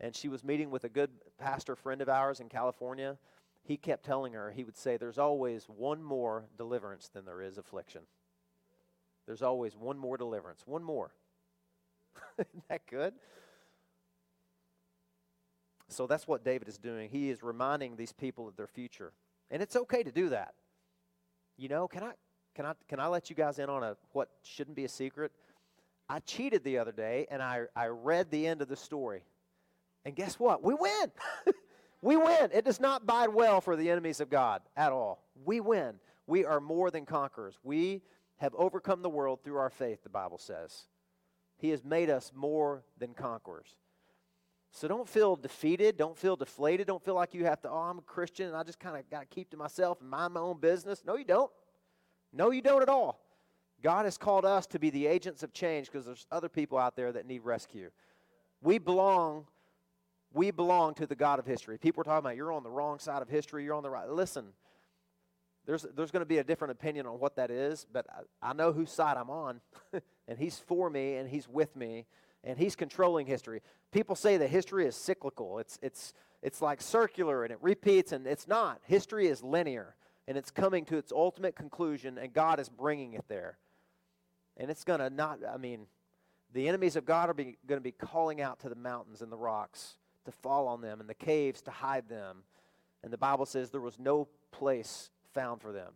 and 0.00 0.14
she 0.14 0.28
was 0.28 0.42
meeting 0.42 0.70
with 0.70 0.84
a 0.84 0.88
good 0.88 1.10
pastor 1.38 1.76
friend 1.76 2.02
of 2.02 2.08
ours 2.08 2.40
in 2.40 2.48
California, 2.48 3.16
he 3.62 3.76
kept 3.76 4.04
telling 4.04 4.32
her, 4.32 4.50
he 4.50 4.64
would 4.64 4.76
say, 4.76 4.96
There's 4.96 5.18
always 5.18 5.64
one 5.64 6.02
more 6.02 6.44
deliverance 6.58 7.08
than 7.08 7.24
there 7.24 7.40
is 7.40 7.58
affliction. 7.58 8.02
There's 9.26 9.42
always 9.42 9.76
one 9.76 9.98
more 9.98 10.16
deliverance, 10.16 10.62
one 10.66 10.82
more. 10.82 11.12
Isn't 12.38 12.68
that 12.68 12.86
good? 12.88 13.14
So 15.92 16.06
that's 16.06 16.26
what 16.26 16.44
David 16.44 16.68
is 16.68 16.78
doing. 16.78 17.08
He 17.10 17.30
is 17.30 17.42
reminding 17.42 17.96
these 17.96 18.12
people 18.12 18.48
of 18.48 18.56
their 18.56 18.66
future. 18.66 19.12
And 19.50 19.62
it's 19.62 19.76
okay 19.76 20.02
to 20.02 20.12
do 20.12 20.30
that. 20.30 20.54
You 21.56 21.68
know, 21.68 21.86
can 21.86 22.02
I 22.02 22.12
can 22.54 22.66
I 22.66 22.72
can 22.88 23.00
I 23.00 23.06
let 23.06 23.30
you 23.30 23.36
guys 23.36 23.58
in 23.58 23.68
on 23.68 23.82
a 23.82 23.96
what 24.12 24.28
shouldn't 24.42 24.76
be 24.76 24.84
a 24.84 24.88
secret? 24.88 25.32
I 26.08 26.20
cheated 26.20 26.64
the 26.64 26.78
other 26.78 26.92
day 26.92 27.26
and 27.30 27.42
I, 27.42 27.62
I 27.76 27.86
read 27.86 28.30
the 28.30 28.46
end 28.46 28.60
of 28.60 28.68
the 28.68 28.76
story. 28.76 29.22
And 30.04 30.16
guess 30.16 30.38
what? 30.38 30.62
We 30.62 30.74
win. 30.74 31.12
We 32.02 32.16
win. 32.16 32.50
It 32.52 32.64
does 32.64 32.80
not 32.80 33.06
bide 33.06 33.28
well 33.28 33.60
for 33.60 33.76
the 33.76 33.88
enemies 33.88 34.20
of 34.20 34.28
God 34.28 34.60
at 34.76 34.90
all. 34.90 35.24
We 35.44 35.60
win. 35.60 35.94
We 36.26 36.44
are 36.44 36.60
more 36.60 36.90
than 36.90 37.06
conquerors. 37.06 37.58
We 37.62 38.02
have 38.38 38.54
overcome 38.56 39.02
the 39.02 39.08
world 39.08 39.38
through 39.44 39.58
our 39.58 39.70
faith, 39.70 40.02
the 40.02 40.10
Bible 40.10 40.38
says. 40.38 40.88
He 41.58 41.68
has 41.70 41.84
made 41.84 42.10
us 42.10 42.32
more 42.34 42.82
than 42.98 43.14
conquerors. 43.14 43.76
So 44.72 44.88
don't 44.88 45.08
feel 45.08 45.36
defeated. 45.36 45.96
Don't 45.96 46.16
feel 46.16 46.34
deflated. 46.34 46.86
Don't 46.86 47.02
feel 47.02 47.14
like 47.14 47.34
you 47.34 47.44
have 47.44 47.60
to, 47.62 47.70
oh, 47.70 47.76
I'm 47.76 47.98
a 47.98 48.02
Christian 48.02 48.48
and 48.48 48.56
I 48.56 48.62
just 48.62 48.80
kind 48.80 48.96
of 48.96 49.08
got 49.10 49.20
to 49.20 49.26
keep 49.26 49.50
to 49.50 49.56
myself 49.56 50.00
and 50.00 50.08
mind 50.08 50.34
my 50.34 50.40
own 50.40 50.58
business. 50.58 51.02
No, 51.06 51.16
you 51.16 51.24
don't. 51.24 51.50
No, 52.32 52.50
you 52.50 52.62
don't 52.62 52.82
at 52.82 52.88
all. 52.88 53.20
God 53.82 54.06
has 54.06 54.16
called 54.16 54.44
us 54.44 54.66
to 54.68 54.78
be 54.78 54.90
the 54.90 55.06
agents 55.06 55.42
of 55.42 55.52
change 55.52 55.86
because 55.86 56.06
there's 56.06 56.26
other 56.32 56.48
people 56.48 56.78
out 56.78 56.96
there 56.96 57.12
that 57.12 57.26
need 57.26 57.40
rescue. 57.40 57.90
We 58.62 58.78
belong 58.78 59.46
we 60.34 60.50
belong 60.50 60.94
to 60.94 61.06
the 61.06 61.14
God 61.14 61.38
of 61.38 61.46
history. 61.46 61.78
People 61.78 62.00
are 62.00 62.04
talking 62.04 62.20
about 62.24 62.36
you're 62.36 62.52
on 62.52 62.62
the 62.62 62.70
wrong 62.70 62.98
side 62.98 63.22
of 63.22 63.28
history, 63.28 63.64
you're 63.64 63.74
on 63.74 63.82
the 63.82 63.90
right. 63.90 64.08
Listen, 64.08 64.46
there's, 65.66 65.82
there's 65.94 66.10
going 66.10 66.22
to 66.22 66.26
be 66.26 66.38
a 66.38 66.44
different 66.44 66.72
opinion 66.72 67.06
on 67.06 67.20
what 67.20 67.36
that 67.36 67.50
is, 67.50 67.86
but 67.92 68.06
I, 68.10 68.50
I 68.50 68.52
know 68.52 68.72
whose 68.72 68.90
side 68.90 69.16
I'm 69.16 69.30
on, 69.30 69.60
and 70.28 70.38
He's 70.38 70.58
for 70.58 70.90
me, 70.90 71.16
and 71.16 71.28
He's 71.28 71.48
with 71.48 71.76
me, 71.76 72.06
and 72.44 72.58
He's 72.58 72.76
controlling 72.76 73.26
history. 73.26 73.62
People 73.90 74.16
say 74.16 74.36
that 74.36 74.48
history 74.48 74.86
is 74.86 74.96
cyclical, 74.96 75.58
it's, 75.58 75.78
it's, 75.82 76.14
it's 76.42 76.62
like 76.62 76.80
circular, 76.80 77.44
and 77.44 77.52
it 77.52 77.58
repeats, 77.60 78.12
and 78.12 78.26
it's 78.26 78.48
not. 78.48 78.80
History 78.84 79.28
is 79.28 79.42
linear, 79.42 79.94
and 80.26 80.36
it's 80.36 80.50
coming 80.50 80.84
to 80.86 80.96
its 80.96 81.12
ultimate 81.12 81.54
conclusion, 81.54 82.18
and 82.18 82.32
God 82.32 82.58
is 82.58 82.68
bringing 82.68 83.14
it 83.14 83.24
there. 83.28 83.58
And 84.56 84.70
it's 84.70 84.84
going 84.84 85.00
to 85.00 85.10
not, 85.10 85.38
I 85.48 85.56
mean, 85.56 85.86
the 86.52 86.68
enemies 86.68 86.96
of 86.96 87.04
God 87.04 87.30
are 87.30 87.34
going 87.34 87.56
to 87.68 87.80
be 87.80 87.92
calling 87.92 88.40
out 88.40 88.60
to 88.60 88.68
the 88.68 88.74
mountains 88.74 89.22
and 89.22 89.32
the 89.32 89.36
rocks 89.36 89.96
to 90.24 90.32
fall 90.32 90.68
on 90.68 90.80
them, 90.80 91.00
and 91.00 91.08
the 91.08 91.14
caves 91.14 91.62
to 91.62 91.70
hide 91.70 92.08
them. 92.08 92.38
And 93.02 93.12
the 93.12 93.18
Bible 93.18 93.46
says 93.46 93.70
there 93.70 93.80
was 93.80 93.98
no 93.98 94.28
place 94.52 95.10
found 95.32 95.60
for 95.60 95.72
them. 95.72 95.92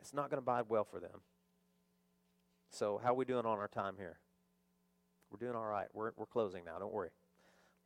It's 0.00 0.14
not 0.14 0.30
going 0.30 0.38
to 0.38 0.44
bide 0.44 0.64
well 0.68 0.84
for 0.84 0.98
them. 1.00 1.20
So, 2.70 3.00
how 3.02 3.10
are 3.10 3.14
we 3.14 3.24
doing 3.24 3.44
on 3.44 3.58
our 3.58 3.68
time 3.68 3.94
here? 3.98 4.18
We're 5.30 5.38
doing 5.38 5.56
all 5.56 5.66
right. 5.66 5.86
We're, 5.92 6.12
we're 6.16 6.26
closing 6.26 6.64
now. 6.64 6.78
Don't 6.78 6.92
worry. 6.92 7.10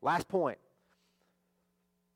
Last 0.02 0.28
point 0.28 0.58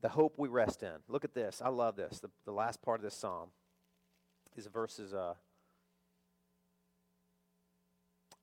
the 0.01 0.09
hope 0.09 0.35
we 0.37 0.49
rest 0.49 0.83
in. 0.83 0.93
Look 1.09 1.25
at 1.25 1.35
this. 1.35 1.61
I 1.65 1.69
love 1.69 1.97
this. 1.97 2.21
The, 2.21 2.31
the 2.45 2.53
last 2.53 2.81
part 2.83 3.01
of 3.01 3.05
this 3.05 3.15
psalm 3.15 3.49
is 4.57 4.67
verses, 4.67 5.13
uh, 5.13 5.35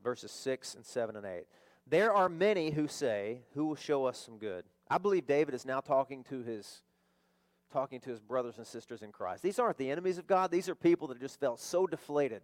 verses 0.04 0.32
6 0.32 0.76
and 0.76 0.86
7 0.86 1.16
and 1.16 1.26
8. 1.26 1.46
There 1.88 2.14
are 2.14 2.30
many 2.30 2.72
who 2.72 2.88
say, 2.88 3.40
Who 3.54 3.68
will 3.68 3.76
show 3.76 4.06
us 4.06 4.18
some 4.18 4.38
good? 4.38 4.66
I 4.90 4.98
believe 4.98 5.28
David 5.28 5.54
is 5.54 5.66
now 5.66 5.80
talking 5.80 6.24
to 6.26 6.42
his 6.42 6.82
talking 7.72 8.00
to 8.00 8.10
his 8.10 8.22
brothers 8.22 8.58
and 8.58 8.66
sisters 8.66 9.02
in 9.02 9.12
Christ. 9.12 9.44
These 9.44 9.60
aren't 9.60 9.78
the 9.78 9.90
enemies 9.90 10.18
of 10.18 10.28
God. 10.28 10.50
These 10.50 10.70
are 10.70 10.76
people 10.76 11.10
that 11.10 11.20
just 11.20 11.40
felt 11.40 11.60
so 11.60 11.86
deflated. 11.86 12.42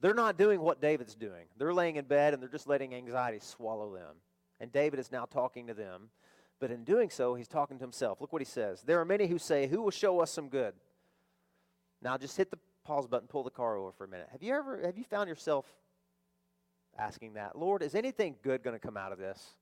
They're 0.00 0.14
not 0.14 0.36
doing 0.36 0.60
what 0.60 0.80
David's 0.80 1.14
doing. 1.14 1.46
They're 1.56 1.72
laying 1.72 1.96
in 1.96 2.04
bed 2.04 2.34
and 2.34 2.42
they're 2.42 2.50
just 2.50 2.66
letting 2.66 2.94
anxiety 2.94 3.38
swallow 3.40 3.94
them. 3.94 4.16
And 4.60 4.72
David 4.72 5.00
is 5.00 5.10
now 5.10 5.24
talking 5.24 5.66
to 5.68 5.74
them. 5.74 6.10
But 6.58 6.70
in 6.70 6.84
doing 6.84 7.10
so, 7.10 7.34
he's 7.34 7.48
talking 7.48 7.78
to 7.78 7.84
himself. 7.84 8.20
Look 8.20 8.32
what 8.32 8.40
he 8.40 8.46
says. 8.46 8.82
There 8.82 9.00
are 9.00 9.04
many 9.04 9.26
who 9.26 9.38
say, 9.38 9.66
Who 9.66 9.82
will 9.82 9.90
show 9.90 10.20
us 10.20 10.30
some 10.30 10.48
good? 10.48 10.74
Now 12.02 12.16
just 12.16 12.36
hit 12.36 12.50
the 12.50 12.58
pause 12.84 13.06
button, 13.06 13.26
pull 13.26 13.42
the 13.42 13.50
car 13.50 13.76
over 13.76 13.92
for 13.92 14.04
a 14.04 14.08
minute. 14.08 14.28
Have 14.32 14.42
you 14.42 14.54
ever 14.54 14.80
have 14.84 14.96
you 14.96 15.04
found 15.04 15.28
yourself 15.28 15.66
asking 16.98 17.34
that? 17.34 17.58
Lord, 17.58 17.82
is 17.82 17.94
anything 17.94 18.36
good 18.42 18.62
going 18.62 18.74
to 18.74 18.80
come 18.80 18.96
out 18.96 19.12
of 19.12 19.18
this? 19.18 19.54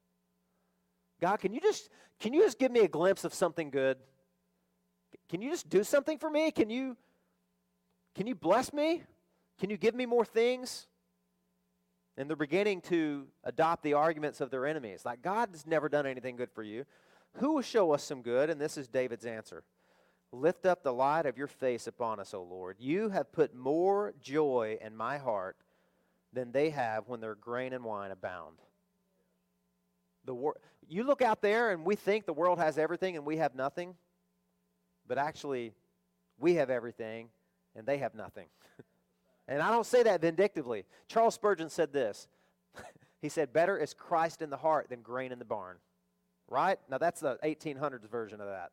God, 1.20 1.38
can 1.38 1.52
you 1.52 1.60
just 1.60 1.88
can 2.20 2.32
you 2.32 2.42
just 2.42 2.58
give 2.58 2.70
me 2.70 2.80
a 2.80 2.88
glimpse 2.88 3.24
of 3.24 3.34
something 3.34 3.70
good? 3.70 3.98
Can 5.28 5.40
you 5.40 5.50
just 5.50 5.68
do 5.68 5.82
something 5.82 6.18
for 6.18 6.30
me? 6.30 6.50
Can 6.50 6.70
you 6.70 6.96
can 8.14 8.26
you 8.26 8.34
bless 8.34 8.72
me? 8.72 9.02
Can 9.58 9.70
you 9.70 9.76
give 9.76 9.94
me 9.94 10.06
more 10.06 10.24
things? 10.24 10.86
And 12.16 12.28
they're 12.28 12.36
beginning 12.36 12.80
to 12.82 13.26
adopt 13.42 13.82
the 13.82 13.94
arguments 13.94 14.40
of 14.40 14.50
their 14.50 14.66
enemies. 14.66 15.02
Like, 15.04 15.22
God's 15.22 15.66
never 15.66 15.88
done 15.88 16.06
anything 16.06 16.36
good 16.36 16.50
for 16.52 16.62
you. 16.62 16.84
Who 17.34 17.54
will 17.54 17.62
show 17.62 17.92
us 17.92 18.04
some 18.04 18.22
good? 18.22 18.50
And 18.50 18.60
this 18.60 18.76
is 18.76 18.88
David's 18.88 19.26
answer 19.26 19.64
Lift 20.32 20.66
up 20.66 20.82
the 20.82 20.92
light 20.92 21.26
of 21.26 21.38
your 21.38 21.46
face 21.46 21.86
upon 21.86 22.18
us, 22.18 22.34
O 22.34 22.42
Lord. 22.42 22.76
You 22.80 23.08
have 23.10 23.32
put 23.32 23.54
more 23.54 24.14
joy 24.20 24.78
in 24.80 24.96
my 24.96 25.18
heart 25.18 25.56
than 26.32 26.50
they 26.50 26.70
have 26.70 27.08
when 27.08 27.20
their 27.20 27.36
grain 27.36 27.72
and 27.72 27.84
wine 27.84 28.10
abound. 28.10 28.58
The 30.24 30.34
wor- 30.34 30.56
you 30.88 31.04
look 31.04 31.22
out 31.22 31.40
there 31.40 31.70
and 31.70 31.84
we 31.84 31.94
think 31.94 32.26
the 32.26 32.32
world 32.32 32.58
has 32.58 32.78
everything 32.78 33.16
and 33.16 33.24
we 33.24 33.36
have 33.36 33.54
nothing, 33.54 33.94
but 35.06 35.18
actually, 35.18 35.72
we 36.38 36.54
have 36.54 36.70
everything 36.70 37.28
and 37.76 37.86
they 37.86 37.98
have 37.98 38.14
nothing. 38.14 38.46
And 39.48 39.60
I 39.60 39.70
don't 39.70 39.86
say 39.86 40.02
that 40.02 40.20
vindictively. 40.20 40.84
Charles 41.08 41.34
Spurgeon 41.34 41.68
said 41.68 41.92
this 41.92 42.28
He 43.20 43.28
said, 43.28 43.52
Better 43.52 43.78
is 43.78 43.94
Christ 43.94 44.42
in 44.42 44.50
the 44.50 44.56
heart 44.56 44.88
than 44.88 45.02
grain 45.02 45.32
in 45.32 45.38
the 45.38 45.44
barn. 45.44 45.76
Right? 46.48 46.78
Now, 46.90 46.98
that's 46.98 47.20
the 47.20 47.38
1800s 47.42 48.08
version 48.08 48.40
of 48.40 48.48
that. 48.48 48.70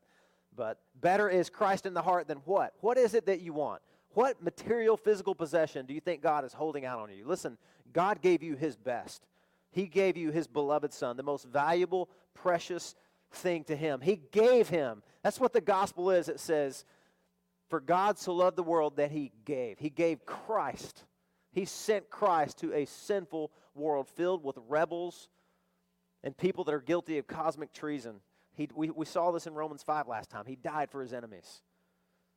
But 0.55 0.79
better 0.99 1.29
is 1.29 1.49
Christ 1.49 1.85
in 1.85 1.93
the 1.93 2.01
heart 2.01 2.27
than 2.27 2.39
what? 2.39 2.73
What 2.81 2.97
is 2.97 3.13
it 3.13 3.25
that 3.27 3.41
you 3.41 3.53
want? 3.53 3.81
What 4.13 4.43
material, 4.43 4.97
physical 4.97 5.33
possession 5.33 5.85
do 5.85 5.93
you 5.93 6.01
think 6.01 6.21
God 6.21 6.43
is 6.43 6.53
holding 6.53 6.85
out 6.85 6.99
on 6.99 7.09
you? 7.11 7.25
Listen, 7.25 7.57
God 7.93 8.21
gave 8.21 8.43
you 8.43 8.55
His 8.55 8.75
best. 8.75 9.25
He 9.71 9.87
gave 9.87 10.17
you 10.17 10.31
His 10.31 10.47
beloved 10.47 10.91
Son, 10.91 11.15
the 11.15 11.23
most 11.23 11.45
valuable, 11.45 12.09
precious 12.33 12.95
thing 13.31 13.63
to 13.65 13.75
Him. 13.75 14.01
He 14.01 14.21
gave 14.31 14.67
Him. 14.67 15.01
That's 15.23 15.39
what 15.39 15.53
the 15.53 15.61
gospel 15.61 16.11
is. 16.11 16.27
It 16.27 16.41
says, 16.41 16.83
For 17.71 17.79
God 17.79 18.19
so 18.19 18.33
loved 18.33 18.57
the 18.57 18.63
world 18.63 18.97
that 18.97 19.11
He 19.11 19.31
gave. 19.45 19.79
He 19.79 19.89
gave 19.89 20.25
Christ. 20.25 21.05
He 21.53 21.63
sent 21.63 22.09
Christ 22.09 22.59
to 22.59 22.73
a 22.73 22.85
sinful 22.85 23.49
world 23.73 24.09
filled 24.09 24.43
with 24.43 24.57
rebels 24.67 25.29
and 26.21 26.35
people 26.35 26.65
that 26.65 26.73
are 26.73 26.81
guilty 26.81 27.17
of 27.17 27.27
cosmic 27.27 27.71
treason. 27.71 28.17
He, 28.55 28.67
we, 28.75 28.89
we 28.89 29.05
saw 29.05 29.31
this 29.31 29.47
in 29.47 29.53
Romans 29.53 29.83
5 29.83 30.09
last 30.09 30.29
time. 30.29 30.45
He 30.45 30.57
died 30.57 30.91
for 30.91 31.01
his 31.01 31.13
enemies. 31.13 31.61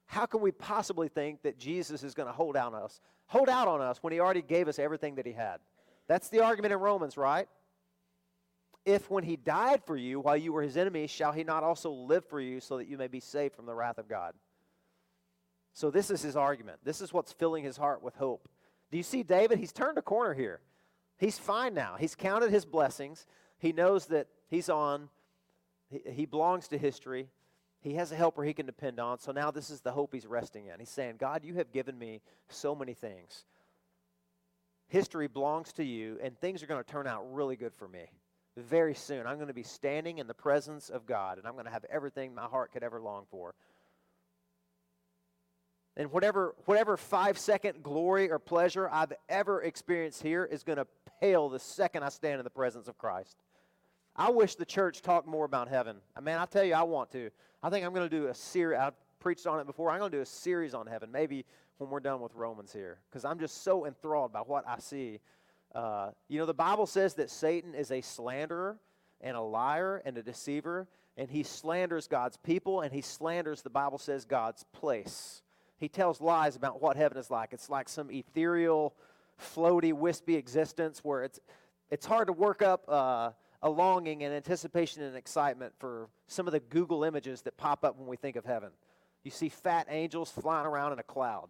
How 0.07 0.25
can 0.25 0.41
we 0.41 0.53
possibly 0.53 1.09
think 1.09 1.43
that 1.43 1.59
Jesus 1.59 2.05
is 2.05 2.15
going 2.15 2.29
to 2.29 2.33
hold 2.33 2.57
out 2.57 2.73
on 2.73 2.83
us, 2.85 3.01
hold 3.27 3.49
out 3.49 3.67
on 3.67 3.81
us 3.81 3.99
when 4.03 4.13
he 4.13 4.21
already 4.21 4.43
gave 4.43 4.69
us 4.69 4.79
everything 4.79 5.17
that 5.17 5.27
he 5.27 5.33
had? 5.33 5.59
That's 6.07 6.29
the 6.29 6.45
argument 6.45 6.75
in 6.75 6.79
Romans, 6.79 7.17
right? 7.17 7.49
If 8.87 9.11
when 9.11 9.25
he 9.25 9.35
died 9.35 9.83
for 9.85 9.97
you 9.97 10.21
while 10.21 10.37
you 10.37 10.53
were 10.53 10.63
his 10.63 10.77
enemies, 10.77 11.11
shall 11.11 11.33
he 11.33 11.43
not 11.43 11.65
also 11.65 11.91
live 11.91 12.25
for 12.25 12.41
you 12.41 12.61
so 12.61 12.79
that 12.79 12.87
you 12.87 12.97
may 12.99 13.09
be 13.09 13.19
saved 13.19 13.57
from 13.57 13.67
the 13.67 13.75
wrath 13.75 13.99
of 13.99 14.09
God? 14.09 14.35
So 15.75 15.91
this 15.91 16.11
is 16.11 16.23
his 16.23 16.37
argument. 16.37 16.79
This 16.85 17.01
is 17.01 17.13
what's 17.13 17.33
filling 17.33 17.65
his 17.65 17.77
heart 17.77 18.03
with 18.03 18.15
hope. 18.15 18.49
Do 18.91 18.97
you 18.97 19.03
see 19.03 19.23
David? 19.23 19.59
He's 19.59 19.73
turned 19.73 19.99
a 19.99 20.03
corner 20.03 20.33
here. 20.33 20.61
He's 21.19 21.39
fine 21.39 21.75
now. 21.75 21.97
He's 21.99 22.15
counted 22.15 22.51
his 22.51 22.65
blessings. 22.65 23.27
He 23.59 23.73
knows 23.73 24.07
that 24.07 24.29
he's 24.49 24.69
on 24.69 25.09
he, 25.91 26.27
belongs 26.27 26.69
to 26.69 26.79
history. 26.79 27.29
He 27.81 27.95
has 27.95 28.11
a 28.11 28.17
helper 28.17 28.43
he 28.45 28.55
can 28.55 28.67
depend 28.67 28.99
on. 28.99 29.19
So 29.19 29.33
now 29.33 29.51
this 29.51 29.71
is 29.71 29.81
the 29.81 29.93
hope 29.93 30.13
he's 30.13 30.27
resting 30.27 30.67
in. 30.67 30.79
He's 30.79 30.89
saying, 30.89 31.17
God, 31.19 31.45
you 31.45 31.55
have 31.55 31.73
given 31.73 31.99
me 31.99 32.21
so 32.49 32.75
many 32.75 32.95
things. 32.95 33.45
History 34.89 35.29
belongs 35.29 35.73
to 35.75 35.85
you, 35.85 36.19
and 36.23 36.39
things 36.39 36.63
are 36.63 36.67
going 36.67 36.83
to 36.83 36.91
turn 36.91 37.07
out 37.07 37.33
really 37.33 37.57
good 37.57 37.75
for 37.75 37.89
me. 37.89 38.05
Very 38.57 38.95
soon, 38.95 39.27
I'm 39.27 39.37
going 39.37 39.49
to 39.49 39.55
be 39.55 39.63
standing 39.63 40.19
in 40.19 40.27
the 40.27 40.35
presence 40.35 40.89
of 40.89 41.07
God, 41.07 41.39
and 41.39 41.47
I'm 41.47 41.55
going 41.55 41.65
to 41.65 41.71
have 41.71 41.85
everything 41.91 42.35
my 42.35 42.45
heart 42.45 42.73
could 42.73 42.83
ever 42.83 43.01
long 43.01 43.25
for. 43.31 43.55
And 45.97 46.11
whatever, 46.11 46.55
whatever 46.65 46.97
five 46.97 47.39
second 47.39 47.83
glory 47.83 48.31
or 48.31 48.39
pleasure 48.39 48.89
I've 48.91 49.13
ever 49.29 49.63
experienced 49.63 50.23
here 50.23 50.45
is 50.45 50.65
going 50.65 50.79
to 50.79 50.87
pale 51.21 51.49
the 51.49 51.61
second 51.61 52.03
I 52.03 52.09
stand 52.09 52.41
in 52.41 52.45
the 52.45 52.51
presence 52.51 52.89
of 52.89 52.99
Christ. 52.99 53.37
I 54.17 54.31
wish 54.31 54.57
the 54.57 54.65
church 54.65 55.03
talked 55.03 55.27
more 55.27 55.45
about 55.45 55.69
heaven. 55.69 55.97
I 56.17 56.21
mean, 56.21 56.37
I 56.37 56.47
tell 56.47 56.65
you, 56.65 56.75
I 56.75 56.83
want 56.83 57.11
to. 57.13 57.31
I 57.63 57.71
think 57.71 57.85
I'm 57.85 57.93
going 57.93 58.09
to 58.09 58.17
do 58.17 58.27
a 58.27 58.35
series. 58.35 58.79
I've 58.79 58.95
preached 59.21 59.47
on 59.47 59.61
it 59.61 59.67
before. 59.67 59.91
I'm 59.91 59.99
going 59.99 60.11
to 60.11 60.19
do 60.19 60.23
a 60.23 60.27
series 60.27 60.75
on 60.75 60.87
heaven, 60.87 61.11
maybe 61.11 61.45
when 61.79 61.91
we're 61.91 62.01
done 62.01 62.21
with 62.21 62.35
Romans 62.35 62.73
here, 62.73 62.99
because 63.11 63.25
I'm 63.25 63.39
just 63.39 63.65
so 63.65 63.87
enthralled 63.87 64.33
by 64.33 64.41
what 64.41 64.65
I 64.69 64.79
see. 64.79 65.21
Uh, 65.75 66.11
you 66.29 66.39
know, 66.39 66.47
the 66.47 66.55
Bible 66.55 66.87
says 66.87 67.15
that 67.15 67.31
Satan 67.31 67.75
is 67.75 67.91
a 67.91 68.01
slanderer 68.01 68.79
and 69.21 69.37
a 69.37 69.41
liar 69.41 70.03
and 70.05 70.17
a 70.19 70.23
deceiver, 70.23 70.87
and 71.17 71.31
he 71.31 71.43
slanders 71.43 72.07
God's 72.07 72.37
people, 72.37 72.83
and 72.83 72.93
he 72.93 73.01
slanders, 73.01 73.63
the 73.63 73.71
Bible 73.71 73.99
says, 73.99 74.25
God's 74.25 74.65
place. 74.73 75.43
He 75.79 75.89
tells 75.89 76.21
lies 76.21 76.57
about 76.57 76.81
what 76.81 76.97
heaven 76.97 77.19
is 77.19 77.31
like. 77.31 77.53
It's 77.53 77.69
like 77.69 77.89
some 77.89 78.11
ethereal, 78.11 78.95
floaty, 79.41 79.93
wispy 79.93 80.37
existence 80.37 81.01
where 81.03 81.25
it's, 81.25 81.41
it's 81.91 82.07
hard 82.07 82.29
to 82.29 82.33
work 82.33 82.63
up. 82.63 82.85
Uh, 82.89 83.31
a 83.65 83.71
longing 83.71 84.23
and 84.23 84.35
anticipation 84.35 85.03
and 85.03 85.17
excitement 85.17 85.73
for 85.79 86.09
some 86.27 86.47
of 86.47 86.53
the 86.53 86.61
Google 86.61 87.03
images 87.03 87.41
that 87.43 87.57
pop 87.57 87.83
up 87.83 87.99
when 87.99 88.07
we 88.07 88.17
think 88.17 88.37
of 88.37 88.45
heaven. 88.45 88.69
You 89.25 89.31
see 89.31 89.49
fat 89.49 89.87
angels 89.89 90.31
flying 90.31 90.67
around 90.67 90.93
in 90.93 90.99
a 90.99 91.03
cloud, 91.03 91.49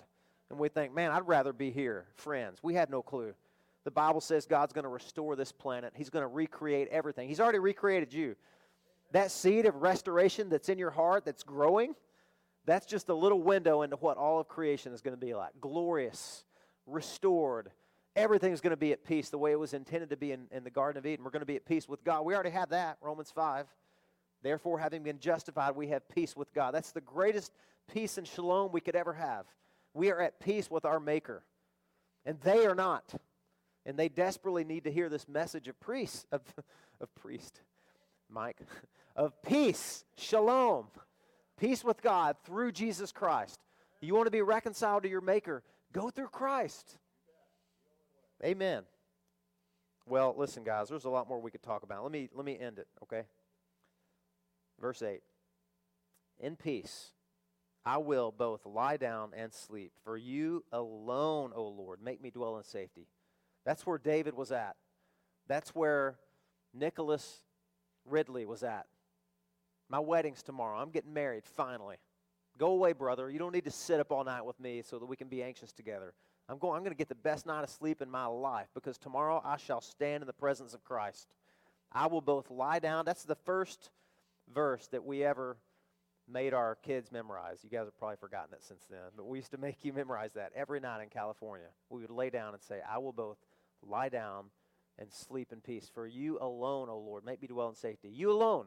and 0.48 0.58
we 0.58 0.68
think, 0.68 0.94
man, 0.94 1.10
I'd 1.10 1.26
rather 1.26 1.52
be 1.52 1.72
here. 1.72 2.06
Friends, 2.14 2.60
we 2.62 2.74
have 2.74 2.88
no 2.88 3.02
clue. 3.02 3.34
The 3.82 3.90
Bible 3.90 4.20
says 4.20 4.46
God's 4.46 4.72
going 4.72 4.84
to 4.84 4.90
restore 4.90 5.34
this 5.34 5.50
planet, 5.50 5.92
He's 5.96 6.08
going 6.08 6.22
to 6.22 6.28
recreate 6.28 6.86
everything. 6.88 7.28
He's 7.28 7.40
already 7.40 7.58
recreated 7.58 8.14
you. 8.14 8.36
That 9.10 9.32
seed 9.32 9.66
of 9.66 9.82
restoration 9.82 10.48
that's 10.48 10.68
in 10.68 10.78
your 10.78 10.90
heart 10.90 11.24
that's 11.24 11.42
growing, 11.42 11.96
that's 12.66 12.86
just 12.86 13.08
a 13.08 13.14
little 13.14 13.42
window 13.42 13.82
into 13.82 13.96
what 13.96 14.16
all 14.16 14.40
of 14.40 14.48
creation 14.48 14.92
is 14.92 15.02
going 15.02 15.16
to 15.16 15.20
be 15.20 15.34
like 15.34 15.52
glorious, 15.60 16.44
restored, 16.86 17.70
everything's 18.16 18.60
going 18.60 18.70
to 18.70 18.76
be 18.76 18.92
at 18.92 19.04
peace 19.04 19.28
the 19.28 19.38
way 19.38 19.52
it 19.52 19.58
was 19.58 19.74
intended 19.74 20.10
to 20.10 20.16
be 20.16 20.32
in, 20.32 20.46
in 20.50 20.64
the 20.64 20.70
Garden 20.70 20.98
of 20.98 21.06
Eden. 21.06 21.24
We're 21.24 21.30
going 21.30 21.40
to 21.40 21.46
be 21.46 21.56
at 21.56 21.66
peace 21.66 21.88
with 21.88 22.04
God. 22.04 22.24
We 22.24 22.34
already 22.34 22.50
have 22.50 22.70
that, 22.70 22.98
Romans 23.00 23.32
5. 23.34 23.66
Therefore, 24.42 24.78
having 24.78 25.02
been 25.02 25.18
justified, 25.18 25.74
we 25.74 25.88
have 25.88 26.08
peace 26.08 26.36
with 26.36 26.52
God. 26.54 26.74
That's 26.74 26.92
the 26.92 27.00
greatest 27.00 27.52
peace 27.92 28.18
and 28.18 28.26
shalom 28.26 28.72
we 28.72 28.80
could 28.80 28.96
ever 28.96 29.14
have. 29.14 29.46
We 29.94 30.10
are 30.10 30.20
at 30.20 30.40
peace 30.40 30.70
with 30.70 30.84
our 30.84 31.00
Maker. 31.00 31.42
And 32.26 32.40
they 32.40 32.66
are 32.66 32.74
not. 32.74 33.14
And 33.86 33.98
they 33.98 34.08
desperately 34.08 34.64
need 34.64 34.84
to 34.84 34.92
hear 34.92 35.08
this 35.08 35.28
message 35.28 35.68
of 35.68 35.78
priest, 35.80 36.26
of, 36.32 36.42
of 37.00 37.14
priest, 37.14 37.60
Mike, 38.30 38.58
of 39.16 39.40
peace, 39.42 40.04
shalom, 40.16 40.86
peace 41.58 41.84
with 41.84 42.02
God 42.02 42.36
through 42.44 42.72
Jesus 42.72 43.12
Christ. 43.12 43.60
You 44.00 44.14
want 44.14 44.26
to 44.26 44.30
be 44.30 44.42
reconciled 44.42 45.02
to 45.04 45.08
your 45.08 45.20
Maker? 45.20 45.62
Go 45.92 46.10
through 46.10 46.28
Christ. 46.28 46.98
Amen. 48.44 48.82
Well, 50.06 50.34
listen, 50.36 50.64
guys, 50.64 50.88
there's 50.88 51.06
a 51.06 51.10
lot 51.10 51.28
more 51.28 51.40
we 51.40 51.50
could 51.50 51.62
talk 51.62 51.82
about. 51.82 52.02
Let 52.02 52.12
me, 52.12 52.28
let 52.34 52.44
me 52.44 52.58
end 52.58 52.78
it, 52.78 52.86
okay? 53.02 53.22
Verse 54.80 55.00
8 55.00 55.22
In 56.40 56.56
peace 56.56 57.12
I 57.86 57.98
will 57.98 58.32
both 58.32 58.64
lie 58.64 58.96
down 58.96 59.32
and 59.36 59.52
sleep, 59.52 59.92
for 60.04 60.16
you 60.16 60.64
alone, 60.72 61.52
O 61.54 61.68
Lord, 61.68 62.00
make 62.02 62.22
me 62.22 62.30
dwell 62.30 62.56
in 62.56 62.64
safety. 62.64 63.06
That's 63.66 63.86
where 63.86 63.98
David 63.98 64.34
was 64.34 64.52
at. 64.52 64.76
That's 65.48 65.74
where 65.74 66.16
Nicholas 66.72 67.40
Ridley 68.06 68.46
was 68.46 68.62
at. 68.62 68.86
My 69.88 69.98
wedding's 69.98 70.42
tomorrow. 70.42 70.78
I'm 70.78 70.90
getting 70.90 71.12
married 71.12 71.44
finally. 71.44 71.96
Go 72.58 72.68
away, 72.68 72.92
brother. 72.92 73.30
You 73.30 73.38
don't 73.38 73.52
need 73.52 73.64
to 73.64 73.70
sit 73.70 74.00
up 74.00 74.12
all 74.12 74.24
night 74.24 74.44
with 74.44 74.58
me 74.60 74.82
so 74.82 74.98
that 74.98 75.06
we 75.06 75.16
can 75.16 75.28
be 75.28 75.42
anxious 75.42 75.72
together. 75.72 76.14
I'm 76.48 76.58
going 76.58 76.76
I'm 76.76 76.82
going 76.82 76.92
to 76.92 76.98
get 76.98 77.08
the 77.08 77.14
best 77.14 77.46
night 77.46 77.64
of 77.64 77.70
sleep 77.70 78.02
in 78.02 78.10
my 78.10 78.26
life 78.26 78.68
because 78.74 78.98
tomorrow 78.98 79.40
I 79.44 79.56
shall 79.56 79.80
stand 79.80 80.22
in 80.22 80.26
the 80.26 80.32
presence 80.32 80.74
of 80.74 80.84
Christ. 80.84 81.28
I 81.90 82.06
will 82.06 82.20
both 82.20 82.50
lie 82.50 82.78
down. 82.78 83.04
That's 83.04 83.24
the 83.24 83.36
first 83.36 83.90
verse 84.52 84.88
that 84.88 85.04
we 85.04 85.24
ever 85.24 85.56
made 86.28 86.54
our 86.54 86.76
kids 86.76 87.12
memorize. 87.12 87.60
You 87.62 87.70
guys 87.70 87.86
have 87.86 87.98
probably 87.98 88.16
forgotten 88.16 88.54
it 88.54 88.62
since 88.62 88.84
then, 88.90 88.98
but 89.16 89.26
we 89.26 89.38
used 89.38 89.50
to 89.52 89.58
make 89.58 89.84
you 89.84 89.92
memorize 89.92 90.32
that 90.34 90.52
every 90.54 90.80
night 90.80 91.02
in 91.02 91.08
California. 91.08 91.66
We 91.90 92.00
would 92.00 92.10
lay 92.10 92.30
down 92.30 92.54
and 92.54 92.62
say, 92.62 92.80
I 92.88 92.98
will 92.98 93.12
both 93.12 93.38
lie 93.82 94.08
down 94.08 94.46
and 94.98 95.10
sleep 95.12 95.52
in 95.52 95.60
peace. 95.60 95.90
For 95.92 96.06
you 96.06 96.38
alone, 96.40 96.88
O 96.88 96.98
Lord, 96.98 97.24
make 97.24 97.42
me 97.42 97.48
dwell 97.48 97.68
in 97.68 97.74
safety. 97.74 98.08
You 98.08 98.30
alone. 98.32 98.66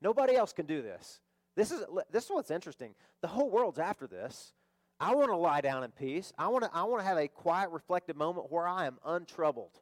Nobody 0.00 0.36
else 0.36 0.52
can 0.52 0.66
do 0.66 0.82
this. 0.82 1.20
This 1.56 1.72
is, 1.72 1.82
this 2.10 2.24
is 2.24 2.30
what's 2.30 2.50
interesting. 2.50 2.94
The 3.20 3.28
whole 3.28 3.50
world's 3.50 3.78
after 3.78 4.06
this. 4.06 4.52
I 5.00 5.14
want 5.14 5.30
to 5.30 5.36
lie 5.36 5.60
down 5.60 5.84
in 5.84 5.90
peace. 5.90 6.32
I 6.38 6.48
want 6.48 6.64
to, 6.64 6.70
I 6.72 6.84
want 6.84 7.02
to 7.02 7.06
have 7.06 7.18
a 7.18 7.28
quiet, 7.28 7.70
reflective 7.70 8.16
moment 8.16 8.50
where 8.50 8.66
I 8.66 8.86
am 8.86 8.98
untroubled. 9.04 9.80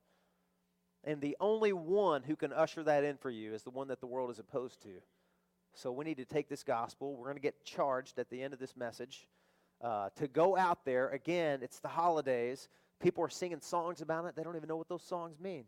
And 1.05 1.21
the 1.21 1.37
only 1.41 1.73
one 1.73 2.23
who 2.23 2.37
can 2.37 2.53
usher 2.53 2.83
that 2.83 3.05
in 3.05 3.17
for 3.17 3.31
you 3.31 3.55
is 3.55 3.63
the 3.63 3.71
one 3.71 3.89
that 3.89 4.01
the 4.01 4.07
world 4.07 4.31
is 4.31 4.39
opposed 4.39 4.83
to. 4.83 5.01
So 5.75 5.93
we 5.93 6.05
need 6.05 6.17
to 6.17 6.25
take 6.25 6.49
this 6.49 6.63
gospel. 6.63 7.15
We're 7.15 7.27
going 7.27 7.37
to 7.37 7.43
get 7.43 7.65
charged 7.65 8.19
at 8.19 8.29
the 8.31 8.43
end 8.43 8.53
of 8.53 8.59
this 8.59 8.77
message 8.77 9.29
uh, 9.83 10.09
to 10.17 10.27
go 10.27 10.57
out 10.57 10.85
there. 10.85 11.09
Again, 11.11 11.61
it's 11.63 11.79
the 11.79 11.89
holidays. 11.89 12.69
People 13.01 13.23
are 13.23 13.29
singing 13.29 13.61
songs 13.61 14.01
about 14.01 14.25
it. 14.25 14.35
They 14.35 14.43
don't 14.43 14.57
even 14.57 14.69
know 14.69 14.77
what 14.77 14.89
those 14.89 15.05
songs 15.05 15.39
mean. 15.39 15.65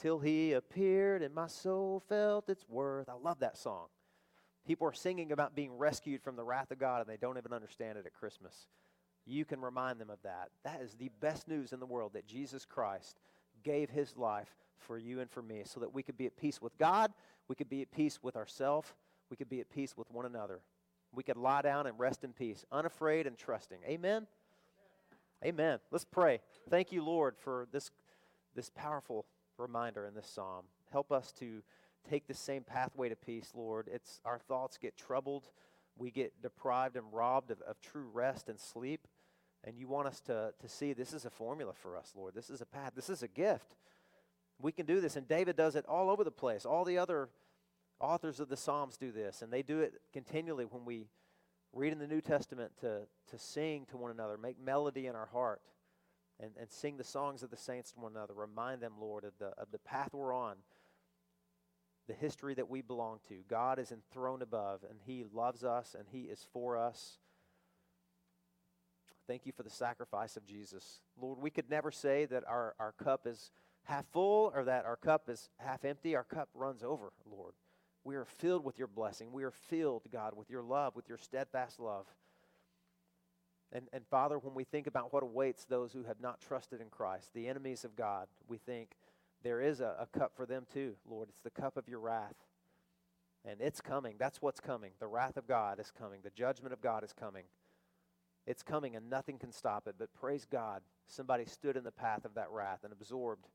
Till 0.00 0.20
he 0.20 0.52
appeared 0.52 1.22
and 1.22 1.34
my 1.34 1.48
soul 1.48 2.02
felt 2.08 2.48
its 2.48 2.64
worth. 2.68 3.08
I 3.08 3.14
love 3.14 3.40
that 3.40 3.58
song. 3.58 3.86
People 4.66 4.86
are 4.86 4.92
singing 4.92 5.32
about 5.32 5.56
being 5.56 5.76
rescued 5.76 6.22
from 6.22 6.36
the 6.36 6.44
wrath 6.44 6.70
of 6.70 6.78
God 6.78 7.00
and 7.00 7.08
they 7.08 7.16
don't 7.16 7.38
even 7.38 7.52
understand 7.52 7.98
it 7.98 8.06
at 8.06 8.14
Christmas. 8.14 8.68
You 9.26 9.44
can 9.44 9.60
remind 9.60 10.00
them 10.00 10.10
of 10.10 10.22
that. 10.22 10.50
That 10.64 10.80
is 10.82 10.94
the 10.94 11.10
best 11.20 11.48
news 11.48 11.72
in 11.72 11.80
the 11.80 11.86
world 11.86 12.12
that 12.14 12.26
Jesus 12.26 12.64
Christ 12.64 13.18
gave 13.62 13.90
his 13.90 14.16
life 14.16 14.54
for 14.78 14.96
you 14.96 15.20
and 15.20 15.30
for 15.30 15.42
me 15.42 15.62
so 15.64 15.80
that 15.80 15.92
we 15.92 16.02
could 16.02 16.16
be 16.16 16.26
at 16.26 16.36
peace 16.36 16.62
with 16.62 16.76
God, 16.78 17.12
we 17.48 17.54
could 17.54 17.68
be 17.68 17.82
at 17.82 17.90
peace 17.90 18.20
with 18.22 18.36
ourselves, 18.36 18.92
we 19.30 19.36
could 19.36 19.48
be 19.48 19.60
at 19.60 19.70
peace 19.70 19.96
with 19.96 20.10
one 20.10 20.26
another. 20.26 20.60
We 21.14 21.22
could 21.22 21.36
lie 21.36 21.62
down 21.62 21.86
and 21.86 21.98
rest 21.98 22.22
in 22.22 22.32
peace, 22.32 22.64
unafraid 22.70 23.26
and 23.26 23.36
trusting. 23.36 23.78
Amen. 23.86 24.26
Amen. 25.44 25.78
Let's 25.90 26.04
pray. 26.04 26.40
Thank 26.68 26.92
you, 26.92 27.02
Lord, 27.04 27.36
for 27.38 27.66
this 27.72 27.90
this 28.54 28.70
powerful 28.74 29.24
reminder 29.58 30.06
in 30.06 30.14
this 30.14 30.28
psalm. 30.28 30.64
Help 30.92 31.12
us 31.12 31.32
to 31.32 31.62
take 32.08 32.26
the 32.26 32.34
same 32.34 32.62
pathway 32.62 33.08
to 33.08 33.16
peace, 33.16 33.52
Lord. 33.54 33.88
It's 33.92 34.20
our 34.24 34.38
thoughts 34.38 34.78
get 34.78 34.96
troubled, 34.96 35.50
we 35.96 36.10
get 36.10 36.40
deprived 36.42 36.96
and 36.96 37.12
robbed 37.12 37.50
of, 37.50 37.60
of 37.62 37.80
true 37.80 38.08
rest 38.12 38.48
and 38.48 38.58
sleep. 38.58 39.06
And 39.64 39.76
you 39.76 39.88
want 39.88 40.06
us 40.06 40.20
to, 40.22 40.52
to 40.60 40.68
see 40.68 40.92
this 40.92 41.12
is 41.12 41.24
a 41.24 41.30
formula 41.30 41.72
for 41.74 41.96
us, 41.96 42.12
Lord. 42.16 42.34
This 42.34 42.48
is 42.48 42.60
a 42.60 42.66
path. 42.66 42.92
This 42.94 43.10
is 43.10 43.24
a 43.24 43.28
gift. 43.28 43.74
We 44.60 44.70
can 44.70 44.86
do 44.86 45.00
this. 45.00 45.16
And 45.16 45.26
David 45.26 45.56
does 45.56 45.74
it 45.74 45.84
all 45.86 46.10
over 46.10 46.22
the 46.22 46.30
place. 46.30 46.64
All 46.64 46.84
the 46.84 46.98
other 46.98 47.28
authors 48.00 48.38
of 48.38 48.48
the 48.48 48.56
Psalms 48.56 48.96
do 48.96 49.10
this. 49.10 49.42
And 49.42 49.52
they 49.52 49.62
do 49.62 49.80
it 49.80 49.94
continually 50.12 50.64
when 50.64 50.84
we 50.84 51.06
read 51.72 51.92
in 51.92 51.98
the 51.98 52.06
New 52.06 52.20
Testament 52.20 52.72
to, 52.80 53.02
to 53.30 53.38
sing 53.38 53.86
to 53.90 53.96
one 53.96 54.10
another, 54.10 54.38
make 54.38 54.60
melody 54.60 55.06
in 55.06 55.16
our 55.16 55.26
heart, 55.26 55.60
and, 56.40 56.52
and 56.58 56.70
sing 56.70 56.96
the 56.96 57.04
songs 57.04 57.42
of 57.42 57.50
the 57.50 57.56
saints 57.56 57.92
to 57.92 58.00
one 58.00 58.12
another. 58.12 58.34
Remind 58.34 58.80
them, 58.80 58.94
Lord, 59.00 59.24
of 59.24 59.32
the, 59.38 59.52
of 59.58 59.70
the 59.72 59.78
path 59.78 60.10
we're 60.12 60.32
on, 60.32 60.56
the 62.06 62.14
history 62.14 62.54
that 62.54 62.70
we 62.70 62.80
belong 62.80 63.18
to. 63.28 63.42
God 63.48 63.78
is 63.78 63.92
enthroned 63.92 64.42
above, 64.42 64.80
and 64.88 64.98
He 65.04 65.24
loves 65.32 65.64
us, 65.64 65.94
and 65.98 66.06
He 66.10 66.22
is 66.22 66.46
for 66.52 66.76
us. 66.76 67.18
Thank 69.26 69.44
you 69.44 69.52
for 69.52 69.62
the 69.62 69.70
sacrifice 69.70 70.36
of 70.36 70.46
Jesus. 70.46 71.00
Lord, 71.20 71.38
we 71.38 71.50
could 71.50 71.68
never 71.68 71.90
say 71.90 72.24
that 72.26 72.44
our, 72.48 72.74
our 72.78 72.92
cup 72.92 73.26
is 73.26 73.50
half 73.84 74.06
full 74.06 74.50
or 74.54 74.64
that 74.64 74.86
our 74.86 74.96
cup 74.96 75.28
is 75.28 75.50
half 75.58 75.84
empty. 75.84 76.16
Our 76.16 76.24
cup 76.24 76.48
runs 76.54 76.82
over, 76.82 77.12
Lord. 77.30 77.52
We 78.04 78.16
are 78.16 78.24
filled 78.24 78.64
with 78.64 78.78
your 78.78 78.88
blessing. 78.88 79.32
We 79.32 79.44
are 79.44 79.50
filled, 79.50 80.04
God, 80.10 80.34
with 80.34 80.48
your 80.48 80.62
love, 80.62 80.96
with 80.96 81.10
your 81.10 81.18
steadfast 81.18 81.78
love. 81.78 82.06
And, 83.72 83.88
and 83.92 84.06
Father, 84.06 84.38
when 84.38 84.54
we 84.54 84.64
think 84.64 84.86
about 84.86 85.12
what 85.12 85.22
awaits 85.22 85.64
those 85.64 85.92
who 85.92 86.04
have 86.04 86.20
not 86.20 86.40
trusted 86.40 86.80
in 86.80 86.88
Christ, 86.88 87.30
the 87.34 87.48
enemies 87.48 87.84
of 87.84 87.96
God, 87.96 88.28
we 88.48 88.56
think 88.56 88.96
there 89.42 89.60
is 89.60 89.80
a, 89.80 89.94
a 90.00 90.18
cup 90.18 90.32
for 90.34 90.46
them 90.46 90.66
too, 90.72 90.94
Lord. 91.08 91.28
It's 91.28 91.42
the 91.42 91.50
cup 91.50 91.76
of 91.76 91.88
your 91.88 92.00
wrath. 92.00 92.34
And 93.44 93.60
it's 93.60 93.80
coming. 93.80 94.16
That's 94.18 94.42
what's 94.42 94.60
coming. 94.60 94.92
The 95.00 95.06
wrath 95.06 95.36
of 95.36 95.46
God 95.46 95.78
is 95.80 95.92
coming. 95.96 96.20
The 96.22 96.30
judgment 96.30 96.72
of 96.72 96.80
God 96.80 97.04
is 97.04 97.12
coming. 97.12 97.44
It's 98.46 98.62
coming 98.62 98.96
and 98.96 99.10
nothing 99.10 99.38
can 99.38 99.52
stop 99.52 99.86
it. 99.86 99.96
But 99.98 100.12
praise 100.14 100.46
God, 100.50 100.82
somebody 101.06 101.44
stood 101.44 101.76
in 101.76 101.84
the 101.84 101.92
path 101.92 102.24
of 102.24 102.34
that 102.34 102.50
wrath 102.50 102.80
and 102.84 102.92
absorbed 102.92 103.46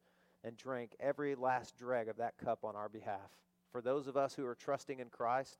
and 0.43 0.55
drank 0.55 0.95
every 0.99 1.35
last 1.35 1.75
dreg 1.75 2.07
of 2.07 2.17
that 2.17 2.37
cup 2.37 2.59
on 2.63 2.75
our 2.75 2.89
behalf. 2.89 3.31
For 3.71 3.81
those 3.81 4.07
of 4.07 4.15
us 4.15 4.35
who 4.35 4.45
are 4.45 4.55
trusting 4.55 4.99
in 4.99 5.09
Christ, 5.09 5.57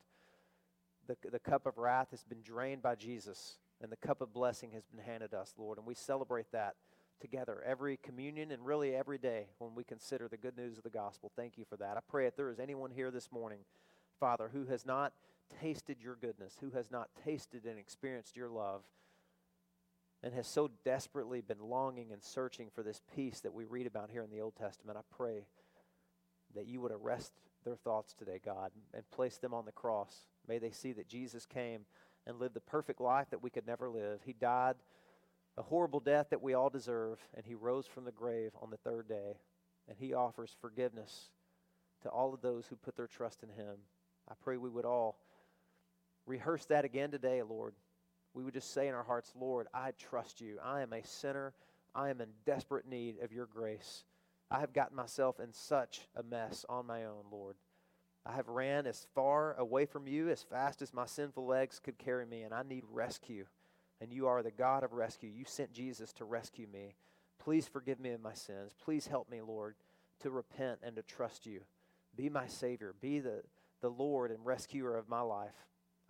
the, 1.06 1.16
the 1.30 1.38
cup 1.38 1.66
of 1.66 1.78
wrath 1.78 2.10
has 2.12 2.22
been 2.22 2.42
drained 2.42 2.82
by 2.82 2.94
Jesus, 2.94 3.58
and 3.84 3.92
the 3.92 3.96
cup 3.98 4.22
of 4.22 4.32
blessing 4.32 4.70
has 4.72 4.82
been 4.86 5.04
handed 5.04 5.34
us, 5.34 5.52
Lord. 5.58 5.76
And 5.76 5.86
we 5.86 5.94
celebrate 5.94 6.50
that 6.52 6.74
together 7.20 7.62
every 7.66 7.98
communion 7.98 8.50
and 8.50 8.64
really 8.64 8.96
every 8.96 9.18
day 9.18 9.48
when 9.58 9.74
we 9.74 9.84
consider 9.84 10.26
the 10.26 10.38
good 10.38 10.56
news 10.56 10.78
of 10.78 10.84
the 10.84 10.90
gospel. 10.90 11.30
Thank 11.36 11.58
you 11.58 11.66
for 11.68 11.76
that. 11.76 11.98
I 11.98 12.00
pray 12.08 12.26
if 12.26 12.34
there 12.34 12.50
is 12.50 12.58
anyone 12.58 12.90
here 12.90 13.10
this 13.10 13.30
morning, 13.30 13.58
Father, 14.18 14.48
who 14.50 14.64
has 14.64 14.86
not 14.86 15.12
tasted 15.60 15.98
your 16.00 16.16
goodness, 16.16 16.56
who 16.62 16.70
has 16.70 16.90
not 16.90 17.10
tasted 17.26 17.66
and 17.66 17.78
experienced 17.78 18.36
your 18.36 18.48
love, 18.48 18.80
and 20.22 20.32
has 20.32 20.46
so 20.46 20.70
desperately 20.82 21.42
been 21.42 21.60
longing 21.60 22.10
and 22.10 22.22
searching 22.22 22.70
for 22.74 22.82
this 22.82 23.02
peace 23.14 23.40
that 23.40 23.52
we 23.52 23.66
read 23.66 23.86
about 23.86 24.08
here 24.10 24.22
in 24.22 24.30
the 24.30 24.40
Old 24.40 24.56
Testament, 24.56 24.96
I 24.96 25.02
pray 25.14 25.44
that 26.54 26.66
you 26.66 26.80
would 26.80 26.92
arrest 26.92 27.34
their 27.66 27.76
thoughts 27.76 28.14
today, 28.14 28.40
God, 28.42 28.70
and 28.94 29.10
place 29.10 29.36
them 29.36 29.52
on 29.52 29.66
the 29.66 29.72
cross. 29.72 30.26
May 30.48 30.58
they 30.58 30.70
see 30.70 30.92
that 30.92 31.06
Jesus 31.06 31.44
came 31.44 31.82
and 32.26 32.38
lived 32.38 32.54
the 32.54 32.60
perfect 32.60 33.00
life 33.00 33.28
that 33.30 33.42
we 33.42 33.50
could 33.50 33.66
never 33.66 33.88
live. 33.88 34.20
He 34.24 34.32
died 34.32 34.76
a 35.56 35.62
horrible 35.62 36.00
death 36.00 36.28
that 36.30 36.42
we 36.42 36.54
all 36.54 36.70
deserve, 36.70 37.18
and 37.34 37.44
he 37.44 37.54
rose 37.54 37.86
from 37.86 38.04
the 38.04 38.12
grave 38.12 38.52
on 38.60 38.70
the 38.70 38.76
third 38.76 39.08
day, 39.08 39.38
and 39.88 39.96
he 39.98 40.14
offers 40.14 40.56
forgiveness 40.60 41.30
to 42.02 42.08
all 42.08 42.34
of 42.34 42.40
those 42.40 42.66
who 42.66 42.76
put 42.76 42.96
their 42.96 43.06
trust 43.06 43.42
in 43.42 43.50
him. 43.50 43.76
I 44.28 44.34
pray 44.42 44.56
we 44.56 44.68
would 44.68 44.84
all 44.84 45.18
rehearse 46.26 46.64
that 46.66 46.84
again 46.84 47.10
today, 47.10 47.42
Lord 47.42 47.74
we 48.34 48.42
would 48.42 48.54
just 48.54 48.74
say 48.74 48.88
in 48.88 48.94
our 48.94 49.04
hearts, 49.04 49.32
Lord, 49.38 49.68
I 49.72 49.92
trust 49.92 50.40
you. 50.40 50.58
I 50.62 50.82
am 50.82 50.92
a 50.92 51.06
sinner. 51.06 51.54
I 51.94 52.10
am 52.10 52.20
in 52.20 52.28
desperate 52.44 52.86
need 52.86 53.22
of 53.22 53.32
your 53.32 53.46
grace. 53.46 54.04
I 54.50 54.58
have 54.58 54.72
gotten 54.72 54.96
myself 54.96 55.38
in 55.38 55.52
such 55.52 56.00
a 56.16 56.22
mess 56.22 56.66
on 56.68 56.86
my 56.86 57.04
own, 57.04 57.24
Lord. 57.30 57.54
I 58.26 58.32
have 58.32 58.48
ran 58.48 58.86
as 58.86 59.06
far 59.14 59.54
away 59.54 59.84
from 59.84 60.08
you 60.08 60.30
as 60.30 60.42
fast 60.42 60.80
as 60.80 60.94
my 60.94 61.04
sinful 61.04 61.46
legs 61.46 61.80
could 61.82 61.98
carry 61.98 62.24
me, 62.24 62.42
and 62.42 62.54
I 62.54 62.62
need 62.62 62.84
rescue. 62.90 63.44
And 64.00 64.12
you 64.12 64.26
are 64.26 64.42
the 64.42 64.50
God 64.50 64.82
of 64.82 64.92
rescue. 64.92 65.30
You 65.30 65.44
sent 65.46 65.72
Jesus 65.72 66.12
to 66.14 66.24
rescue 66.24 66.66
me. 66.72 66.94
Please 67.38 67.68
forgive 67.68 68.00
me 68.00 68.10
of 68.10 68.22
my 68.22 68.32
sins. 68.32 68.72
Please 68.82 69.06
help 69.06 69.30
me, 69.30 69.40
Lord, 69.40 69.74
to 70.20 70.30
repent 70.30 70.80
and 70.82 70.96
to 70.96 71.02
trust 71.02 71.46
you. 71.46 71.60
Be 72.16 72.28
my 72.28 72.46
Savior. 72.46 72.94
Be 73.00 73.20
the, 73.20 73.42
the 73.80 73.90
Lord 73.90 74.30
and 74.30 74.44
rescuer 74.44 74.96
of 74.96 75.08
my 75.08 75.20
life. 75.20 75.54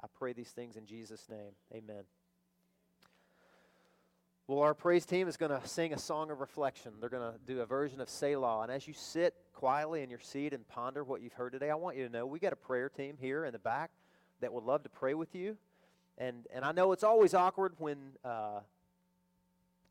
I 0.02 0.06
pray 0.18 0.32
these 0.32 0.50
things 0.50 0.76
in 0.76 0.86
Jesus' 0.86 1.28
name. 1.28 1.52
Amen. 1.72 2.04
Well, 4.46 4.58
our 4.58 4.74
praise 4.74 5.06
team 5.06 5.26
is 5.26 5.38
going 5.38 5.58
to 5.58 5.66
sing 5.66 5.94
a 5.94 5.98
song 5.98 6.30
of 6.30 6.38
reflection. 6.38 6.92
They're 7.00 7.08
going 7.08 7.32
to 7.32 7.38
do 7.46 7.62
a 7.62 7.66
version 7.66 7.98
of 8.02 8.10
Selah. 8.10 8.60
And 8.60 8.70
as 8.70 8.86
you 8.86 8.92
sit 8.92 9.34
quietly 9.54 10.02
in 10.02 10.10
your 10.10 10.18
seat 10.18 10.52
and 10.52 10.68
ponder 10.68 11.02
what 11.02 11.22
you've 11.22 11.32
heard 11.32 11.54
today, 11.54 11.70
I 11.70 11.76
want 11.76 11.96
you 11.96 12.06
to 12.06 12.12
know 12.12 12.26
we 12.26 12.38
got 12.38 12.52
a 12.52 12.56
prayer 12.56 12.90
team 12.90 13.16
here 13.18 13.46
in 13.46 13.54
the 13.54 13.58
back 13.58 13.90
that 14.42 14.52
would 14.52 14.64
love 14.64 14.82
to 14.82 14.90
pray 14.90 15.14
with 15.14 15.34
you. 15.34 15.56
And, 16.18 16.46
and 16.52 16.62
I 16.62 16.72
know 16.72 16.92
it's 16.92 17.04
always 17.04 17.32
awkward 17.32 17.72
when 17.78 17.96
uh, 18.22 18.60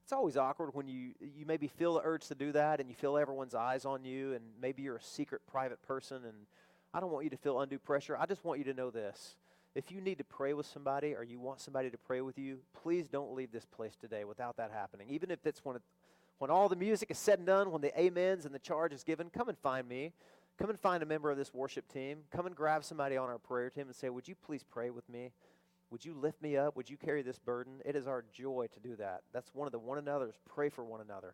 it's 0.03 0.13
always 0.13 0.37
awkward 0.37 0.75
when 0.75 0.87
you 0.87 1.13
you 1.19 1.47
maybe 1.47 1.67
feel 1.67 1.95
the 1.95 2.01
urge 2.03 2.27
to 2.27 2.35
do 2.35 2.51
that 2.51 2.79
and 2.79 2.87
you 2.87 2.95
feel 2.95 3.17
everyone's 3.17 3.55
eyes 3.55 3.85
on 3.85 4.05
you 4.05 4.33
and 4.33 4.43
maybe 4.61 4.83
you're 4.83 4.97
a 4.97 5.01
secret 5.01 5.41
private 5.47 5.81
person 5.81 6.17
and 6.25 6.35
I 6.93 6.99
don't 6.99 7.11
want 7.11 7.23
you 7.23 7.31
to 7.31 7.37
feel 7.37 7.59
undue 7.59 7.79
pressure. 7.79 8.15
I 8.15 8.27
just 8.27 8.45
want 8.45 8.59
you 8.59 8.65
to 8.65 8.73
know 8.75 8.91
this 8.91 9.35
if 9.75 9.91
you 9.91 10.01
need 10.01 10.19
to 10.19 10.23
pray 10.23 10.53
with 10.53 10.65
somebody 10.65 11.13
or 11.15 11.23
you 11.23 11.39
want 11.39 11.59
somebody 11.59 11.89
to 11.89 11.97
pray 11.97 12.21
with 12.21 12.37
you, 12.37 12.59
please 12.83 13.07
don't 13.07 13.33
leave 13.33 13.51
this 13.51 13.65
place 13.65 13.95
today 13.95 14.23
without 14.23 14.57
that 14.57 14.71
happening. 14.71 15.07
Even 15.09 15.31
if 15.31 15.45
it's 15.45 15.65
when, 15.65 15.75
it, 15.77 15.81
when 16.37 16.51
all 16.51 16.69
the 16.69 16.75
music 16.75 17.09
is 17.09 17.17
said 17.17 17.39
and 17.39 17.47
done, 17.47 17.71
when 17.71 17.81
the 17.81 17.93
amens 17.99 18.45
and 18.45 18.53
the 18.53 18.59
charge 18.59 18.93
is 18.93 19.03
given, 19.03 19.29
come 19.29 19.49
and 19.49 19.57
find 19.57 19.87
me. 19.87 20.13
Come 20.59 20.69
and 20.69 20.79
find 20.79 21.01
a 21.01 21.05
member 21.05 21.31
of 21.31 21.37
this 21.37 21.53
worship 21.53 21.91
team. 21.91 22.19
Come 22.31 22.45
and 22.45 22.55
grab 22.55 22.83
somebody 22.83 23.17
on 23.17 23.27
our 23.29 23.39
prayer 23.39 23.71
team 23.71 23.87
and 23.87 23.95
say, 23.95 24.09
Would 24.09 24.27
you 24.27 24.35
please 24.35 24.63
pray 24.63 24.91
with 24.91 25.07
me? 25.09 25.31
Would 25.89 26.05
you 26.05 26.13
lift 26.13 26.41
me 26.41 26.57
up? 26.57 26.75
Would 26.75 26.89
you 26.89 26.97
carry 26.97 27.23
this 27.23 27.39
burden? 27.39 27.81
It 27.85 27.95
is 27.95 28.07
our 28.07 28.23
joy 28.31 28.67
to 28.73 28.79
do 28.79 28.95
that. 28.97 29.21
That's 29.33 29.53
one 29.53 29.67
of 29.67 29.71
the 29.71 29.79
one 29.79 29.97
another's. 29.97 30.35
Pray 30.47 30.69
for 30.69 30.83
one 30.83 31.01
another. 31.01 31.33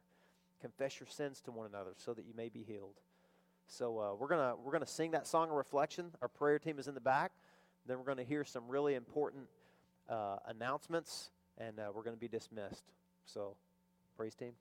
Confess 0.62 1.00
your 1.00 1.08
sins 1.08 1.42
to 1.42 1.52
one 1.52 1.66
another 1.66 1.92
so 1.98 2.14
that 2.14 2.26
you 2.26 2.34
may 2.36 2.50
be 2.50 2.64
healed. 2.64 2.96
So 3.68 4.00
uh, 4.00 4.16
we're 4.16 4.28
gonna 4.28 4.56
we're 4.64 4.72
gonna 4.72 4.86
sing 4.86 5.12
that 5.12 5.28
song 5.28 5.50
of 5.50 5.56
reflection. 5.56 6.12
Our 6.22 6.28
prayer 6.28 6.60
team 6.60 6.80
is 6.80 6.88
in 6.88 6.94
the 6.94 7.02
back. 7.02 7.32
Then 7.90 7.98
we're 7.98 8.04
gonna 8.04 8.24
hear 8.24 8.46
some 8.46 8.68
really 8.68 8.94
important 8.94 9.48
uh, 10.08 10.38
announcements, 10.46 11.32
and 11.58 11.80
uh, 11.80 11.90
we're 11.92 12.04
gonna 12.04 12.18
be 12.18 12.28
dismissed. 12.28 12.84
So, 13.26 13.56
praise 14.16 14.36
team. 14.36 14.52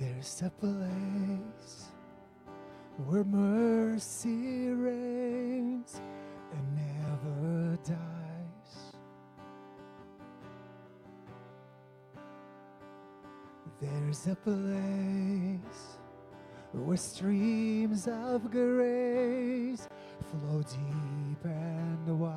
There's 0.00 0.40
a 0.40 0.48
place 0.58 1.84
where 3.04 3.24
mercy 3.24 4.70
reigns 4.70 6.00
and 6.50 6.76
never 6.76 7.76
dies. 7.84 8.15
There's 13.78 14.26
a 14.26 14.34
place 14.36 15.98
where 16.72 16.96
streams 16.96 18.08
of 18.08 18.50
grace 18.50 19.86
flow 20.30 20.62
deep 20.62 21.44
and 21.44 22.18
wide. 22.18 22.32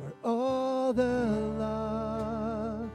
Where 0.00 0.14
all 0.24 0.94
the 0.94 1.02
love 1.58 2.90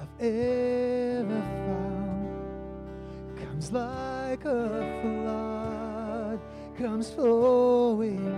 I've 0.00 0.20
ever 0.20 1.40
found 1.66 2.28
comes 3.44 3.72
like 3.72 4.44
a 4.44 5.00
flood, 5.02 6.40
comes 6.78 7.10
flowing 7.10 8.33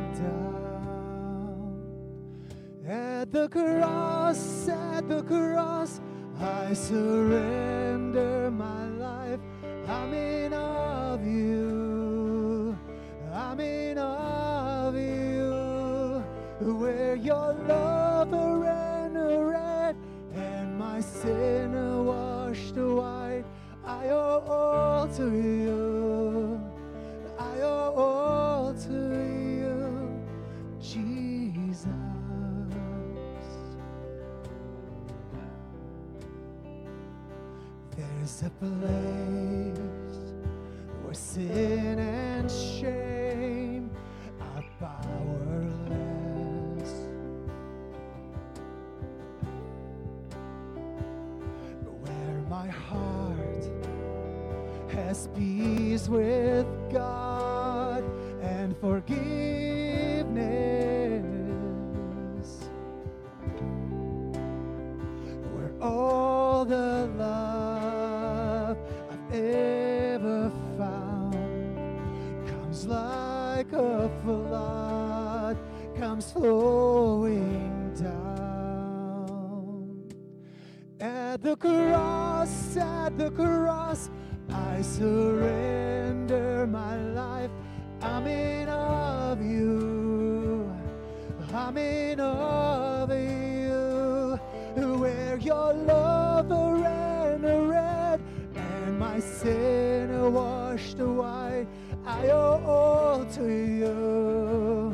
At 3.26 3.32
the 3.32 3.48
cross, 3.48 4.68
at 4.68 5.08
the 5.08 5.20
cross, 5.24 6.00
I 6.40 6.72
surrender 6.72 8.52
my 8.52 8.86
life. 8.90 9.40
I'm 9.88 10.14
in 10.14 10.52
of 10.52 11.26
you. 11.26 12.78
I'm 13.32 13.58
in 13.58 13.98
of 13.98 14.94
you. 14.94 16.22
Where 16.60 17.16
your 17.16 17.52
love 17.66 18.30
ran 18.30 19.14
red 19.14 19.96
and 20.32 20.78
my 20.78 21.00
sin 21.00 22.06
washed 22.06 22.76
white. 22.76 23.42
I 23.84 24.08
owe 24.10 24.44
all 24.46 25.08
to 25.16 25.34
you. 25.34 26.60
I 27.40 27.60
owe 27.60 27.92
all 27.96 28.72
to 28.72 28.92
you, 28.92 29.15
A 38.44 38.50
place 38.50 39.78
where 41.02 41.14
sin 41.14 41.98
and 41.98 42.50
shame 42.50 43.90
are 44.38 44.62
powerless. 44.78 45.72
Where 52.02 52.42
my 52.50 52.68
heart 52.68 53.64
has 54.90 55.28
peace 55.34 56.06
with 56.06 56.66
God 56.92 58.04
and 58.42 58.76
forgiveness 58.76 59.45
flowing 76.46 77.92
down. 77.98 79.34
At 81.00 81.42
the 81.42 81.56
cross, 81.56 82.76
at 82.76 83.18
the 83.18 83.30
cross, 83.32 84.10
I 84.48 84.80
surrender 84.80 86.68
my 86.68 86.96
life. 87.22 87.50
I'm 88.00 88.28
in 88.28 88.68
of 88.68 89.42
you. 89.42 90.72
I'm 91.52 91.76
in 91.76 92.20
of 92.20 93.10
you. 93.10 94.38
Where 95.00 95.38
your 95.38 95.72
love 95.72 96.50
ran 96.50 97.42
red 97.42 98.20
and 98.54 98.98
my 98.98 99.18
sin 99.18 100.32
washed 100.32 100.98
white. 100.98 101.66
I 102.06 102.28
owe 102.28 102.62
all 102.64 103.24
to 103.34 103.44
you. 103.44 104.85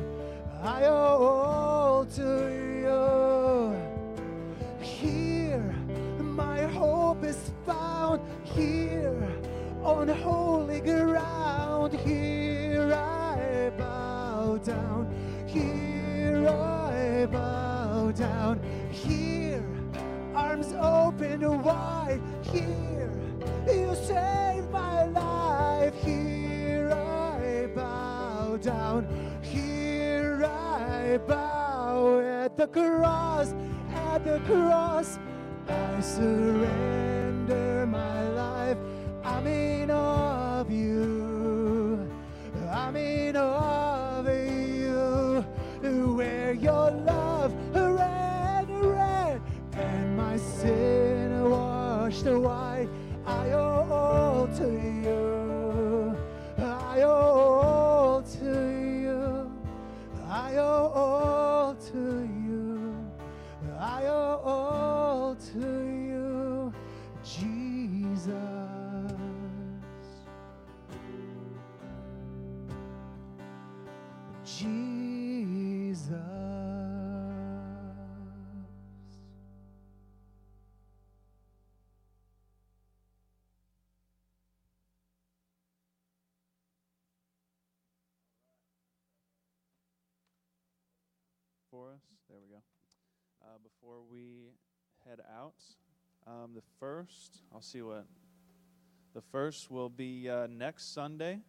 I 0.63 0.85
owe 0.85 0.93
all 0.95 2.05
to 2.05 2.23
you. 2.79 3.75
Here, 4.81 5.75
my 6.21 6.63
hope 6.67 7.25
is 7.25 7.51
found. 7.67 8.21
Here, 8.45 9.29
on 9.83 10.07
holy 10.07 10.79
ground. 10.81 11.95
Here 11.95 12.93
I 12.95 13.73
bow 13.77 14.59
down. 14.59 15.13
Here 15.49 16.47
I 16.47 17.27
bow 17.27 18.13
down. 18.13 18.61
Here, 18.93 19.65
arms 20.33 20.75
open 20.81 21.63
wide. 21.65 22.23
Here, 22.43 23.11
you 23.67 23.97
save 23.97 24.71
my 24.71 25.07
life. 25.07 25.95
Here 26.05 26.89
I 26.93 27.67
bow 27.75 28.59
down. 28.59 29.32
Bow 31.19 32.21
at 32.21 32.57
the 32.57 32.67
cross, 32.67 33.55
at 33.95 34.25
the 34.25 34.41
cross. 34.47 35.19
I 35.69 36.01
surrender 36.01 37.87
my 37.87 38.29
life. 38.31 38.79
I'm 39.23 39.47
in 39.47 39.91
awe 39.91 40.61
of 40.61 40.71
you. 40.71 42.11
I'm 42.71 42.97
in 42.97 43.37
awe 43.37 44.21
of 44.21 44.27
you. 44.27 45.45
Where 46.17 46.55
your 46.55 46.91
love 46.91 47.55
ran 47.75 48.67
red 48.81 49.43
and 49.75 50.17
my 50.17 50.39
sin 50.39 51.51
washed 51.51 52.25
white. 52.25 52.89
I 53.27 53.51
owe 53.53 53.87
all 53.91 54.49
to 54.57 54.65
you. 54.65 54.91
Before 93.63 93.99
we 94.11 94.51
head 95.07 95.21
out, 95.37 95.55
um, 96.27 96.51
the 96.55 96.63
first, 96.81 97.43
I'll 97.55 97.63
see 97.63 97.83
what. 97.83 98.07
The 99.15 99.21
first 99.21 99.71
will 99.71 99.91
be 99.91 100.29
uh, 100.29 100.47
next 100.47 100.95
Sunday. 100.95 101.41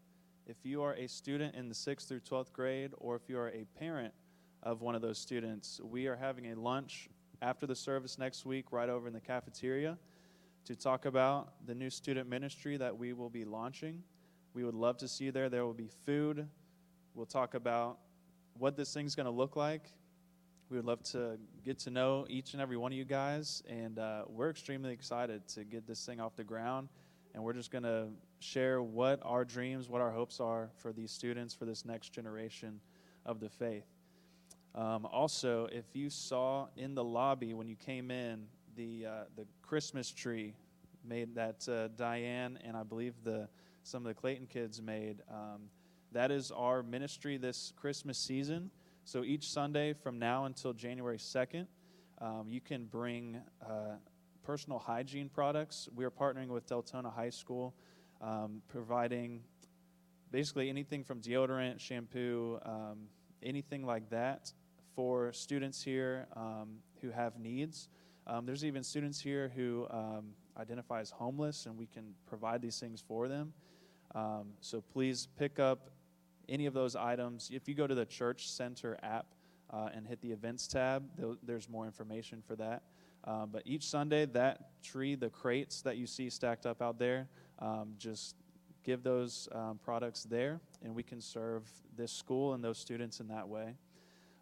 If 0.45 0.57
you 0.63 0.83
are 0.83 0.93
a 0.95 1.07
student 1.07 1.55
in 1.55 1.69
the 1.69 1.75
6th 1.75 2.07
through 2.07 2.19
12th 2.19 2.51
grade, 2.51 2.91
or 2.97 3.15
if 3.15 3.29
you 3.29 3.37
are 3.37 3.49
a 3.49 3.65
parent 3.79 4.13
of 4.61 4.81
one 4.81 4.95
of 4.95 5.01
those 5.01 5.17
students, 5.17 5.79
we 5.81 6.07
are 6.07 6.15
having 6.15 6.51
a 6.51 6.55
lunch 6.59 7.09
after 7.41 7.65
the 7.65 7.75
service 7.75 8.19
next 8.19 8.45
week 8.45 8.71
right 8.71 8.89
over 8.89 9.07
in 9.07 9.13
the 9.13 9.21
cafeteria 9.21 9.97
to 10.65 10.75
talk 10.75 11.05
about 11.05 11.53
the 11.65 11.73
new 11.73 11.89
student 11.89 12.29
ministry 12.29 12.77
that 12.77 12.97
we 12.97 13.13
will 13.13 13.29
be 13.29 13.45
launching. 13.45 14.03
We 14.53 14.63
would 14.63 14.75
love 14.75 14.97
to 14.97 15.07
see 15.07 15.25
you 15.25 15.31
there. 15.31 15.49
There 15.49 15.65
will 15.65 15.73
be 15.73 15.89
food. 16.05 16.47
We'll 17.15 17.25
talk 17.25 17.53
about 17.53 17.99
what 18.57 18.75
this 18.75 18.93
thing's 18.93 19.15
going 19.15 19.25
to 19.25 19.31
look 19.31 19.55
like. 19.55 19.89
We 20.69 20.77
would 20.77 20.85
love 20.85 21.03
to 21.11 21.37
get 21.63 21.79
to 21.79 21.91
know 21.91 22.25
each 22.29 22.53
and 22.53 22.61
every 22.61 22.77
one 22.77 22.91
of 22.91 22.97
you 22.97 23.05
guys, 23.05 23.63
and 23.69 23.99
uh, 23.99 24.23
we're 24.27 24.49
extremely 24.49 24.91
excited 24.91 25.47
to 25.49 25.63
get 25.63 25.85
this 25.85 26.05
thing 26.05 26.19
off 26.19 26.35
the 26.35 26.43
ground 26.43 26.89
and 27.33 27.43
we're 27.43 27.53
just 27.53 27.71
going 27.71 27.83
to 27.83 28.07
share 28.39 28.81
what 28.81 29.19
our 29.23 29.43
dreams, 29.43 29.89
what 29.89 30.01
our 30.01 30.11
hopes 30.11 30.39
are 30.39 30.69
for 30.77 30.91
these 30.91 31.11
students, 31.11 31.53
for 31.53 31.65
this 31.65 31.85
next 31.85 32.09
generation 32.09 32.79
of 33.25 33.39
the 33.39 33.49
faith. 33.49 33.85
Um, 34.75 35.05
also, 35.05 35.67
if 35.71 35.85
you 35.93 36.09
saw 36.09 36.67
in 36.77 36.95
the 36.95 37.03
lobby 37.03 37.53
when 37.53 37.67
you 37.67 37.75
came 37.75 38.11
in 38.11 38.45
the 38.75 39.05
uh, 39.05 39.11
the 39.35 39.45
Christmas 39.61 40.11
tree 40.11 40.55
made 41.07 41.35
that 41.35 41.67
uh, 41.69 41.89
Diane 41.95 42.57
and 42.63 42.75
I 42.75 42.81
believe 42.81 43.13
the 43.23 43.47
some 43.83 44.03
of 44.03 44.07
the 44.07 44.19
Clayton 44.19 44.47
kids 44.47 44.81
made, 44.81 45.21
um, 45.29 45.69
that 46.11 46.31
is 46.31 46.51
our 46.51 46.81
ministry 46.81 47.37
this 47.37 47.73
Christmas 47.75 48.17
season. 48.17 48.71
So 49.05 49.23
each 49.23 49.49
Sunday 49.49 49.93
from 49.93 50.17
now 50.17 50.45
until 50.45 50.71
January 50.71 51.19
second, 51.19 51.67
um, 52.21 52.45
you 52.49 52.61
can 52.61 52.85
bring 52.85 53.41
uh, 53.61 53.97
personal 54.43 54.79
hygiene 54.79 55.27
products. 55.27 55.89
We 55.93 56.05
are 56.05 56.11
partnering 56.11 56.47
with 56.47 56.67
Deltona 56.67 57.13
High 57.13 57.31
School, 57.31 57.75
um, 58.21 58.61
providing 58.69 59.41
basically 60.31 60.69
anything 60.69 61.03
from 61.03 61.19
deodorant, 61.19 61.81
shampoo, 61.81 62.59
um, 62.65 63.09
anything 63.41 63.85
like 63.85 64.09
that 64.09 64.53
for 64.95 65.33
students 65.33 65.83
here 65.83 66.27
um, 66.37 66.77
who 67.01 67.11
have 67.11 67.37
needs. 67.37 67.89
Um, 68.25 68.45
there's 68.45 68.63
even 68.63 68.83
students 68.83 69.19
here 69.19 69.51
who 69.53 69.85
um, 69.91 70.27
identify 70.57 71.01
as 71.01 71.11
homeless, 71.11 71.65
and 71.65 71.77
we 71.77 71.87
can 71.87 72.13
provide 72.25 72.61
these 72.61 72.79
things 72.79 73.03
for 73.05 73.27
them. 73.27 73.53
So 74.61 74.79
please 74.79 75.27
pick 75.37 75.59
up 75.59 75.89
any 76.53 76.67
of 76.67 76.73
those 76.75 76.95
items. 76.95 77.49
If 77.51 77.67
you 77.67 77.73
go 77.73 77.87
to 77.87 77.95
the 77.95 78.05
Church 78.05 78.47
Center 78.47 78.95
app 79.01 79.25
uh, 79.71 79.89
and 79.93 80.05
hit 80.05 80.21
the 80.21 80.31
events 80.31 80.67
tab, 80.67 81.03
there's 81.41 81.67
more 81.67 81.87
information 81.87 82.43
for 82.45 82.55
that. 82.57 82.83
Um, 83.23 83.49
but 83.51 83.63
each 83.65 83.87
Sunday, 83.87 84.25
that 84.27 84.83
tree, 84.83 85.15
the 85.15 85.29
crates 85.29 85.81
that 85.81 85.97
you 85.97 86.05
see 86.05 86.29
stacked 86.29 86.67
up 86.67 86.79
out 86.81 86.99
there, 86.99 87.27
um, 87.57 87.95
just 87.97 88.35
give 88.83 89.01
those 89.01 89.49
um, 89.53 89.79
products 89.83 90.23
there, 90.25 90.59
and 90.83 90.93
we 90.93 91.01
can 91.01 91.19
serve 91.19 91.63
this 91.97 92.11
school 92.11 92.53
and 92.53 92.63
those 92.63 92.77
students 92.77 93.19
in 93.19 93.27
that 93.29 93.47
way. 93.47 93.73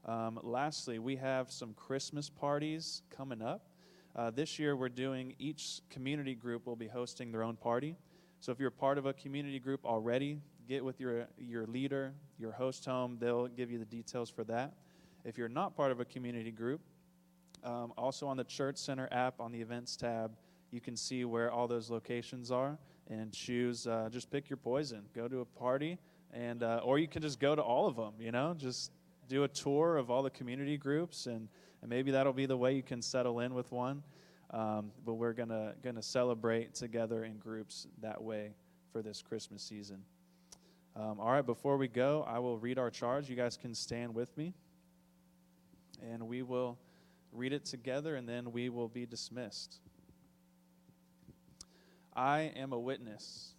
Um, 0.05 0.37
lastly, 0.43 0.99
we 0.99 1.15
have 1.15 1.49
some 1.49 1.73
Christmas 1.75 2.29
parties 2.29 3.03
coming 3.15 3.41
up. 3.41 3.67
Uh, 4.15 4.31
this 4.31 4.59
year, 4.59 4.75
we're 4.75 4.89
doing 4.89 5.33
each 5.39 5.79
community 5.89 6.35
group 6.35 6.65
will 6.65 6.75
be 6.75 6.87
hosting 6.87 7.31
their 7.31 7.43
own 7.43 7.55
party. 7.55 7.95
So 8.41 8.51
if 8.51 8.59
you're 8.59 8.71
part 8.71 8.97
of 8.97 9.05
a 9.05 9.13
community 9.13 9.59
group 9.59 9.85
already, 9.85 10.39
get 10.71 10.85
with 10.85 11.01
your 11.01 11.27
your 11.37 11.65
leader, 11.67 12.13
your 12.39 12.53
host 12.53 12.85
home. 12.85 13.17
They'll 13.19 13.49
give 13.49 13.69
you 13.69 13.77
the 13.77 13.83
details 13.85 14.29
for 14.29 14.45
that. 14.45 14.71
If 15.25 15.37
you're 15.37 15.49
not 15.49 15.75
part 15.75 15.91
of 15.91 15.99
a 15.99 16.05
community 16.05 16.49
group, 16.49 16.79
um, 17.65 17.91
also 17.97 18.25
on 18.25 18.37
the 18.37 18.45
Church 18.45 18.77
Center 18.77 19.09
app 19.11 19.41
on 19.41 19.51
the 19.51 19.59
events 19.59 19.97
tab, 19.97 20.31
you 20.71 20.79
can 20.79 20.95
see 20.95 21.25
where 21.25 21.51
all 21.51 21.67
those 21.67 21.89
locations 21.89 22.51
are 22.51 22.77
and 23.09 23.33
choose. 23.33 23.85
Uh, 23.85 24.07
just 24.09 24.31
pick 24.31 24.49
your 24.49 24.55
poison. 24.55 25.01
Go 25.13 25.27
to 25.27 25.41
a 25.41 25.45
party, 25.45 25.97
and 26.33 26.63
uh, 26.63 26.79
or 26.85 26.99
you 26.99 27.07
can 27.07 27.21
just 27.21 27.41
go 27.41 27.53
to 27.53 27.61
all 27.61 27.85
of 27.85 27.97
them. 27.97 28.13
You 28.17 28.31
know, 28.31 28.55
just 28.57 28.91
do 29.27 29.43
a 29.43 29.49
tour 29.49 29.97
of 29.97 30.09
all 30.09 30.23
the 30.23 30.29
community 30.29 30.77
groups, 30.77 31.25
and, 31.25 31.49
and 31.81 31.89
maybe 31.89 32.11
that'll 32.11 32.31
be 32.31 32.45
the 32.45 32.55
way 32.55 32.73
you 32.73 32.83
can 32.83 33.01
settle 33.01 33.41
in 33.41 33.53
with 33.53 33.73
one. 33.73 34.03
Um, 34.51 34.91
but 35.05 35.15
we're 35.15 35.33
gonna 35.33 35.73
gonna 35.83 36.01
celebrate 36.01 36.73
together 36.73 37.25
in 37.25 37.37
groups 37.39 37.87
that 38.01 38.23
way 38.23 38.51
for 38.93 39.01
this 39.01 39.21
Christmas 39.21 39.61
season. 39.61 40.01
Um, 40.95 41.19
all 41.19 41.31
right, 41.31 41.45
before 41.45 41.77
we 41.77 41.87
go, 41.87 42.25
I 42.27 42.39
will 42.39 42.57
read 42.57 42.77
our 42.77 42.89
charge. 42.89 43.29
You 43.29 43.35
guys 43.35 43.55
can 43.55 43.73
stand 43.73 44.13
with 44.13 44.35
me, 44.37 44.53
and 46.01 46.27
we 46.27 46.41
will 46.41 46.77
read 47.31 47.53
it 47.53 47.63
together, 47.63 48.15
and 48.15 48.27
then 48.27 48.51
we 48.51 48.67
will 48.67 48.89
be 48.89 49.05
dismissed. 49.05 49.79
I 52.13 52.51
am 52.57 52.73
a 52.73 52.79
witness. 52.79 53.53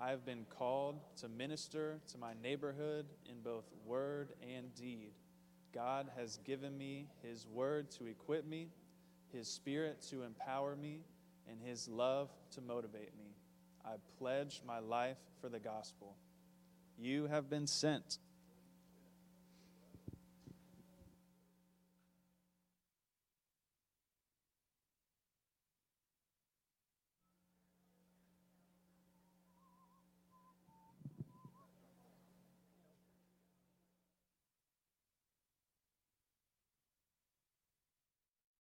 I 0.00 0.10
have 0.10 0.24
been 0.24 0.46
called 0.48 1.00
to 1.20 1.28
minister 1.28 2.00
to 2.12 2.18
my 2.18 2.32
neighborhood 2.42 3.06
in 3.30 3.40
both 3.42 3.64
word 3.84 4.30
and 4.42 4.74
deed. 4.74 5.12
God 5.74 6.10
has 6.16 6.38
given 6.38 6.76
me 6.76 7.06
His 7.22 7.46
word 7.46 7.90
to 7.92 8.06
equip 8.06 8.46
me, 8.46 8.70
His 9.30 9.46
spirit 9.46 10.00
to 10.10 10.22
empower 10.22 10.74
me, 10.74 11.00
and 11.50 11.58
His 11.62 11.86
love 11.86 12.30
to 12.52 12.62
motivate 12.62 13.14
me. 13.18 13.36
I 13.84 13.96
pledge 14.18 14.62
my 14.66 14.78
life 14.78 15.18
for 15.42 15.50
the 15.50 15.60
gospel. 15.60 16.16
You 16.98 17.26
have 17.26 17.50
been 17.50 17.66
sent 17.66 18.18